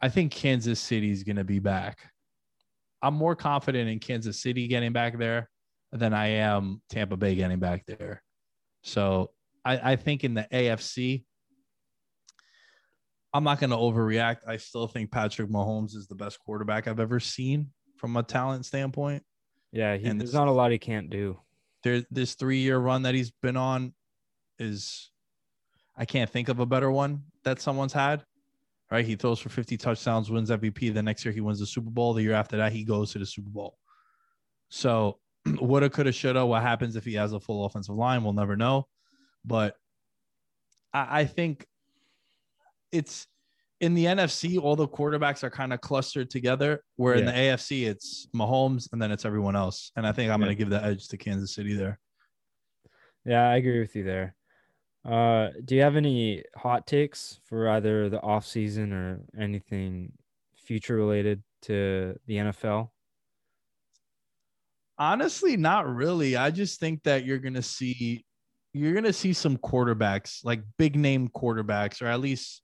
I 0.00 0.08
think 0.08 0.32
Kansas 0.32 0.78
City 0.78 1.10
is 1.10 1.22
going 1.22 1.36
to 1.36 1.44
be 1.44 1.58
back. 1.58 2.10
I'm 3.02 3.14
more 3.14 3.34
confident 3.36 3.88
in 3.88 3.98
Kansas 3.98 4.40
City 4.40 4.68
getting 4.68 4.92
back 4.92 5.18
there 5.18 5.48
than 5.92 6.12
I 6.12 6.28
am 6.28 6.82
Tampa 6.90 7.16
Bay 7.16 7.34
getting 7.34 7.58
back 7.58 7.84
there. 7.86 8.22
So 8.82 9.30
I, 9.64 9.92
I 9.92 9.96
think 9.96 10.24
in 10.24 10.34
the 10.34 10.46
AFC, 10.52 11.24
I'm 13.36 13.44
not 13.44 13.60
going 13.60 13.70
to 13.70 13.76
overreact. 13.76 14.38
I 14.46 14.56
still 14.56 14.86
think 14.86 15.10
Patrick 15.10 15.50
Mahomes 15.50 15.94
is 15.94 16.06
the 16.06 16.14
best 16.14 16.38
quarterback 16.40 16.88
I've 16.88 17.00
ever 17.00 17.20
seen 17.20 17.70
from 17.96 18.16
a 18.16 18.22
talent 18.22 18.64
standpoint. 18.64 19.22
yeah, 19.72 19.96
he, 19.96 20.06
and 20.06 20.18
there's 20.20 20.30
this- 20.30 20.34
not 20.38 20.48
a 20.48 20.52
lot 20.52 20.70
he 20.72 20.78
can't 20.78 21.10
do. 21.10 21.38
There, 21.82 22.02
this 22.10 22.34
three 22.34 22.58
year 22.58 22.78
run 22.78 23.02
that 23.02 23.14
he's 23.14 23.30
been 23.30 23.56
on 23.56 23.92
is, 24.58 25.10
I 25.96 26.04
can't 26.06 26.30
think 26.30 26.48
of 26.48 26.60
a 26.60 26.66
better 26.66 26.90
one 26.90 27.24
that 27.44 27.60
someone's 27.60 27.92
had. 27.92 28.24
Right? 28.90 29.04
He 29.04 29.16
throws 29.16 29.38
for 29.40 29.48
50 29.50 29.76
touchdowns, 29.76 30.30
wins 30.30 30.50
MVP. 30.50 30.94
The 30.94 31.02
next 31.02 31.24
year 31.24 31.32
he 31.34 31.40
wins 31.40 31.58
the 31.60 31.66
Super 31.66 31.90
Bowl. 31.90 32.14
The 32.14 32.22
year 32.22 32.32
after 32.34 32.56
that, 32.56 32.72
he 32.72 32.84
goes 32.84 33.12
to 33.12 33.18
the 33.18 33.26
Super 33.26 33.50
Bowl. 33.50 33.76
So, 34.70 35.18
woulda, 35.60 35.90
coulda, 35.90 36.12
shoulda. 36.12 36.46
What 36.46 36.62
happens 36.62 36.96
if 36.96 37.04
he 37.04 37.14
has 37.14 37.32
a 37.32 37.40
full 37.40 37.64
offensive 37.66 37.94
line? 37.96 38.22
We'll 38.24 38.32
never 38.32 38.56
know. 38.56 38.86
But 39.44 39.74
I, 40.94 41.20
I 41.20 41.24
think 41.26 41.66
it's 42.96 43.26
in 43.80 43.94
the 43.94 44.06
NFC, 44.06 44.58
all 44.58 44.76
the 44.76 44.88
quarterbacks 44.88 45.44
are 45.44 45.50
kind 45.50 45.72
of 45.72 45.80
clustered 45.80 46.30
together. 46.30 46.82
Where 46.96 47.14
in 47.14 47.26
the 47.26 47.32
AFC, 47.32 47.86
it's 47.86 48.26
Mahomes 48.34 48.88
and 48.92 49.00
then 49.00 49.12
it's 49.12 49.24
everyone 49.24 49.54
else. 49.54 49.92
And 49.96 50.06
I 50.06 50.12
think 50.12 50.30
I'm 50.30 50.40
Yeah. 50.40 50.46
going 50.46 50.56
to 50.56 50.58
give 50.58 50.70
the 50.70 50.82
edge 50.82 51.08
to 51.08 51.16
Kansas 51.16 51.54
City 51.54 51.74
there. 51.74 51.98
Yeah, 53.24 53.48
I 53.48 53.56
agree 53.56 53.80
with 53.80 53.94
you 53.96 54.04
there. 54.04 54.34
Uh, 55.04 55.50
do 55.64 55.74
you 55.76 55.82
have 55.82 55.96
any 55.96 56.42
hot 56.56 56.86
takes 56.86 57.38
for 57.44 57.68
either 57.68 58.08
the 58.08 58.20
off 58.20 58.46
season 58.46 58.92
or 58.92 59.20
anything 59.38 60.12
future 60.56 60.96
related 60.96 61.42
to 61.62 62.18
the 62.26 62.36
NFL? 62.36 62.90
Honestly, 64.98 65.56
not 65.56 65.86
really. 65.86 66.36
I 66.36 66.50
just 66.50 66.80
think 66.80 67.02
that 67.02 67.24
you're 67.24 67.38
going 67.38 67.54
to 67.54 67.62
see 67.62 68.24
you're 68.72 68.92
going 68.92 69.04
to 69.04 69.12
see 69.12 69.32
some 69.32 69.56
quarterbacks, 69.56 70.44
like 70.44 70.62
big 70.76 70.96
name 70.96 71.28
quarterbacks, 71.28 72.02
or 72.02 72.06
at 72.06 72.20
least 72.20 72.60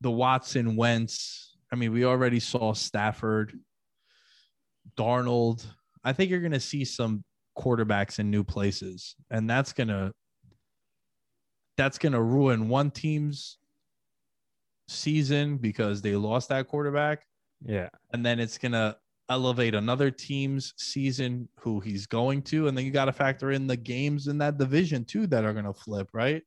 the 0.00 0.10
Watson 0.10 0.76
Wentz. 0.76 1.56
I 1.72 1.76
mean, 1.76 1.92
we 1.92 2.04
already 2.04 2.40
saw 2.40 2.72
Stafford, 2.72 3.52
Darnold. 4.96 5.64
I 6.04 6.12
think 6.12 6.30
you're 6.30 6.40
going 6.40 6.52
to 6.52 6.60
see 6.60 6.84
some 6.84 7.24
quarterbacks 7.58 8.18
in 8.18 8.30
new 8.30 8.44
places, 8.44 9.16
and 9.30 9.48
that's 9.48 9.72
going 9.72 9.88
to 9.88 10.12
that's 11.76 11.98
going 11.98 12.12
to 12.12 12.22
ruin 12.22 12.68
one 12.68 12.90
team's 12.90 13.58
season 14.88 15.56
because 15.58 16.00
they 16.02 16.16
lost 16.16 16.48
that 16.48 16.66
quarterback 16.66 17.24
Yeah. 17.64 17.88
and 18.12 18.24
then 18.24 18.40
it's 18.40 18.56
gonna 18.58 18.96
elevate 19.28 19.74
another 19.74 20.10
team's 20.10 20.72
season 20.78 21.46
who 21.60 21.78
he's 21.78 22.06
going 22.06 22.40
to, 22.44 22.66
and 22.68 22.76
then 22.76 22.86
you 22.86 22.90
got 22.90 23.04
to 23.04 23.12
factor 23.12 23.52
in 23.52 23.66
the 23.66 23.76
games 23.76 24.26
in 24.28 24.38
that 24.38 24.56
division 24.56 25.04
too 25.04 25.26
that 25.26 25.44
are 25.44 25.52
gonna 25.52 25.74
flip, 25.74 26.08
right? 26.14 26.42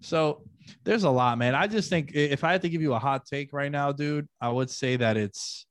So 0.00 0.44
there's 0.84 1.04
a 1.04 1.10
lot, 1.10 1.38
man. 1.38 1.54
I 1.54 1.66
just 1.66 1.88
think 1.88 2.12
if 2.14 2.44
I 2.44 2.52
had 2.52 2.62
to 2.62 2.68
give 2.68 2.82
you 2.82 2.94
a 2.94 2.98
hot 2.98 3.26
take 3.26 3.52
right 3.52 3.70
now, 3.70 3.92
dude, 3.92 4.28
I 4.40 4.48
would 4.48 4.70
say 4.70 4.96
that 4.96 5.16
it's 5.16 5.66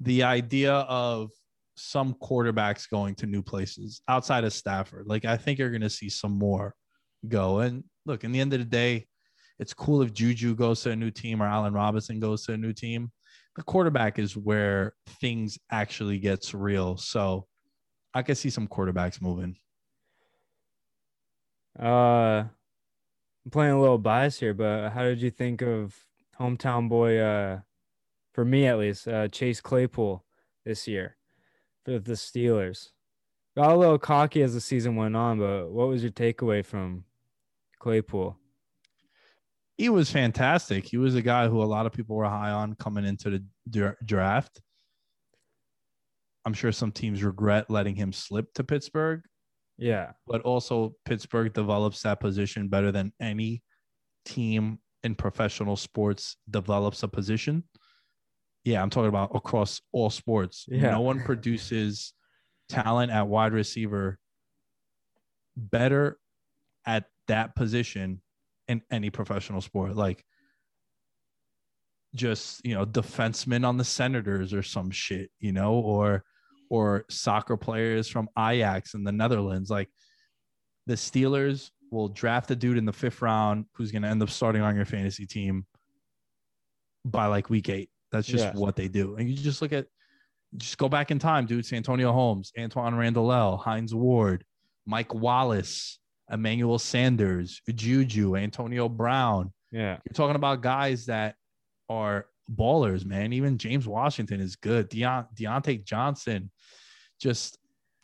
the 0.00 0.22
idea 0.24 0.72
of 0.72 1.30
some 1.76 2.14
quarterbacks 2.14 2.88
going 2.88 3.14
to 3.16 3.26
new 3.26 3.42
places 3.42 4.00
outside 4.08 4.44
of 4.44 4.52
Stafford. 4.52 5.06
Like 5.06 5.24
I 5.24 5.36
think 5.36 5.58
you're 5.58 5.70
gonna 5.70 5.90
see 5.90 6.08
some 6.08 6.38
more 6.38 6.74
go. 7.28 7.60
And 7.60 7.84
look, 8.04 8.24
in 8.24 8.32
the 8.32 8.40
end 8.40 8.52
of 8.52 8.60
the 8.60 8.64
day, 8.64 9.06
it's 9.58 9.74
cool 9.74 10.02
if 10.02 10.12
Juju 10.12 10.54
goes 10.54 10.82
to 10.82 10.90
a 10.90 10.96
new 10.96 11.10
team 11.10 11.42
or 11.42 11.46
Allen 11.46 11.72
Robinson 11.72 12.20
goes 12.20 12.44
to 12.44 12.52
a 12.52 12.56
new 12.56 12.72
team 12.72 13.10
the 13.56 13.62
quarterback 13.62 14.18
is 14.18 14.36
where 14.36 14.92
things 15.20 15.58
actually 15.70 16.18
gets 16.18 16.54
real. 16.54 16.96
So 16.98 17.46
I 18.14 18.22
could 18.22 18.36
see 18.36 18.50
some 18.50 18.68
quarterbacks 18.68 19.20
moving. 19.20 19.56
Uh, 21.78 22.44
I'm 23.46 23.50
playing 23.50 23.72
a 23.72 23.80
little 23.80 23.96
bias 23.96 24.38
here, 24.38 24.52
but 24.52 24.90
how 24.90 25.04
did 25.04 25.22
you 25.22 25.30
think 25.30 25.62
of 25.62 25.96
hometown 26.38 26.88
boy? 26.88 27.18
Uh, 27.18 27.60
for 28.34 28.44
me 28.44 28.66
at 28.66 28.78
least, 28.78 29.08
uh, 29.08 29.28
Chase 29.28 29.62
Claypool 29.62 30.22
this 30.66 30.86
year 30.86 31.16
for 31.84 31.98
the 31.98 32.12
Steelers. 32.12 32.90
Got 33.56 33.70
a 33.70 33.76
little 33.76 33.98
cocky 33.98 34.42
as 34.42 34.52
the 34.52 34.60
season 34.60 34.96
went 34.96 35.16
on, 35.16 35.38
but 35.38 35.70
what 35.70 35.88
was 35.88 36.02
your 36.02 36.12
takeaway 36.12 36.62
from 36.62 37.04
Claypool? 37.78 38.36
he 39.76 39.88
was 39.90 40.10
fantastic. 40.10 40.86
He 40.86 40.96
was 40.96 41.14
a 41.14 41.22
guy 41.22 41.48
who 41.48 41.62
a 41.62 41.64
lot 41.64 41.86
of 41.86 41.92
people 41.92 42.16
were 42.16 42.24
high 42.24 42.50
on 42.50 42.74
coming 42.74 43.04
into 43.04 43.42
the 43.68 43.94
draft. 44.04 44.60
I'm 46.44 46.54
sure 46.54 46.72
some 46.72 46.92
teams 46.92 47.22
regret 47.22 47.70
letting 47.70 47.94
him 47.94 48.12
slip 48.12 48.54
to 48.54 48.64
Pittsburgh, 48.64 49.22
Yeah. 49.78 50.12
but 50.26 50.42
also 50.42 50.94
Pittsburgh 51.04 51.52
develops 51.52 52.02
that 52.02 52.20
position 52.20 52.68
better 52.68 52.92
than 52.92 53.12
any 53.20 53.62
team 54.24 54.78
in 55.02 55.14
professional 55.14 55.76
sports 55.76 56.36
develops 56.50 57.02
a 57.02 57.08
position. 57.08 57.64
Yeah, 58.64 58.82
I'm 58.82 58.90
talking 58.90 59.08
about 59.08 59.30
across 59.34 59.80
all 59.92 60.10
sports. 60.10 60.66
Yeah. 60.68 60.90
No 60.90 61.00
one 61.00 61.22
produces 61.22 62.12
talent 62.68 63.12
at 63.12 63.28
wide 63.28 63.52
receiver 63.52 64.18
better 65.56 66.18
at 66.84 67.04
that 67.28 67.54
position 67.54 68.20
in 68.68 68.82
any 68.90 69.10
professional 69.10 69.60
sport. 69.60 69.94
Like 69.94 70.24
just, 72.14 72.64
you 72.64 72.74
know, 72.74 72.84
defensemen 72.84 73.66
on 73.66 73.76
the 73.76 73.84
Senators 73.84 74.52
or 74.52 74.62
some 74.62 74.90
shit, 74.90 75.30
you 75.38 75.52
know, 75.52 75.74
or 75.74 76.24
or 76.70 77.04
soccer 77.08 77.56
players 77.56 78.08
from 78.08 78.28
Ajax 78.38 78.94
in 78.94 79.04
the 79.04 79.12
Netherlands. 79.12 79.70
Like 79.70 79.88
the 80.86 80.94
Steelers 80.94 81.70
will 81.90 82.08
draft 82.08 82.50
a 82.50 82.56
dude 82.56 82.78
in 82.78 82.84
the 82.84 82.92
fifth 82.92 83.22
round 83.22 83.66
who's 83.74 83.92
going 83.92 84.02
to 84.02 84.08
end 84.08 84.22
up 84.22 84.30
starting 84.30 84.62
on 84.62 84.74
your 84.76 84.84
fantasy 84.84 85.26
team 85.26 85.66
by 87.04 87.26
like 87.26 87.48
week 87.50 87.68
eight. 87.68 87.90
That's 88.12 88.26
just 88.26 88.44
Yes. 88.44 88.56
what 88.56 88.76
they 88.76 88.88
do. 88.88 89.16
And 89.16 89.28
you 89.28 89.36
just 89.36 89.62
look 89.62 89.72
at, 89.72 89.86
just 90.56 90.78
go 90.78 90.88
back 90.88 91.10
in 91.10 91.18
time, 91.18 91.46
dude. 91.46 91.66
Santonio 91.66 92.12
Holmes, 92.12 92.52
Antwaan 92.58 92.96
Randle 92.96 93.32
El, 93.32 93.56
Hines 93.56 93.94
Ward, 93.94 94.44
Mike 94.86 95.12
Wallace, 95.14 95.98
Emmanuel 96.30 96.78
Sanders, 96.78 97.60
Juju, 97.72 98.36
Antonio 98.36 98.88
Brown. 98.88 99.52
Yeah. 99.70 99.98
You're 100.04 100.14
talking 100.14 100.36
about 100.36 100.60
guys 100.62 101.06
that 101.06 101.34
are 101.88 102.26
ballers, 102.54 103.04
man. 103.04 103.32
Even 103.32 103.58
James 103.58 103.86
Washington 103.86 104.40
is 104.40 104.56
good. 104.56 104.90
Deont- 104.90 105.34
Diontae 105.34 105.84
Johnson, 105.84 106.50
just 107.20 107.58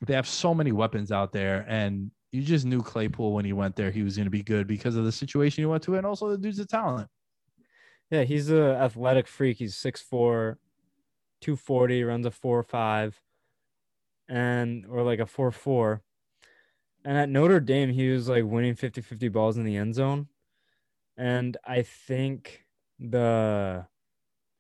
they 0.07 0.15
have 0.15 0.27
so 0.27 0.55
many 0.55 0.73
weapons 0.73 1.13
out 1.13 1.33
there, 1.33 1.65
and 1.69 2.11
you 2.33 2.43
just 2.43 2.65
knew 2.65 2.83
Claypool 2.83 3.33
when 3.33 3.45
he 3.45 3.53
went 3.53 3.77
there 3.77 3.91
he 3.91 4.03
was 4.03 4.17
going 4.17 4.27
to 4.27 4.31
be 4.31 4.43
good 4.43 4.67
because 4.67 4.97
of 4.97 5.05
the 5.05 5.13
situation 5.13 5.63
he 5.63 5.67
went 5.67 5.83
to, 5.85 5.95
and 5.97 6.07
also 6.07 6.29
the 6.29 6.39
dude's 6.39 6.59
a 6.59 6.67
talent. 6.67 7.09
Yeah, 8.11 8.25
he's 8.25 8.51
an 8.51 8.63
athletic 8.63 9.27
freak. 9.27 9.59
He's 9.59 9.75
6'4, 9.77 10.57
240, 11.41 12.05
runs 12.05 12.27
a 12.27 12.31
4'5, 12.31 13.15
and 14.29 14.85
or 14.89 15.03
like 15.03 15.21
a 15.21 15.25
4'4. 15.25 16.01
And 17.05 17.19
at 17.19 17.29
Notre 17.29 17.61
Dame, 17.61 17.91
he 17.91 18.11
was 18.11 18.29
like 18.29 18.45
winning 18.45 18.75
50-50 18.75 19.33
balls 19.33 19.57
in 19.57 19.65
the 19.65 19.77
end 19.77 19.95
zone. 19.95 20.29
And 21.17 21.57
I 21.67 21.83
think 21.83 22.65
the 22.99 23.87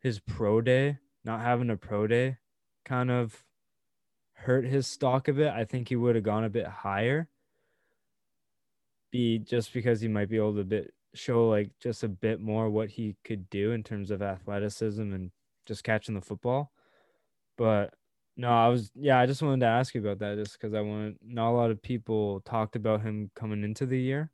his 0.02 0.18
pro 0.18 0.60
day, 0.60 0.98
not 1.24 1.40
having 1.40 1.70
a 1.70 1.76
pro 1.76 2.06
day, 2.06 2.38
kind 2.84 3.10
of 3.10 3.44
hurt 4.32 4.64
his 4.64 4.86
stock 4.86 5.28
a 5.28 5.32
bit. 5.32 5.52
I 5.52 5.64
think 5.64 5.88
he 5.88 5.96
would 5.96 6.16
have 6.16 6.24
gone 6.24 6.44
a 6.44 6.50
bit 6.50 6.66
higher. 6.66 7.28
Be 9.12 9.38
just 9.38 9.72
because 9.72 10.00
he 10.00 10.08
might 10.08 10.28
be 10.28 10.36
able 10.38 10.56
to 10.56 10.64
bit 10.64 10.94
show 11.14 11.48
like 11.48 11.70
just 11.78 12.02
a 12.02 12.08
bit 12.08 12.40
more 12.40 12.70
what 12.70 12.88
he 12.88 13.16
could 13.24 13.48
do 13.50 13.72
in 13.72 13.82
terms 13.82 14.10
of 14.10 14.22
athleticism 14.22 15.02
and 15.12 15.30
just 15.66 15.84
catching 15.84 16.14
the 16.14 16.20
football. 16.20 16.72
But 17.58 17.94
no, 18.36 18.48
I 18.48 18.68
was 18.68 18.90
yeah, 18.94 19.18
I 19.20 19.26
just 19.26 19.42
wanted 19.42 19.60
to 19.60 19.66
ask 19.66 19.94
you 19.94 20.00
about 20.00 20.18
that 20.20 20.38
just 20.38 20.58
because 20.58 20.74
I 20.74 20.80
want 20.80 21.18
not 21.22 21.50
a 21.50 21.56
lot 21.56 21.70
of 21.70 21.82
people 21.82 22.40
talked 22.40 22.76
about 22.76 23.02
him 23.02 23.30
coming 23.36 23.62
into 23.62 23.86
the 23.86 24.00
year. 24.00 24.30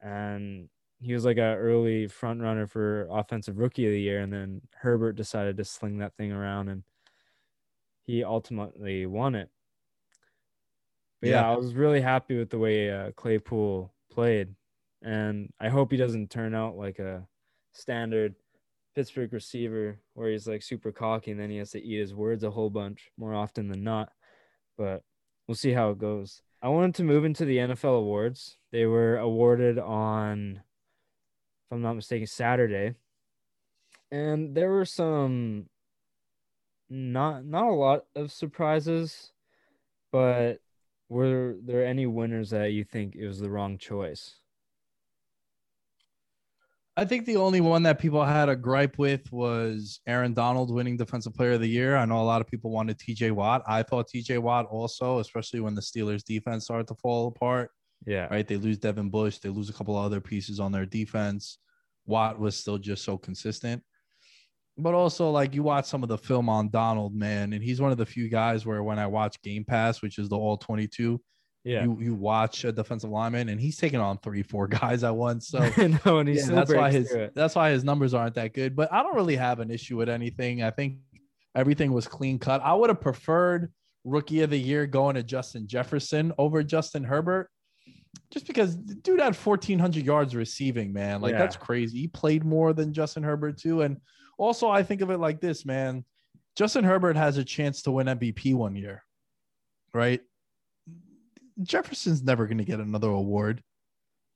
And 0.00 0.68
he 1.00 1.14
was 1.14 1.24
like 1.24 1.38
a 1.38 1.56
early 1.56 2.06
front 2.06 2.40
runner 2.40 2.66
for 2.66 3.06
offensive 3.10 3.58
rookie 3.58 3.86
of 3.86 3.92
the 3.92 4.00
year, 4.00 4.20
and 4.20 4.32
then 4.32 4.60
Herbert 4.74 5.16
decided 5.16 5.56
to 5.56 5.64
sling 5.64 5.98
that 5.98 6.14
thing 6.16 6.32
around 6.32 6.68
and 6.68 6.82
he 8.06 8.24
ultimately 8.24 9.06
won 9.06 9.34
it. 9.34 9.50
But 11.20 11.30
yeah, 11.30 11.40
Yeah. 11.42 11.52
I 11.52 11.56
was 11.56 11.74
really 11.74 12.00
happy 12.00 12.38
with 12.38 12.50
the 12.50 12.58
way 12.58 12.90
uh, 12.90 13.12
Claypool 13.12 13.92
played 14.10 14.54
and 15.02 15.52
I 15.60 15.68
hope 15.68 15.90
he 15.90 15.96
doesn't 15.96 16.30
turn 16.30 16.54
out 16.54 16.76
like 16.76 16.98
a 16.98 17.26
standard 17.72 18.34
Pittsburgh 18.94 19.32
receiver 19.32 19.98
where 20.14 20.30
he's 20.30 20.48
like 20.48 20.62
super 20.62 20.92
cocky 20.92 21.30
and 21.30 21.40
then 21.40 21.50
he 21.50 21.58
has 21.58 21.70
to 21.70 21.82
eat 21.82 22.00
his 22.00 22.14
words 22.14 22.42
a 22.42 22.50
whole 22.50 22.70
bunch 22.70 23.10
more 23.16 23.34
often 23.34 23.68
than 23.68 23.82
not. 23.84 24.10
But 24.76 25.02
we'll 25.46 25.54
see 25.54 25.72
how 25.72 25.90
it 25.90 25.98
goes. 25.98 26.42
I 26.62 26.68
wanted 26.68 26.94
to 26.96 27.04
move 27.04 27.24
into 27.24 27.44
the 27.44 27.58
NFL 27.58 27.98
awards. 27.98 28.58
They 28.72 28.86
were 28.86 29.16
awarded 29.16 29.78
on, 29.78 30.62
if 31.70 31.74
I'm 31.74 31.82
not 31.82 31.94
mistaken, 31.94 32.26
Saturday, 32.26 32.94
and 34.10 34.56
there 34.56 34.70
were 34.70 34.84
some 34.84 35.66
not 36.88 37.44
not 37.44 37.68
a 37.68 37.74
lot 37.74 38.06
of 38.16 38.32
surprises, 38.32 39.30
but 40.10 40.58
were 41.08 41.54
there 41.62 41.86
any 41.86 42.06
winners 42.06 42.50
that 42.50 42.72
you 42.72 42.82
think 42.82 43.14
it 43.14 43.26
was 43.26 43.38
the 43.38 43.50
wrong 43.50 43.78
choice? 43.78 44.34
I 46.96 47.04
think 47.04 47.24
the 47.24 47.36
only 47.36 47.60
one 47.60 47.84
that 47.84 48.00
people 48.00 48.24
had 48.24 48.48
a 48.48 48.56
gripe 48.56 48.98
with 48.98 49.30
was 49.32 50.00
Aaron 50.08 50.34
Donald 50.34 50.74
winning 50.74 50.96
Defensive 50.96 51.34
Player 51.34 51.52
of 51.52 51.60
the 51.60 51.68
Year. 51.68 51.96
I 51.96 52.04
know 52.04 52.20
a 52.20 52.24
lot 52.24 52.40
of 52.40 52.48
people 52.48 52.72
wanted 52.72 52.98
TJ 52.98 53.30
Watt. 53.30 53.62
I 53.66 53.84
thought 53.84 54.08
TJ 54.08 54.40
Watt 54.40 54.66
also, 54.66 55.20
especially 55.20 55.60
when 55.60 55.76
the 55.76 55.80
Steelers 55.80 56.24
defense 56.24 56.64
started 56.64 56.88
to 56.88 56.96
fall 56.96 57.28
apart. 57.28 57.70
Yeah. 58.06 58.26
right? 58.30 58.46
They 58.46 58.56
lose 58.56 58.78
Devin 58.78 59.10
Bush, 59.10 59.38
they 59.38 59.48
lose 59.50 59.68
a 59.68 59.72
couple 59.72 59.96
other 59.96 60.20
pieces 60.20 60.60
on 60.60 60.72
their 60.72 60.86
defense. 60.86 61.58
Watt 62.06 62.38
was 62.38 62.56
still 62.56 62.78
just 62.78 63.04
so 63.04 63.16
consistent. 63.18 63.82
But 64.78 64.94
also, 64.94 65.30
like 65.30 65.54
you 65.54 65.62
watch 65.62 65.84
some 65.84 66.02
of 66.02 66.08
the 66.08 66.16
film 66.16 66.48
on 66.48 66.70
Donald, 66.70 67.14
man, 67.14 67.52
and 67.52 67.62
he's 67.62 67.80
one 67.80 67.92
of 67.92 67.98
the 67.98 68.06
few 68.06 68.28
guys 68.28 68.64
where 68.64 68.82
when 68.82 68.98
I 68.98 69.06
watch 69.06 69.40
Game 69.42 69.64
Pass, 69.64 70.00
which 70.00 70.18
is 70.18 70.28
the 70.30 70.36
all 70.38 70.56
22, 70.56 71.20
Yeah. 71.64 71.84
you, 71.84 71.98
you 72.00 72.14
watch 72.14 72.64
a 72.64 72.72
defensive 72.72 73.10
lineman 73.10 73.50
and 73.50 73.60
he's 73.60 73.76
taking 73.76 74.00
on 74.00 74.16
three, 74.18 74.42
four 74.42 74.66
guys 74.80 75.04
at 75.04 75.14
once. 75.14 75.48
So 75.48 75.58
I 75.76 75.98
know, 76.04 76.18
and 76.20 76.28
he 76.28 76.36
yeah, 76.36 76.46
that's 76.46 76.72
why 76.72 76.90
his 76.90 77.14
that's 77.34 77.54
why 77.54 77.70
his 77.70 77.84
numbers 77.84 78.14
aren't 78.14 78.36
that 78.36 78.54
good. 78.54 78.74
But 78.74 78.90
I 78.92 79.02
don't 79.02 79.14
really 79.16 79.36
have 79.36 79.60
an 79.60 79.70
issue 79.70 79.98
with 79.98 80.08
anything. 80.08 80.62
I 80.62 80.70
think 80.70 80.96
everything 81.54 81.92
was 81.92 82.08
clean 82.08 82.38
cut. 82.38 82.62
I 82.64 82.72
would 82.72 82.88
have 82.88 83.00
preferred 83.02 83.70
rookie 84.04 84.40
of 84.40 84.48
the 84.50 84.58
year 84.58 84.86
going 84.86 85.16
to 85.16 85.22
Justin 85.22 85.66
Jefferson 85.66 86.32
over 86.38 86.62
Justin 86.62 87.04
Herbert. 87.04 87.50
Just 88.30 88.46
because 88.46 88.76
the 88.76 88.94
dude 88.94 89.20
had 89.20 89.36
1400 89.36 90.04
yards 90.04 90.34
receiving, 90.34 90.92
man. 90.92 91.20
Like 91.20 91.32
Yeah. 91.32 91.38
that's 91.38 91.56
crazy. 91.56 91.98
He 92.00 92.08
played 92.08 92.44
more 92.44 92.72
than 92.72 92.92
Justin 92.92 93.22
Herbert 93.22 93.58
too. 93.58 93.82
And 93.82 93.98
also 94.38 94.68
I 94.68 94.82
think 94.82 95.00
of 95.00 95.10
it 95.10 95.18
like 95.18 95.40
this, 95.40 95.64
man. 95.64 96.04
Justin 96.56 96.84
Herbert 96.84 97.16
has 97.16 97.36
a 97.38 97.44
chance 97.44 97.82
to 97.82 97.92
win 97.92 98.06
MVP 98.08 98.54
one 98.54 98.74
year. 98.76 99.04
Right? 99.94 100.20
Jefferson's 101.62 102.22
never 102.22 102.46
going 102.46 102.58
to 102.58 102.64
get 102.64 102.80
another 102.80 103.10
award. 103.10 103.62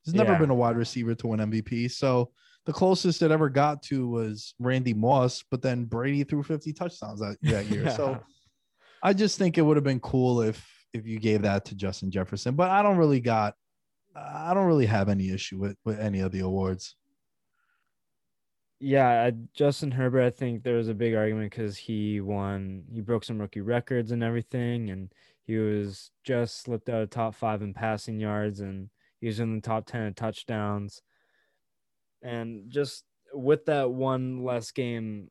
He's 0.03 0.13
never 0.13 0.33
Yeah. 0.33 0.39
been 0.39 0.49
a 0.51 0.55
wide 0.55 0.77
receiver 0.77 1.15
to 1.15 1.27
win 1.27 1.39
MVP. 1.39 1.87
So 1.89 2.31
the 2.65 2.73
closest 2.73 3.21
it 3.21 3.31
ever 3.31 3.49
got 3.49 3.81
to 3.83 4.07
was 4.07 4.53
Randy 4.59 4.93
Moss, 4.93 5.43
but 5.49 5.61
then 5.61 5.85
Brady 5.85 6.23
threw 6.23 6.43
50 6.43 6.73
touchdowns 6.73 7.19
that, 7.19 7.37
that 7.43 7.65
year. 7.67 7.89
So 7.95 8.19
I 9.03 9.13
just 9.13 9.37
think 9.37 9.57
it 9.57 9.61
would 9.61 9.77
have 9.77 9.83
been 9.83 9.99
cool 9.99 10.41
if 10.41 10.65
if 10.93 11.05
you 11.05 11.19
gave 11.19 11.41
that 11.41 11.65
to 11.65 11.75
Justin 11.75 12.09
Jefferson. 12.09 12.55
But 12.55 12.71
I 12.71 12.81
don't 12.81 12.97
really 12.97 13.19
got 13.19 13.55
I 14.15 14.53
don't 14.53 14.67
really 14.67 14.85
have 14.85 15.09
any 15.09 15.29
issue 15.31 15.57
with, 15.57 15.77
with 15.83 15.99
any 15.99 16.19
of 16.21 16.31
the 16.31 16.39
awards. 16.39 16.95
yeah, 18.79 19.23
I- 19.25 19.33
Justin 19.53 19.91
Herbert, 19.91 20.23
I 20.23 20.29
think 20.29 20.63
there 20.63 20.75
was 20.75 20.89
a 20.89 20.93
big 20.93 21.15
argument 21.15 21.51
because 21.51 21.77
he 21.77 22.21
won, 22.21 22.83
he 22.93 23.01
broke 23.01 23.23
some 23.23 23.39
rookie 23.39 23.61
records 23.61 24.11
and 24.11 24.23
everything, 24.23 24.89
and 24.89 25.11
he 25.43 25.57
was 25.57 26.11
just 26.23 26.61
slipped 26.61 26.89
out 26.89 27.01
of 27.01 27.09
top 27.09 27.35
five 27.35 27.61
in 27.61 27.73
passing 27.73 28.19
yards, 28.19 28.59
and 28.59 28.89
he 29.19 29.27
was 29.27 29.39
in 29.39 29.55
the 29.55 29.61
top 29.61 29.85
10 29.85 30.01
in 30.03 30.13
touchdowns. 30.13 31.01
And 32.21 32.69
just 32.69 33.05
with 33.33 33.65
that 33.65 33.91
one 33.91 34.43
less 34.43 34.71
game 34.71 35.29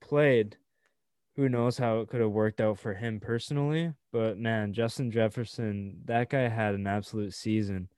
played, 0.00 0.56
who 1.36 1.48
knows 1.48 1.78
how 1.78 2.00
it 2.00 2.08
could 2.08 2.20
have 2.20 2.30
worked 2.30 2.60
out 2.60 2.78
for 2.78 2.94
him 2.94 3.20
personally. 3.20 3.92
But 4.12 4.38
man, 4.38 4.72
Justin 4.72 5.10
Jefferson, 5.10 6.00
that 6.06 6.30
guy 6.30 6.48
had 6.48 6.74
an 6.74 6.86
absolute 6.86 7.32
season. 7.32 7.88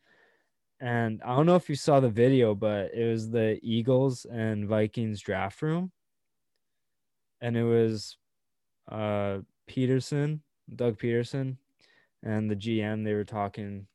And 0.81 1.21
I 1.23 1.37
don't 1.37 1.45
know 1.45 1.57
if 1.57 1.69
you 1.69 1.75
saw 1.75 2.01
the 2.01 2.09
video, 2.09 2.55
but 2.55 2.95
it 2.95 3.07
was 3.11 3.31
the 3.31 3.61
Eagles 3.63 4.25
and 4.25 4.67
Vikings 4.67 5.21
draft 5.21 5.61
room. 5.61 5.93
And 7.43 7.57
it 7.57 7.65
was 7.65 8.17
uh 8.91 9.41
Pederson, 9.69 10.41
Doug 10.75 10.99
Pederson, 10.99 11.57
and 12.23 12.51
the 12.51 12.57
GM. 12.57 13.05
They 13.05 13.15
were 13.15 13.25
talking 13.25 13.87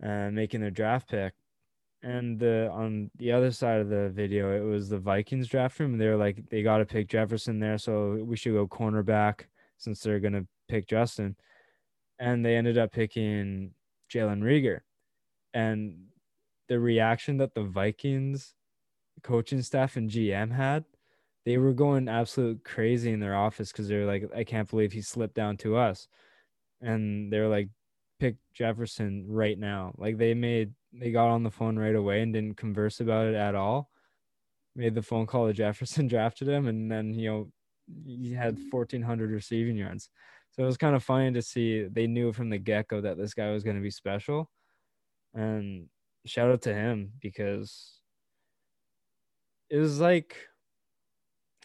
and 0.00 0.34
making 0.34 0.60
their 0.60 0.70
draft 0.70 1.08
pick. 1.08 1.32
And 2.02 2.38
the 2.38 2.68
on 2.70 3.10
the 3.16 3.32
other 3.32 3.50
side 3.50 3.80
of 3.80 3.88
the 3.88 4.10
video, 4.10 4.54
it 4.54 4.64
was 4.64 4.90
the 4.90 4.98
Vikings 4.98 5.48
draft 5.48 5.78
room. 5.80 5.96
They 5.96 6.08
were 6.08 6.16
like, 6.16 6.50
they 6.50 6.62
got 6.62 6.78
to 6.78 6.84
pick 6.84 7.08
Jefferson 7.08 7.60
there, 7.60 7.78
so 7.78 8.22
we 8.24 8.36
should 8.36 8.52
go 8.52 8.66
cornerback 8.66 9.46
since 9.78 10.00
they're 10.00 10.20
gonna 10.20 10.46
pick 10.68 10.86
Justin. 10.86 11.36
And 12.18 12.44
they 12.44 12.56
ended 12.56 12.76
up 12.76 12.92
picking 12.92 13.72
Jalen 14.12 14.42
Reagor 14.42 14.80
and 15.54 16.06
the 16.68 16.78
reaction 16.78 17.38
that 17.38 17.54
the 17.54 17.62
Vikings 17.62 18.54
coaching 19.22 19.62
staff 19.62 19.96
and 19.96 20.10
GM 20.10 20.52
had, 20.52 20.84
they 21.44 21.58
were 21.58 21.72
going 21.72 22.08
absolute 22.08 22.64
crazy 22.64 23.12
in 23.12 23.20
their 23.20 23.36
office 23.36 23.72
because 23.72 23.88
they're 23.88 24.06
like, 24.06 24.24
I 24.34 24.44
can't 24.44 24.68
believe 24.68 24.92
he 24.92 25.02
slipped 25.02 25.34
down 25.34 25.56
to 25.58 25.76
us. 25.76 26.08
And 26.80 27.32
they're 27.32 27.48
like, 27.48 27.68
pick 28.22 28.36
Jefferson 28.54 29.26
right 29.28 29.58
now. 29.58 29.92
Like 29.98 30.16
they 30.16 30.32
made 30.32 30.72
they 30.92 31.10
got 31.10 31.28
on 31.28 31.42
the 31.42 31.50
phone 31.50 31.76
right 31.76 31.94
away 31.94 32.22
and 32.22 32.32
didn't 32.32 32.56
converse 32.56 33.00
about 33.00 33.26
it 33.26 33.34
at 33.34 33.56
all. 33.56 33.90
Made 34.76 34.94
the 34.94 35.02
phone 35.02 35.26
call 35.26 35.48
to 35.48 35.52
Jefferson, 35.52 36.06
drafted 36.08 36.48
him, 36.48 36.68
and 36.68 36.90
then 36.90 37.14
you 37.14 37.30
know 37.30 37.48
he 38.06 38.32
had 38.32 38.58
1400 38.70 39.30
receiving 39.32 39.76
yards. 39.76 40.08
So 40.52 40.62
it 40.62 40.66
was 40.66 40.76
kind 40.76 40.94
of 40.94 41.02
funny 41.02 41.32
to 41.32 41.42
see 41.42 41.88
they 41.90 42.06
knew 42.06 42.32
from 42.32 42.48
the 42.48 42.58
get 42.58 42.86
go 42.86 43.00
that 43.00 43.18
this 43.18 43.34
guy 43.34 43.50
was 43.50 43.64
going 43.64 43.76
to 43.76 43.82
be 43.82 43.90
special. 43.90 44.48
And 45.34 45.88
shout 46.26 46.50
out 46.50 46.62
to 46.62 46.74
him 46.74 47.12
because 47.20 48.00
it 49.70 49.78
was 49.78 50.00
like 50.00 50.36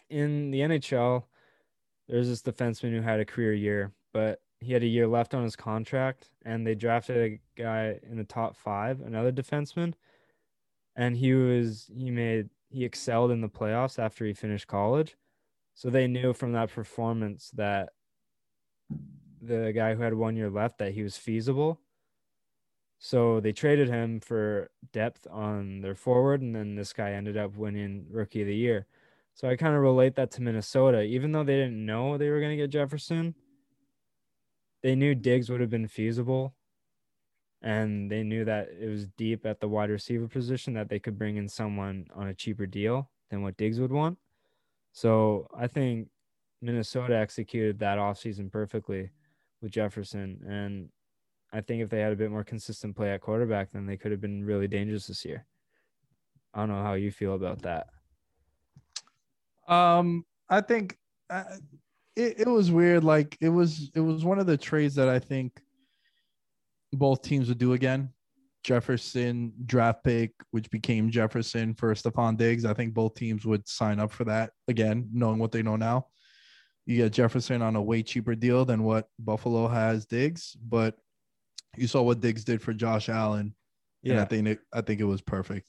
in 0.09 0.51
the 0.51 0.61
NHL, 0.61 1.23
there's 2.07 2.29
this 2.29 2.41
defenseman 2.41 2.91
who 2.91 3.01
had 3.01 3.19
a 3.19 3.25
career 3.25 3.53
year, 3.53 3.91
but 4.13 4.41
he 4.59 4.73
had 4.73 4.83
a 4.83 4.87
year 4.87 5.07
left 5.07 5.33
on 5.33 5.43
his 5.43 5.55
contract, 5.55 6.29
and 6.45 6.65
they 6.65 6.73
drafted 6.73 7.17
a 7.17 7.61
guy 7.61 7.99
in 8.09 8.17
the 8.17 8.23
top 8.23 8.55
five, 8.55 9.01
another 9.01 9.31
defenseman, 9.31 9.93
and 10.95 11.17
he 11.17 11.33
was 11.33 11.89
he 11.93 12.09
made 12.09 12.49
he 12.69 12.83
excelled 12.83 13.31
in 13.31 13.41
the 13.41 13.49
playoffs 13.49 13.99
after 13.99 14.25
he 14.25 14.33
finished 14.33 14.67
college, 14.67 15.15
so 15.75 15.89
they 15.89 16.07
knew 16.07 16.33
from 16.33 16.53
that 16.53 16.71
performance 16.71 17.51
that 17.55 17.89
the 19.41 19.71
guy 19.75 19.93
who 19.93 20.01
had 20.01 20.13
one 20.13 20.35
year 20.35 20.49
left 20.49 20.79
that 20.79 20.93
he 20.93 21.03
was 21.03 21.17
feasible. 21.17 21.79
So 22.99 23.39
they 23.39 23.51
traded 23.51 23.89
him 23.89 24.19
for 24.19 24.71
depth 24.91 25.27
on 25.29 25.81
their 25.81 25.95
forward, 25.95 26.41
and 26.41 26.55
then 26.55 26.75
this 26.75 26.93
guy 26.93 27.11
ended 27.11 27.37
up 27.37 27.55
winning 27.55 28.07
Rookie 28.09 28.41
of 28.41 28.47
the 28.47 28.55
Year. 28.55 28.87
So 29.35 29.47
I 29.47 29.55
kind 29.55 29.75
of 29.75 29.81
relate 29.81 30.15
that 30.15 30.31
to 30.31 30.41
Minnesota, 30.41 31.01
even 31.01 31.31
though 31.31 31.43
they 31.43 31.57
didn't 31.57 31.85
know 31.85 32.17
they 32.17 32.29
were 32.29 32.39
going 32.39 32.57
to 32.57 32.63
get 32.63 32.71
Jefferson 32.71 33.35
they 34.83 34.95
knew 34.95 35.15
Diggs 35.15 35.49
would 35.49 35.61
have 35.61 35.69
been 35.69 35.87
feasible, 35.87 36.53
and 37.61 38.11
they 38.11 38.23
knew 38.23 38.45
that 38.45 38.69
it 38.79 38.87
was 38.87 39.07
deep 39.17 39.45
at 39.45 39.59
the 39.59 39.67
wide 39.67 39.89
receiver 39.89 40.27
position 40.27 40.73
that 40.75 40.89
they 40.89 40.99
could 40.99 41.17
bring 41.17 41.37
in 41.37 41.49
someone 41.49 42.05
on 42.15 42.27
a 42.27 42.33
cheaper 42.33 42.65
deal 42.65 43.09
than 43.29 43.41
what 43.41 43.57
Diggs 43.57 43.79
would 43.79 43.91
want. 43.91 44.17
So 44.93 45.47
I 45.57 45.67
think 45.67 46.09
Minnesota 46.61 47.15
executed 47.15 47.79
that 47.79 47.97
offseason 47.97 48.51
perfectly 48.51 49.11
with 49.61 49.71
Jefferson. 49.71 50.39
And 50.47 50.89
I 51.51 51.61
think 51.61 51.81
if 51.81 51.89
they 51.89 52.01
had 52.01 52.11
a 52.11 52.17
bit 52.17 52.31
more 52.31 52.43
consistent 52.43 52.95
play 52.95 53.11
at 53.11 53.21
quarterback, 53.21 53.71
then 53.71 53.85
they 53.85 53.97
could 53.97 54.11
have 54.11 54.21
been 54.21 54.43
really 54.43 54.67
dangerous 54.67 55.07
this 55.07 55.23
year. 55.23 55.45
I 56.53 56.59
don't 56.59 56.69
know 56.69 56.83
how 56.83 56.93
you 56.93 57.11
feel 57.11 57.35
about 57.35 57.61
that. 57.61 57.87
Um, 59.67 60.25
I 60.49 60.61
think 60.61 60.97
uh, 61.29 61.43
it, 62.15 62.41
it 62.41 62.47
was 62.47 62.71
weird. 62.71 63.03
Like 63.03 63.37
it 63.41 63.49
was 63.49 63.91
it 63.95 63.99
was 63.99 64.25
one 64.25 64.39
of 64.39 64.47
the 64.47 64.57
trades 64.57 64.95
that 64.95 65.09
I 65.09 65.19
think 65.19 65.61
both 66.93 67.21
teams 67.21 67.49
would 67.49 67.57
do 67.57 67.73
again. 67.73 68.09
Jefferson 68.63 69.53
draft 69.65 70.03
pick, 70.03 70.33
which 70.51 70.69
became 70.69 71.09
Jefferson 71.09 71.73
for 71.73 71.93
Stefon 71.93 72.37
Diggs. 72.37 72.65
I 72.65 72.73
think 72.73 72.93
both 72.93 73.15
teams 73.15 73.45
would 73.45 73.67
sign 73.67 73.99
up 73.99 74.11
for 74.11 74.25
that 74.25 74.51
again, 74.67 75.09
knowing 75.13 75.39
what 75.39 75.51
they 75.51 75.61
know 75.61 75.77
now. 75.77 76.07
You 76.85 76.97
get 76.97 77.13
Jefferson 77.13 77.61
on 77.61 77.75
a 77.75 77.81
way 77.81 78.03
cheaper 78.03 78.35
deal 78.35 78.65
than 78.65 78.83
what 78.83 79.07
Buffalo 79.19 79.67
has 79.67 80.05
Diggs, 80.05 80.57
but 80.61 80.97
you 81.77 81.87
saw 81.87 82.01
what 82.01 82.19
Diggs 82.19 82.43
did 82.43 82.61
for 82.61 82.73
Josh 82.73 83.09
Allen. 83.09 83.53
Yeah, 84.01 84.21
I 84.21 84.25
think 84.25 84.47
it, 84.47 84.59
I 84.73 84.81
think 84.81 85.01
it 85.01 85.05
was 85.05 85.21
perfect. 85.21 85.67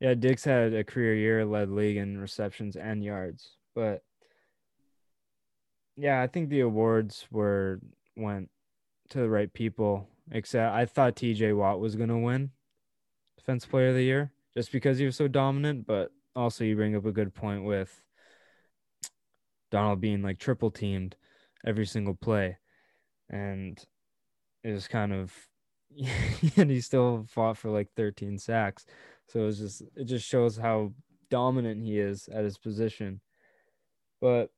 Yeah, 0.00 0.14
Diggs 0.14 0.44
had 0.44 0.72
a 0.74 0.84
career 0.84 1.14
year, 1.14 1.44
led 1.44 1.70
league 1.70 1.96
in 1.96 2.18
receptions 2.18 2.76
and 2.76 3.02
yards, 3.02 3.56
but 3.74 4.02
yeah, 5.96 6.22
I 6.22 6.28
think 6.28 6.48
the 6.48 6.60
awards 6.60 7.26
were 7.30 7.80
went 8.16 8.50
to 9.10 9.18
the 9.18 9.28
right 9.28 9.52
people. 9.52 10.08
Except 10.30 10.74
I 10.74 10.84
thought 10.84 11.16
TJ 11.16 11.56
Watt 11.56 11.80
was 11.80 11.96
gonna 11.96 12.18
win 12.18 12.50
Defense 13.36 13.66
Player 13.66 13.88
of 13.88 13.94
the 13.94 14.04
Year 14.04 14.32
just 14.56 14.70
because 14.70 14.98
he 14.98 15.06
was 15.06 15.16
so 15.16 15.26
dominant. 15.26 15.86
But 15.86 16.12
also, 16.36 16.64
you 16.64 16.76
bring 16.76 16.94
up 16.94 17.06
a 17.06 17.12
good 17.12 17.34
point 17.34 17.64
with 17.64 18.00
Donald 19.70 20.00
being 20.00 20.22
like 20.22 20.38
triple 20.38 20.70
teamed 20.70 21.16
every 21.66 21.86
single 21.86 22.14
play, 22.14 22.58
and 23.28 23.82
was 24.64 24.88
kind 24.88 25.12
of 25.12 25.32
and 26.56 26.70
he 26.70 26.80
still 26.80 27.24
fought 27.28 27.56
for 27.56 27.70
like 27.70 27.88
13 27.96 28.38
sacks. 28.38 28.86
So 29.28 29.40
it 29.40 29.44
was 29.44 29.58
just 29.58 29.82
it 29.96 30.04
just 30.04 30.26
shows 30.26 30.56
how 30.56 30.92
dominant 31.30 31.82
he 31.82 31.98
is 31.98 32.28
at 32.28 32.44
his 32.44 32.58
position. 32.58 33.20
But 34.20 34.50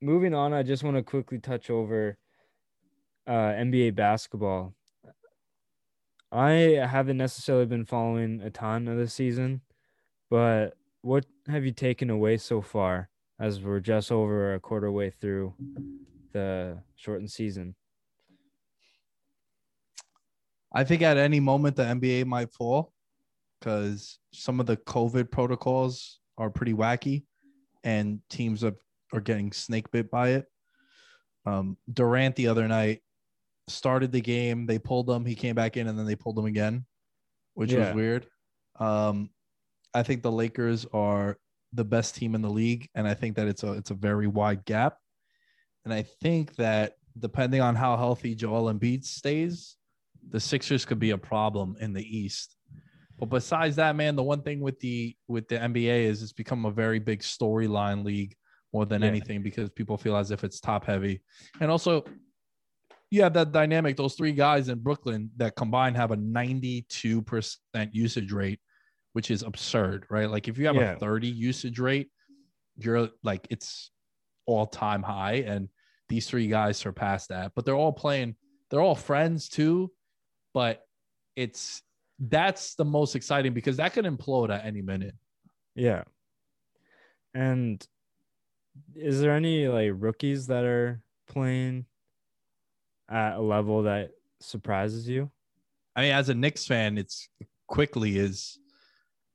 moving 0.00 0.34
on, 0.34 0.52
I 0.52 0.62
just 0.62 0.82
want 0.82 0.96
to 0.96 1.02
quickly 1.02 1.38
touch 1.38 1.70
over 1.70 2.18
uh, 3.26 3.30
NBA 3.30 3.94
basketball. 3.94 4.74
I 6.32 6.50
haven't 6.50 7.16
necessarily 7.16 7.66
been 7.66 7.84
following 7.84 8.40
a 8.40 8.50
ton 8.50 8.88
of 8.88 8.98
the 8.98 9.08
season, 9.08 9.60
but 10.28 10.76
what 11.02 11.24
have 11.46 11.64
you 11.64 11.70
taken 11.70 12.10
away 12.10 12.36
so 12.36 12.60
far 12.60 13.08
as 13.38 13.60
we're 13.60 13.80
just 13.80 14.10
over 14.10 14.54
a 14.54 14.60
quarter 14.60 14.90
way 14.90 15.10
through 15.10 15.54
the 16.32 16.78
shortened 16.96 17.30
season? 17.30 17.76
I 20.76 20.84
think 20.84 21.00
at 21.00 21.16
any 21.16 21.40
moment 21.40 21.76
the 21.76 21.84
NBA 21.84 22.26
might 22.26 22.52
fall 22.52 22.92
because 23.58 24.18
some 24.34 24.60
of 24.60 24.66
the 24.66 24.76
COVID 24.76 25.30
protocols 25.30 26.20
are 26.36 26.50
pretty 26.50 26.74
wacky 26.74 27.24
and 27.82 28.20
teams 28.28 28.62
are 28.62 28.74
or 29.10 29.20
getting 29.20 29.52
snake 29.52 29.90
bit 29.90 30.10
by 30.10 30.30
it. 30.30 30.46
Um, 31.46 31.78
Durant 31.90 32.36
the 32.36 32.48
other 32.48 32.68
night 32.68 33.00
started 33.68 34.12
the 34.12 34.20
game. 34.20 34.66
They 34.66 34.78
pulled 34.78 35.08
him. 35.08 35.24
He 35.24 35.34
came 35.34 35.54
back 35.54 35.78
in, 35.78 35.86
and 35.86 35.98
then 35.98 36.04
they 36.04 36.16
pulled 36.16 36.38
him 36.38 36.44
again, 36.44 36.84
which 37.54 37.72
yeah. 37.72 37.86
was 37.86 37.94
weird. 37.94 38.26
Um, 38.78 39.30
I 39.94 40.02
think 40.02 40.22
the 40.22 40.32
Lakers 40.32 40.84
are 40.92 41.38
the 41.72 41.84
best 41.84 42.16
team 42.16 42.34
in 42.34 42.42
the 42.42 42.50
league, 42.50 42.90
and 42.94 43.08
I 43.08 43.14
think 43.14 43.36
that 43.36 43.48
it's 43.48 43.62
a 43.62 43.72
it's 43.72 43.92
a 43.92 43.94
very 43.94 44.26
wide 44.26 44.64
gap. 44.66 44.98
And 45.84 45.94
I 45.94 46.02
think 46.02 46.56
that 46.56 46.94
depending 47.18 47.62
on 47.62 47.76
how 47.76 47.96
healthy 47.96 48.34
Joel 48.34 48.72
Embiid 48.72 49.04
stays, 49.04 49.75
the 50.30 50.40
Sixers 50.40 50.84
could 50.84 50.98
be 50.98 51.10
a 51.10 51.18
problem 51.18 51.76
in 51.80 51.92
the 51.92 52.02
East. 52.02 52.56
But 53.18 53.26
besides 53.26 53.76
that, 53.76 53.96
man, 53.96 54.16
the 54.16 54.22
one 54.22 54.42
thing 54.42 54.60
with 54.60 54.78
the 54.80 55.16
with 55.26 55.48
the 55.48 55.56
NBA 55.56 56.04
is 56.04 56.22
it's 56.22 56.32
become 56.32 56.66
a 56.66 56.70
very 56.70 56.98
big 56.98 57.20
storyline 57.20 58.04
league 58.04 58.34
more 58.72 58.84
than 58.84 59.02
yeah. 59.02 59.08
anything 59.08 59.42
because 59.42 59.70
people 59.70 59.96
feel 59.96 60.16
as 60.16 60.30
if 60.30 60.44
it's 60.44 60.60
top 60.60 60.84
heavy. 60.84 61.22
And 61.60 61.70
also, 61.70 62.04
you 63.10 63.22
have 63.22 63.32
that 63.34 63.52
dynamic, 63.52 63.96
those 63.96 64.14
three 64.14 64.32
guys 64.32 64.68
in 64.68 64.80
Brooklyn 64.80 65.30
that 65.36 65.56
combined 65.56 65.96
have 65.96 66.10
a 66.10 66.16
92% 66.16 67.56
usage 67.92 68.32
rate, 68.32 68.60
which 69.12 69.30
is 69.30 69.42
absurd, 69.42 70.06
right? 70.10 70.28
Like 70.28 70.48
if 70.48 70.58
you 70.58 70.66
have 70.66 70.76
yeah. 70.76 70.92
a 70.92 70.98
30 70.98 71.28
usage 71.28 71.78
rate, 71.78 72.10
you're 72.76 73.08
like, 73.22 73.46
it's 73.48 73.90
all 74.44 74.66
time 74.66 75.02
high. 75.02 75.44
And 75.46 75.68
these 76.08 76.26
three 76.26 76.48
guys 76.48 76.76
surpass 76.76 77.28
that, 77.28 77.52
but 77.54 77.64
they're 77.64 77.74
all 77.74 77.92
playing, 77.92 78.36
they're 78.70 78.82
all 78.82 78.94
friends 78.94 79.48
too. 79.48 79.90
But 80.56 80.86
it's, 81.36 81.82
that's 82.18 82.76
the 82.76 82.84
most 82.86 83.14
exciting 83.14 83.52
because 83.52 83.76
that 83.76 83.92
could 83.92 84.06
implode 84.06 84.48
at 84.48 84.64
any 84.64 84.80
minute. 84.80 85.14
Yeah. 85.74 86.04
And 87.34 87.86
is 88.94 89.20
there 89.20 89.32
any 89.32 89.68
like 89.68 89.92
rookies 89.94 90.46
that 90.46 90.64
are 90.64 91.02
playing 91.28 91.84
at 93.10 93.36
a 93.36 93.40
level 93.42 93.82
that 93.82 94.12
surprises 94.40 95.06
you? 95.06 95.30
I 95.94 96.00
mean, 96.00 96.12
as 96.12 96.30
a 96.30 96.34
Knicks 96.34 96.64
fan, 96.64 96.96
it's 96.96 97.28
Quickley 97.66 98.16
is 98.16 98.58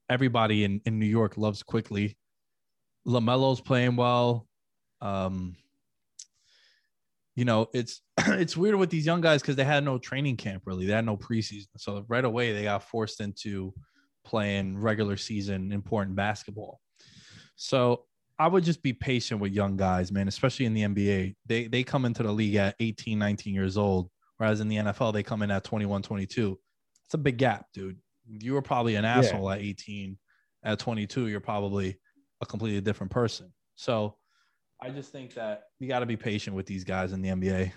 everybody 0.10 0.64
in, 0.64 0.82
in 0.88 0.98
New 0.98 1.06
York 1.06 1.38
loves 1.38 1.62
Quickley. 1.62 2.18
LaMelo's 3.06 3.62
playing 3.62 3.96
well. 3.96 4.48
Um, 5.02 5.56
you 7.36 7.46
know, 7.46 7.68
it's 7.74 8.02
it's 8.20 8.58
weird 8.58 8.76
with 8.76 8.90
these 8.90 9.06
young 9.06 9.22
guys 9.22 9.42
because 9.42 9.56
they 9.56 9.64
had 9.64 9.84
no 9.84 9.98
training 9.98 10.38
camp 10.38 10.64
really. 10.66 10.86
They 10.86 10.94
had 10.94 11.06
no 11.06 11.18
preseason. 11.18 11.68
So 11.78 12.06
right 12.08 12.26
away 12.26 12.54
they 12.54 12.64
got 12.64 12.84
forced 12.84 13.22
into 13.22 13.74
playing 14.24 14.78
regular 14.78 15.18
season 15.18 15.72
important 15.72 16.16
basketball. 16.16 16.80
So 17.56 18.06
I 18.38 18.48
would 18.48 18.64
just 18.64 18.82
be 18.82 18.94
patient 18.94 19.40
with 19.40 19.54
young 19.54 19.78
guys, 19.78 20.12
man, 20.12 20.28
especially 20.28 20.66
in 20.66 20.74
the 20.74 20.82
NBA. 20.82 21.36
They 21.46 21.68
they 21.68 21.84
come 21.84 22.06
into 22.06 22.24
the 22.24 22.32
league 22.32 22.56
at 22.56 22.76
18, 22.80 23.18
19 23.20 23.54
years 23.54 23.78
old, 23.78 24.10
whereas 24.38 24.60
in 24.60 24.68
the 24.68 24.78
NFL 24.78 25.14
they 25.14 25.24
come 25.24 25.42
in 25.42 25.52
at 25.52 25.64
21, 25.64 26.02
22. 26.02 26.60
It's 27.06 27.14
a 27.14 27.18
big 27.18 27.38
gap, 27.38 27.66
dude. 27.74 27.98
You 28.28 28.54
were 28.54 28.62
probably 28.62 28.96
an 28.96 29.06
asshole 29.06 29.50
yeah. 29.50 29.56
at 29.56 29.62
18. 29.62 30.18
At 30.64 30.80
22, 30.80 31.28
you're 31.28 31.40
probably 31.40 32.00
a 32.42 32.46
completely 32.46 32.82
different 32.82 33.12
person. 33.12 33.52
So 33.76 34.16
I 34.82 34.90
just 34.90 35.12
think 35.12 35.36
that 35.36 35.66
you 35.80 35.88
got 35.88 36.00
to 36.00 36.06
be 36.06 36.18
patient 36.18 36.56
with 36.56 36.66
these 36.66 36.84
guys 36.84 37.14
in 37.14 37.22
the 37.22 37.30
NBA. 37.30 37.72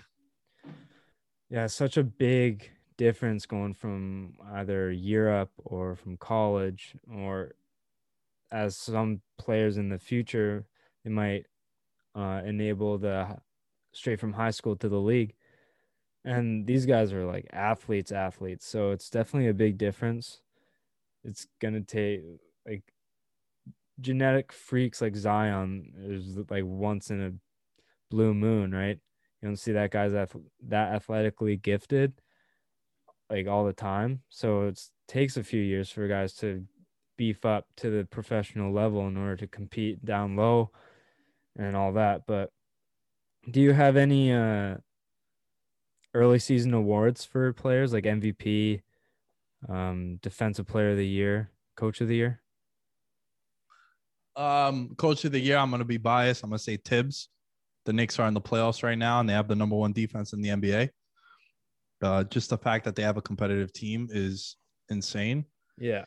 Yeah, 1.49 1.67
such 1.67 1.97
a 1.97 2.03
big 2.03 2.71
difference 2.97 3.45
going 3.45 3.75
from 3.75 4.33
either 4.53 4.91
Europe 4.91 5.51
or 5.57 5.95
from 5.95 6.17
college 6.17 6.95
or 7.13 7.53
as 8.51 8.75
some 8.75 9.21
players 9.37 9.77
in 9.77 9.89
the 9.89 9.99
future 9.99 10.65
it 11.03 11.11
might 11.11 11.45
uh, 12.15 12.41
enable 12.43 12.97
the 12.97 13.37
straight 13.91 14.19
from 14.19 14.33
high 14.33 14.51
school 14.51 14.75
to 14.77 14.89
the 14.89 14.99
league. 14.99 15.35
And 16.23 16.65
these 16.65 16.87
guys 16.87 17.13
are 17.13 17.25
like 17.25 17.47
athletes 17.53 18.11
athletes. 18.11 18.65
So 18.65 18.91
it's 18.91 19.09
definitely 19.09 19.49
a 19.49 19.53
big 19.53 19.77
difference. 19.77 20.41
It's 21.23 21.45
gonna 21.61 21.81
take 21.81 22.21
like 22.67 22.94
genetic 23.99 24.51
freaks 24.51 25.01
like 25.01 25.15
zion 25.15 25.93
is 25.97 26.37
like 26.49 26.63
once 26.65 27.09
in 27.09 27.21
a 27.21 27.31
blue 28.11 28.33
moon 28.33 28.71
right? 28.71 28.99
You 29.41 29.49
don't 29.49 29.57
see 29.57 29.73
that 29.73 29.91
guy's 29.91 30.13
ath- 30.13 30.35
that 30.67 30.93
athletically 30.93 31.57
gifted 31.57 32.13
like 33.29 33.47
all 33.47 33.65
the 33.65 33.73
time. 33.73 34.21
So 34.29 34.67
it 34.67 34.79
takes 35.07 35.37
a 35.37 35.43
few 35.43 35.61
years 35.61 35.89
for 35.89 36.07
guys 36.07 36.33
to 36.35 36.65
beef 37.17 37.45
up 37.45 37.65
to 37.77 37.89
the 37.89 38.05
professional 38.05 38.73
level 38.73 39.07
in 39.07 39.17
order 39.17 39.35
to 39.37 39.47
compete 39.47 40.03
down 40.03 40.35
low 40.35 40.71
and 41.57 41.75
all 41.75 41.93
that. 41.93 42.25
But 42.27 42.51
do 43.49 43.61
you 43.61 43.73
have 43.73 43.95
any 43.95 44.31
uh 44.31 44.77
early 46.13 46.39
season 46.39 46.73
awards 46.73 47.25
for 47.25 47.51
players 47.53 47.93
like 47.93 48.05
MVP, 48.05 48.81
um, 49.67 50.17
defensive 50.21 50.65
player 50.65 50.91
of 50.91 50.97
the 50.97 51.07
year, 51.07 51.51
coach 51.75 52.01
of 52.01 52.07
the 52.07 52.15
year? 52.15 52.41
Um, 54.35 54.95
coach 54.97 55.23
of 55.25 55.31
the 55.31 55.39
year, 55.39 55.57
I'm 55.57 55.71
gonna 55.71 55.85
be 55.85 55.97
biased. 55.97 56.43
I'm 56.43 56.49
gonna 56.49 56.59
say 56.59 56.77
Thibs. 56.77 57.29
The 57.85 57.93
Knicks 57.93 58.19
are 58.19 58.27
in 58.27 58.33
the 58.33 58.41
playoffs 58.41 58.83
right 58.83 58.97
now, 58.97 59.19
and 59.19 59.29
they 59.29 59.33
have 59.33 59.47
the 59.47 59.55
number 59.55 59.75
one 59.75 59.93
defense 59.93 60.33
in 60.33 60.41
the 60.41 60.49
NBA. 60.49 60.89
Uh, 62.01 62.23
just 62.25 62.49
the 62.49 62.57
fact 62.57 62.85
that 62.85 62.95
they 62.95 63.03
have 63.03 63.17
a 63.17 63.21
competitive 63.21 63.71
team 63.71 64.09
is 64.11 64.57
insane. 64.89 65.45
Yeah. 65.77 66.05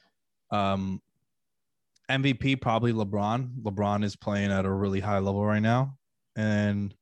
Um, 0.51 1.01
MVP 2.11 2.61
probably 2.61 2.93
LeBron. 2.93 3.63
LeBron 3.63 4.05
is 4.05 4.17
playing 4.17 4.51
at 4.51 4.65
a 4.65 4.71
really 4.71 5.01
high 5.01 5.19
level 5.19 5.45
right 5.45 5.63
now, 5.63 5.97
and 6.37 6.95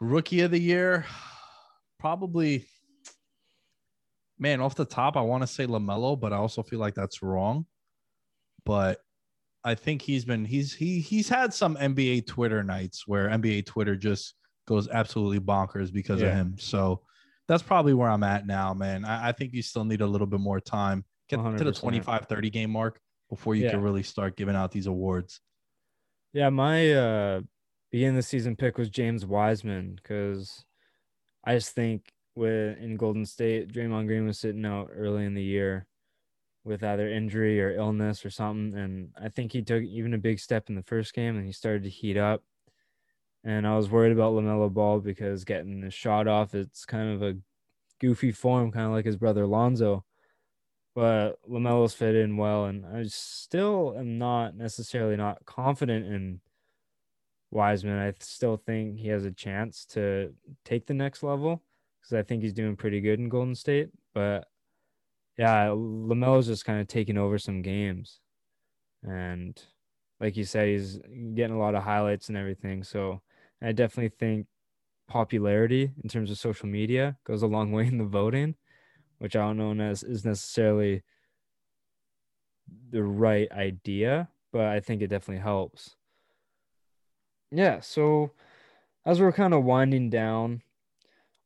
Rookie 0.00 0.40
of 0.40 0.50
the 0.50 0.60
year, 0.60 1.06
probably. 1.98 2.66
Man, 4.38 4.60
off 4.60 4.74
the 4.74 4.84
top, 4.84 5.16
I 5.16 5.20
want 5.20 5.42
to 5.42 5.46
say 5.46 5.66
Lamelo, 5.66 6.18
but 6.18 6.32
I 6.32 6.36
also 6.36 6.62
feel 6.62 6.80
like 6.80 6.94
that's 6.94 7.22
wrong. 7.22 7.66
But 8.64 9.00
I 9.64 9.74
think 9.74 10.02
he's 10.02 10.24
been 10.24 10.44
he's 10.44 10.74
he 10.74 11.00
he's 11.00 11.28
had 11.28 11.54
some 11.54 11.76
NBA 11.76 12.26
Twitter 12.26 12.62
nights 12.62 13.06
where 13.06 13.28
NBA 13.28 13.66
Twitter 13.66 13.96
just 13.96 14.34
goes 14.66 14.88
absolutely 14.88 15.40
bonkers 15.40 15.92
because 15.92 16.20
yeah. 16.20 16.28
of 16.28 16.34
him. 16.34 16.54
So 16.58 17.00
that's 17.48 17.62
probably 17.62 17.94
where 17.94 18.08
I'm 18.08 18.22
at 18.22 18.46
now, 18.46 18.74
man. 18.74 19.04
I, 19.04 19.28
I, 19.28 19.32
think 19.32 19.52
you 19.52 19.60
still 19.62 19.84
need 19.84 20.00
a 20.00 20.06
little 20.06 20.26
bit 20.26 20.40
more 20.40 20.60
time. 20.60 21.04
Get 21.28 21.38
100%. 21.38 21.58
to 21.58 21.64
the 21.64 21.72
25, 21.72 22.26
30 22.26 22.50
game 22.50 22.70
mark 22.70 22.98
before 23.28 23.54
you 23.54 23.64
yeah. 23.64 23.72
can 23.72 23.82
really 23.82 24.02
start 24.02 24.36
giving 24.36 24.56
out 24.56 24.70
these 24.70 24.86
awards. 24.86 25.40
Yeah, 26.32 26.50
my 26.50 26.92
uh 26.92 27.40
beginning 27.90 28.16
of 28.16 28.16
the 28.16 28.22
season 28.22 28.56
pick 28.56 28.76
was 28.76 28.90
James 28.90 29.24
Wiseman 29.24 29.98
because 30.02 30.64
I 31.44 31.54
just 31.54 31.74
think 31.74 32.12
with 32.34 32.78
in 32.78 32.96
Golden 32.96 33.24
State, 33.24 33.72
Draymond 33.72 34.08
Green 34.08 34.26
was 34.26 34.38
sitting 34.38 34.66
out 34.66 34.90
early 34.92 35.24
in 35.24 35.34
the 35.34 35.42
year 35.42 35.86
with 36.64 36.82
either 36.82 37.08
injury 37.08 37.60
or 37.60 37.74
illness 37.74 38.24
or 38.24 38.30
something, 38.30 38.78
and 38.78 39.10
I 39.20 39.28
think 39.28 39.52
he 39.52 39.62
took 39.62 39.82
even 39.82 40.14
a 40.14 40.18
big 40.18 40.38
step 40.40 40.68
in 40.68 40.74
the 40.74 40.82
first 40.82 41.14
game 41.14 41.36
and 41.36 41.46
he 41.46 41.52
started 41.52 41.82
to 41.84 41.90
heat 41.90 42.16
up. 42.16 42.42
And 43.44 43.66
I 43.66 43.76
was 43.76 43.90
worried 43.90 44.12
about 44.12 44.32
Lamelo 44.32 44.72
Ball 44.72 45.00
because 45.00 45.44
getting 45.44 45.80
the 45.80 45.90
shot 45.90 46.26
off, 46.26 46.54
it's 46.54 46.86
kind 46.86 47.12
of 47.12 47.22
a 47.22 47.36
goofy 48.00 48.32
form, 48.32 48.72
kind 48.72 48.86
of 48.86 48.92
like 48.92 49.04
his 49.04 49.18
brother 49.18 49.46
Lonzo. 49.46 50.04
But 50.94 51.34
Lamelo's 51.48 51.92
fit 51.92 52.14
in 52.14 52.36
well, 52.36 52.66
and 52.66 52.86
I 52.86 53.04
still 53.08 53.94
am 53.98 54.16
not 54.16 54.56
necessarily 54.56 55.16
not 55.16 55.44
confident 55.44 56.06
in 56.06 56.40
Wiseman, 57.54 57.98
I 57.98 58.12
still 58.18 58.56
think 58.56 58.98
he 58.98 59.08
has 59.08 59.24
a 59.24 59.30
chance 59.30 59.86
to 59.86 60.34
take 60.64 60.86
the 60.86 60.94
next 60.94 61.22
level 61.22 61.62
because 62.00 62.12
I 62.12 62.22
think 62.22 62.42
he's 62.42 62.52
doing 62.52 62.76
pretty 62.76 63.00
good 63.00 63.20
in 63.20 63.28
Golden 63.28 63.54
State. 63.54 63.90
But 64.12 64.48
yeah, 65.36 65.68
Lamelo's 65.68 66.46
just 66.46 66.64
kind 66.64 66.80
of 66.80 66.88
taking 66.88 67.18
over 67.18 67.38
some 67.38 67.62
games, 67.62 68.20
and 69.02 69.60
like 70.20 70.36
you 70.36 70.44
said, 70.44 70.68
he's 70.68 70.98
getting 71.34 71.56
a 71.56 71.58
lot 71.58 71.74
of 71.74 71.82
highlights 71.82 72.28
and 72.28 72.38
everything. 72.38 72.84
So 72.84 73.20
I 73.62 73.72
definitely 73.72 74.16
think 74.18 74.46
popularity 75.08 75.92
in 76.02 76.08
terms 76.08 76.30
of 76.30 76.38
social 76.38 76.68
media 76.68 77.16
goes 77.24 77.42
a 77.42 77.46
long 77.46 77.72
way 77.72 77.86
in 77.86 77.98
the 77.98 78.04
voting, 78.04 78.54
which 79.18 79.36
I 79.36 79.40
don't 79.40 79.58
know 79.58 79.84
as 79.84 80.02
is 80.02 80.24
necessarily 80.24 81.02
the 82.90 83.02
right 83.02 83.50
idea, 83.52 84.28
but 84.52 84.66
I 84.66 84.80
think 84.80 85.02
it 85.02 85.08
definitely 85.08 85.42
helps 85.42 85.96
yeah, 87.54 87.80
so 87.80 88.32
as 89.06 89.20
we're 89.20 89.32
kind 89.32 89.54
of 89.54 89.64
winding 89.64 90.10
down, 90.10 90.62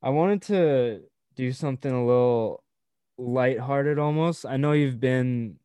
I 0.03 0.11
wanted 0.11 0.43
to 0.43 1.01
do 1.37 1.53
something 1.53 1.93
a 1.93 2.05
little 2.05 2.63
lighthearted 3.19 3.99
almost. 3.99 4.47
I 4.47 4.57
know 4.57 4.73
you've 4.73 5.01
been 5.01 5.57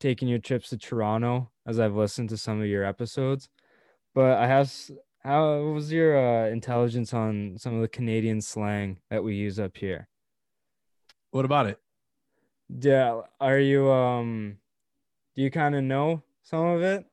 taking 0.00 0.28
your 0.28 0.38
trips 0.38 0.70
to 0.70 0.78
Toronto 0.78 1.50
as 1.66 1.78
I've 1.78 1.94
listened 1.94 2.30
to 2.30 2.36
some 2.36 2.60
of 2.60 2.66
your 2.66 2.84
episodes, 2.84 3.48
but 4.14 4.38
I 4.38 4.46
have 4.46 4.72
how 5.22 5.60
was 5.60 5.92
your 5.92 6.18
uh, 6.18 6.48
intelligence 6.48 7.14
on 7.14 7.56
some 7.56 7.76
of 7.76 7.82
the 7.82 7.88
Canadian 7.88 8.40
slang 8.40 8.98
that 9.10 9.22
we 9.22 9.36
use 9.36 9.60
up 9.60 9.76
here? 9.76 10.08
What 11.30 11.44
about 11.44 11.66
it? 11.66 11.78
Yeah, 12.68 13.20
are 13.40 13.58
you 13.58 13.90
um 13.90 14.56
do 15.36 15.42
you 15.42 15.50
kind 15.50 15.74
of 15.74 15.84
know 15.84 16.22
some 16.42 16.66
of 16.66 16.82
it? 16.82 17.04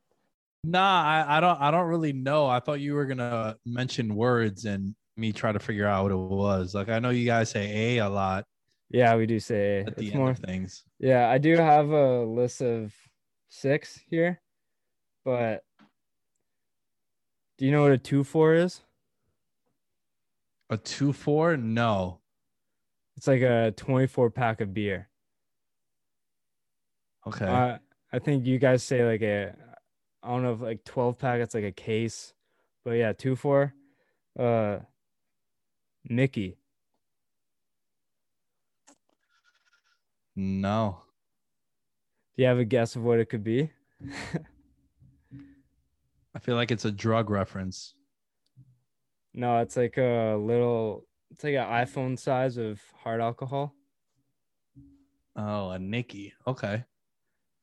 Nah, 0.64 1.02
I, 1.02 1.36
I 1.36 1.40
don't 1.40 1.60
I 1.60 1.70
don't 1.70 1.86
really 1.86 2.12
know. 2.12 2.46
I 2.46 2.60
thought 2.60 2.80
you 2.80 2.94
were 2.94 3.06
gonna 3.06 3.56
mention 3.64 4.14
words 4.14 4.64
and 4.64 4.94
me 5.16 5.32
try 5.32 5.52
to 5.52 5.58
figure 5.58 5.86
out 5.86 6.04
what 6.04 6.12
it 6.12 6.16
was. 6.16 6.74
Like 6.74 6.88
I 6.88 6.98
know 6.98 7.10
you 7.10 7.26
guys 7.26 7.50
say 7.50 7.98
a 7.98 8.06
a 8.06 8.08
lot. 8.08 8.44
Yeah, 8.90 9.14
we 9.16 9.26
do 9.26 9.38
say. 9.38 9.84
At 9.86 9.98
it's 9.98 10.14
more, 10.14 10.34
things. 10.34 10.84
Yeah, 10.98 11.28
I 11.28 11.38
do 11.38 11.56
have 11.56 11.90
a 11.90 12.24
list 12.24 12.60
of 12.60 12.92
six 13.48 14.00
here, 14.08 14.40
but 15.24 15.64
do 17.56 17.66
you 17.66 17.72
know 17.72 17.82
what 17.82 17.92
a 17.92 17.98
two 17.98 18.24
four 18.24 18.54
is? 18.54 18.80
A 20.70 20.76
two 20.76 21.12
four? 21.12 21.56
No. 21.56 22.20
It's 23.16 23.26
like 23.26 23.42
a 23.42 23.72
twenty 23.76 24.06
four 24.06 24.30
pack 24.30 24.60
of 24.60 24.74
beer. 24.74 25.08
Okay. 27.26 27.44
Uh, 27.44 27.78
I 28.12 28.18
think 28.18 28.46
you 28.46 28.58
guys 28.58 28.82
say 28.82 29.04
like 29.04 29.22
a 29.22 29.54
I 30.22 30.28
don't 30.28 30.42
know 30.42 30.52
if 30.52 30.60
like 30.60 30.84
12 30.84 31.18
packets 31.18 31.54
like 31.54 31.64
a 31.64 31.72
case. 31.72 32.34
But 32.84 32.92
yeah, 32.92 33.12
two 33.12 33.36
four. 33.36 33.74
Uh 34.38 34.78
Mickey. 36.08 36.56
No. 40.36 41.02
Do 42.36 42.42
you 42.42 42.48
have 42.48 42.58
a 42.58 42.64
guess 42.64 42.96
of 42.96 43.02
what 43.02 43.18
it 43.18 43.28
could 43.28 43.44
be? 43.44 43.70
I 46.34 46.38
feel 46.38 46.54
like 46.54 46.70
it's 46.70 46.84
a 46.84 46.92
drug 46.92 47.28
reference. 47.30 47.94
No, 49.34 49.58
it's 49.58 49.76
like 49.76 49.96
a 49.98 50.36
little 50.40 51.06
it's 51.30 51.44
like 51.44 51.54
an 51.54 51.66
iPhone 51.66 52.18
size 52.18 52.56
of 52.56 52.80
hard 53.02 53.20
alcohol. 53.20 53.74
Oh, 55.36 55.70
a 55.70 55.78
Nicky. 55.78 56.34
Okay. 56.46 56.84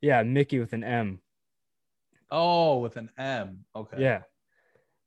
Yeah, 0.02 0.24
Mickey 0.24 0.60
with 0.60 0.74
an 0.74 0.84
M. 0.84 1.20
Oh, 2.30 2.80
with 2.80 2.98
an 2.98 3.10
M. 3.18 3.66
Okay. 3.76 3.98
Yeah. 4.00 4.22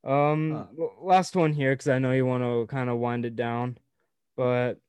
Um, 0.02 0.66
huh. 0.78 0.86
last 1.02 1.36
one 1.36 1.52
here 1.52 1.72
because 1.72 1.88
I 1.88 1.98
know 1.98 2.12
you 2.12 2.24
want 2.24 2.42
to 2.42 2.66
kind 2.66 2.88
of 2.88 2.98
wind 2.98 3.26
it 3.26 3.36
down, 3.36 3.78
but 4.36 4.80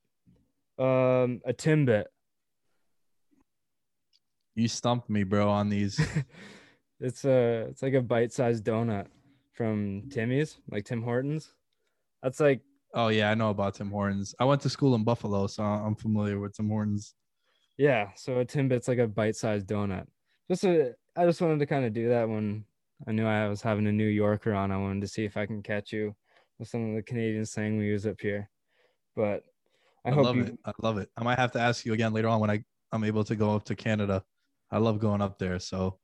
um, 0.78 1.40
a 1.44 1.52
Timbit. 1.52 2.06
You 4.54 4.68
stumped 4.68 5.08
me, 5.08 5.24
bro, 5.24 5.48
on 5.48 5.68
these. 5.68 6.00
it's 7.00 7.24
a 7.24 7.66
it's 7.70 7.82
like 7.82 7.94
a 7.94 8.02
bite-sized 8.02 8.64
donut 8.64 9.06
from 9.52 10.08
Timmy's, 10.10 10.58
like 10.70 10.84
Tim 10.84 11.02
Hortons. 11.02 11.52
That's 12.22 12.40
like. 12.40 12.60
Oh 12.94 13.08
yeah, 13.08 13.30
I 13.30 13.34
know 13.34 13.50
about 13.50 13.74
Tim 13.74 13.90
Hortons. 13.90 14.34
I 14.38 14.44
went 14.44 14.60
to 14.62 14.68
school 14.68 14.94
in 14.94 15.04
Buffalo, 15.04 15.46
so 15.46 15.62
I'm 15.62 15.96
familiar 15.96 16.38
with 16.38 16.54
Tim 16.54 16.68
Hortons. 16.68 17.14
Yeah, 17.78 18.10
so 18.16 18.40
a 18.40 18.44
Timbit's 18.44 18.88
like 18.88 18.98
a 18.98 19.06
bite-sized 19.06 19.66
donut. 19.66 20.06
Just 20.50 20.64
a 20.64 20.94
I 21.16 21.24
just 21.24 21.40
wanted 21.40 21.58
to 21.60 21.66
kind 21.66 21.84
of 21.84 21.92
do 21.92 22.08
that 22.10 22.28
when 22.28 22.64
I 23.06 23.12
knew 23.12 23.26
I 23.26 23.48
was 23.48 23.62
having 23.62 23.86
a 23.86 23.92
New 23.92 24.06
Yorker 24.06 24.54
on. 24.54 24.70
I 24.70 24.76
wanted 24.76 25.00
to 25.02 25.08
see 25.08 25.24
if 25.24 25.36
I 25.36 25.46
can 25.46 25.62
catch 25.62 25.92
you 25.92 26.14
with 26.58 26.68
some 26.68 26.90
of 26.90 26.96
the 26.96 27.02
Canadian 27.02 27.44
slang 27.44 27.78
we 27.78 27.86
use 27.86 28.06
up 28.06 28.20
here. 28.20 28.48
But 29.16 29.42
I, 30.04 30.10
I 30.10 30.12
hope 30.12 30.24
love 30.24 30.36
you... 30.36 30.44
it. 30.44 30.58
I 30.64 30.72
love 30.80 30.98
it. 30.98 31.10
I 31.16 31.22
might 31.22 31.38
have 31.38 31.52
to 31.52 31.60
ask 31.60 31.84
you 31.84 31.92
again 31.92 32.12
later 32.12 32.28
on 32.28 32.40
when 32.40 32.50
I 32.50 32.64
I'm 32.92 33.04
able 33.04 33.24
to 33.24 33.36
go 33.36 33.54
up 33.54 33.64
to 33.64 33.74
Canada. 33.74 34.22
I 34.72 34.78
love 34.78 34.98
going 34.98 35.20
up 35.20 35.38
there, 35.38 35.58
so 35.58 35.98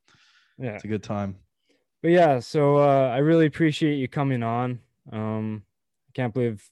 yeah, 0.58 0.74
it's 0.74 0.84
a 0.84 0.88
good 0.88 1.02
time. 1.02 1.36
But 2.02 2.10
yeah, 2.10 2.38
so 2.38 2.76
uh, 2.76 3.10
I 3.12 3.18
really 3.18 3.46
appreciate 3.46 3.96
you 3.96 4.06
coming 4.06 4.42
on. 4.42 4.78
Um, 5.10 5.62
I 6.08 6.12
can't 6.12 6.34
believe 6.34 6.62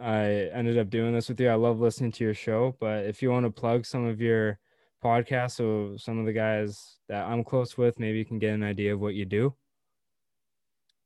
I 0.00 0.48
ended 0.52 0.78
up 0.78 0.88
doing 0.88 1.12
this 1.12 1.28
with 1.28 1.40
you. 1.40 1.48
I 1.48 1.54
love 1.54 1.80
listening 1.80 2.12
to 2.12 2.24
your 2.24 2.34
show, 2.34 2.76
but 2.80 3.04
if 3.06 3.20
you 3.20 3.30
want 3.30 3.44
to 3.44 3.50
plug 3.50 3.84
some 3.84 4.06
of 4.06 4.20
your 4.20 4.58
podcasts, 5.04 5.56
so 5.56 5.96
some 5.98 6.18
of 6.20 6.26
the 6.26 6.32
guys 6.32 6.98
that 7.08 7.26
I'm 7.26 7.42
close 7.42 7.76
with, 7.76 7.98
maybe 7.98 8.18
you 8.18 8.24
can 8.24 8.38
get 8.38 8.54
an 8.54 8.62
idea 8.62 8.94
of 8.94 9.00
what 9.00 9.14
you 9.14 9.24
do. 9.24 9.54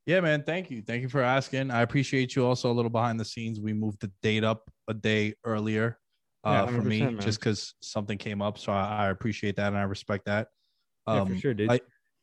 Yeah, 0.06 0.20
man. 0.20 0.42
Thank 0.42 0.70
you. 0.70 0.82
Thank 0.82 1.02
you 1.02 1.08
for 1.08 1.22
asking. 1.22 1.70
I 1.70 1.82
appreciate 1.82 2.36
you 2.36 2.44
also 2.44 2.70
a 2.70 2.74
little 2.74 2.90
behind 2.90 3.18
the 3.18 3.24
scenes. 3.24 3.60
We 3.60 3.72
moved 3.72 4.00
the 4.00 4.10
date 4.22 4.44
up 4.44 4.70
a 4.88 4.94
day 4.94 5.34
earlier 5.44 5.99
uh, 6.44 6.66
yeah, 6.66 6.76
for 6.76 6.82
me 6.82 7.02
man. 7.02 7.20
just 7.20 7.38
because 7.38 7.74
something 7.80 8.18
came 8.18 8.40
up. 8.40 8.58
So 8.58 8.72
I, 8.72 9.06
I, 9.06 9.10
appreciate 9.10 9.56
that 9.56 9.68
and 9.68 9.76
I 9.76 9.82
respect 9.82 10.24
that. 10.26 10.48
Um, 11.06 11.16
yeah, 11.16 11.24
for 11.24 11.32
um, 11.32 11.38
sure, 11.38 11.54
dude. 11.54 11.70
I, 11.70 11.80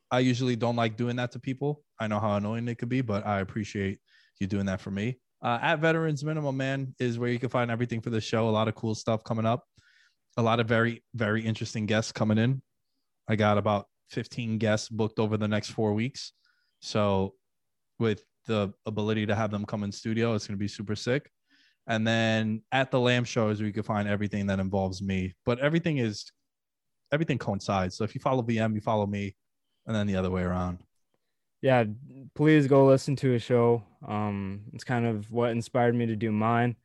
I 0.09 0.19
usually 0.19 0.55
don't 0.55 0.75
like 0.75 0.97
doing 0.97 1.17
that 1.17 1.31
to 1.33 1.39
people. 1.39 1.83
I 1.99 2.07
know 2.07 2.19
how 2.19 2.35
annoying 2.35 2.67
it 2.67 2.75
could 2.75 2.89
be, 2.89 3.01
but 3.01 3.25
I 3.25 3.41
appreciate 3.41 3.99
you 4.39 4.47
doing 4.47 4.65
that 4.67 4.81
for 4.81 4.91
me. 4.91 5.19
Uh, 5.41 5.59
at 5.61 5.79
Veterans 5.79 6.23
Minimum, 6.23 6.57
man, 6.57 6.95
is 6.99 7.19
where 7.19 7.29
you 7.29 7.37
can 7.37 7.49
find 7.49 7.69
everything 7.69 8.01
for 8.01 8.09
the 8.09 8.21
show. 8.21 8.49
A 8.49 8.51
lot 8.51 8.67
of 8.67 8.75
cool 8.75 8.95
stuff 8.95 9.23
coming 9.23 9.45
up. 9.45 9.65
A 10.37 10.41
lot 10.41 10.59
of 10.59 10.67
very, 10.67 11.03
very 11.13 11.43
interesting 11.43 11.85
guests 11.85 12.11
coming 12.11 12.37
in. 12.37 12.61
I 13.27 13.35
got 13.35 13.57
about 13.57 13.85
15 14.11 14.57
guests 14.57 14.89
booked 14.89 15.19
over 15.19 15.37
the 15.37 15.47
next 15.47 15.71
four 15.71 15.93
weeks. 15.93 16.31
So, 16.81 17.33
with 17.99 18.23
the 18.45 18.71
ability 18.85 19.25
to 19.25 19.35
have 19.35 19.51
them 19.51 19.65
come 19.65 19.83
in 19.83 19.91
studio, 19.91 20.33
it's 20.33 20.47
going 20.47 20.57
to 20.57 20.59
be 20.59 20.67
super 20.67 20.95
sick. 20.95 21.29
And 21.87 22.05
then 22.05 22.63
at 22.71 22.91
the 22.91 22.99
Lamb 22.99 23.23
Show 23.23 23.49
is 23.49 23.59
where 23.59 23.67
you 23.67 23.73
can 23.73 23.83
find 23.83 24.07
everything 24.07 24.47
that 24.47 24.59
involves 24.59 25.01
me. 25.01 25.35
But 25.45 25.59
everything 25.59 25.97
is, 25.97 26.31
everything 27.11 27.37
coincides. 27.37 27.95
So 27.95 28.03
if 28.03 28.13
you 28.13 28.21
follow 28.21 28.43
VM, 28.43 28.75
you 28.75 28.81
follow 28.81 29.05
me, 29.05 29.35
and 29.85 29.95
then 29.95 30.05
the 30.05 30.17
other 30.17 30.29
way 30.29 30.41
around 30.41 30.79
yeah, 31.61 31.85
please 32.35 32.67
go 32.67 32.85
listen 32.85 33.15
to 33.17 33.33
a 33.33 33.39
show. 33.39 33.83
Um, 34.07 34.61
it's 34.73 34.83
kind 34.83 35.05
of 35.05 35.31
what 35.31 35.51
inspired 35.51 35.95
me 35.95 36.05
to 36.05 36.15
do 36.15 36.31
mine. 36.31 36.75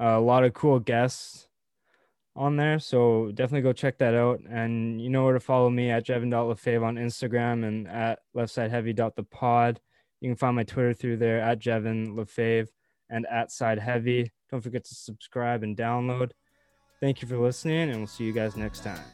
Uh, 0.00 0.18
a 0.18 0.20
lot 0.20 0.44
of 0.44 0.52
cool 0.52 0.80
guests 0.80 1.46
on 2.34 2.56
there, 2.56 2.80
so 2.80 3.30
definitely 3.32 3.62
go 3.62 3.72
check 3.72 3.98
that 3.98 4.14
out. 4.14 4.40
And 4.50 5.00
you 5.00 5.08
know 5.08 5.24
where 5.24 5.34
to 5.34 5.40
follow 5.40 5.70
me 5.70 5.90
at 5.90 6.04
Jevin.Lefave 6.04 6.84
on 6.84 6.96
Instagram 6.96 7.64
and 7.64 7.86
at 7.86 8.18
leftsideheavy.thepod. 8.36 9.76
You 10.20 10.30
can 10.30 10.36
find 10.36 10.56
my 10.56 10.64
Twitter 10.64 10.94
through 10.94 11.18
there 11.18 11.40
at 11.40 11.60
Jevin 11.60 12.14
Lefave 12.14 12.68
and 13.10 13.26
at 13.26 13.52
Side 13.52 13.78
Heavy. 13.78 14.32
Don't 14.50 14.60
forget 14.60 14.84
to 14.84 14.94
subscribe 14.94 15.62
and 15.62 15.76
download. 15.76 16.32
Thank 17.00 17.22
you 17.22 17.28
for 17.28 17.38
listening, 17.38 17.90
and 17.90 17.98
we'll 17.98 18.06
see 18.06 18.24
you 18.24 18.32
guys 18.32 18.56
next 18.56 18.82
time. 18.82 19.04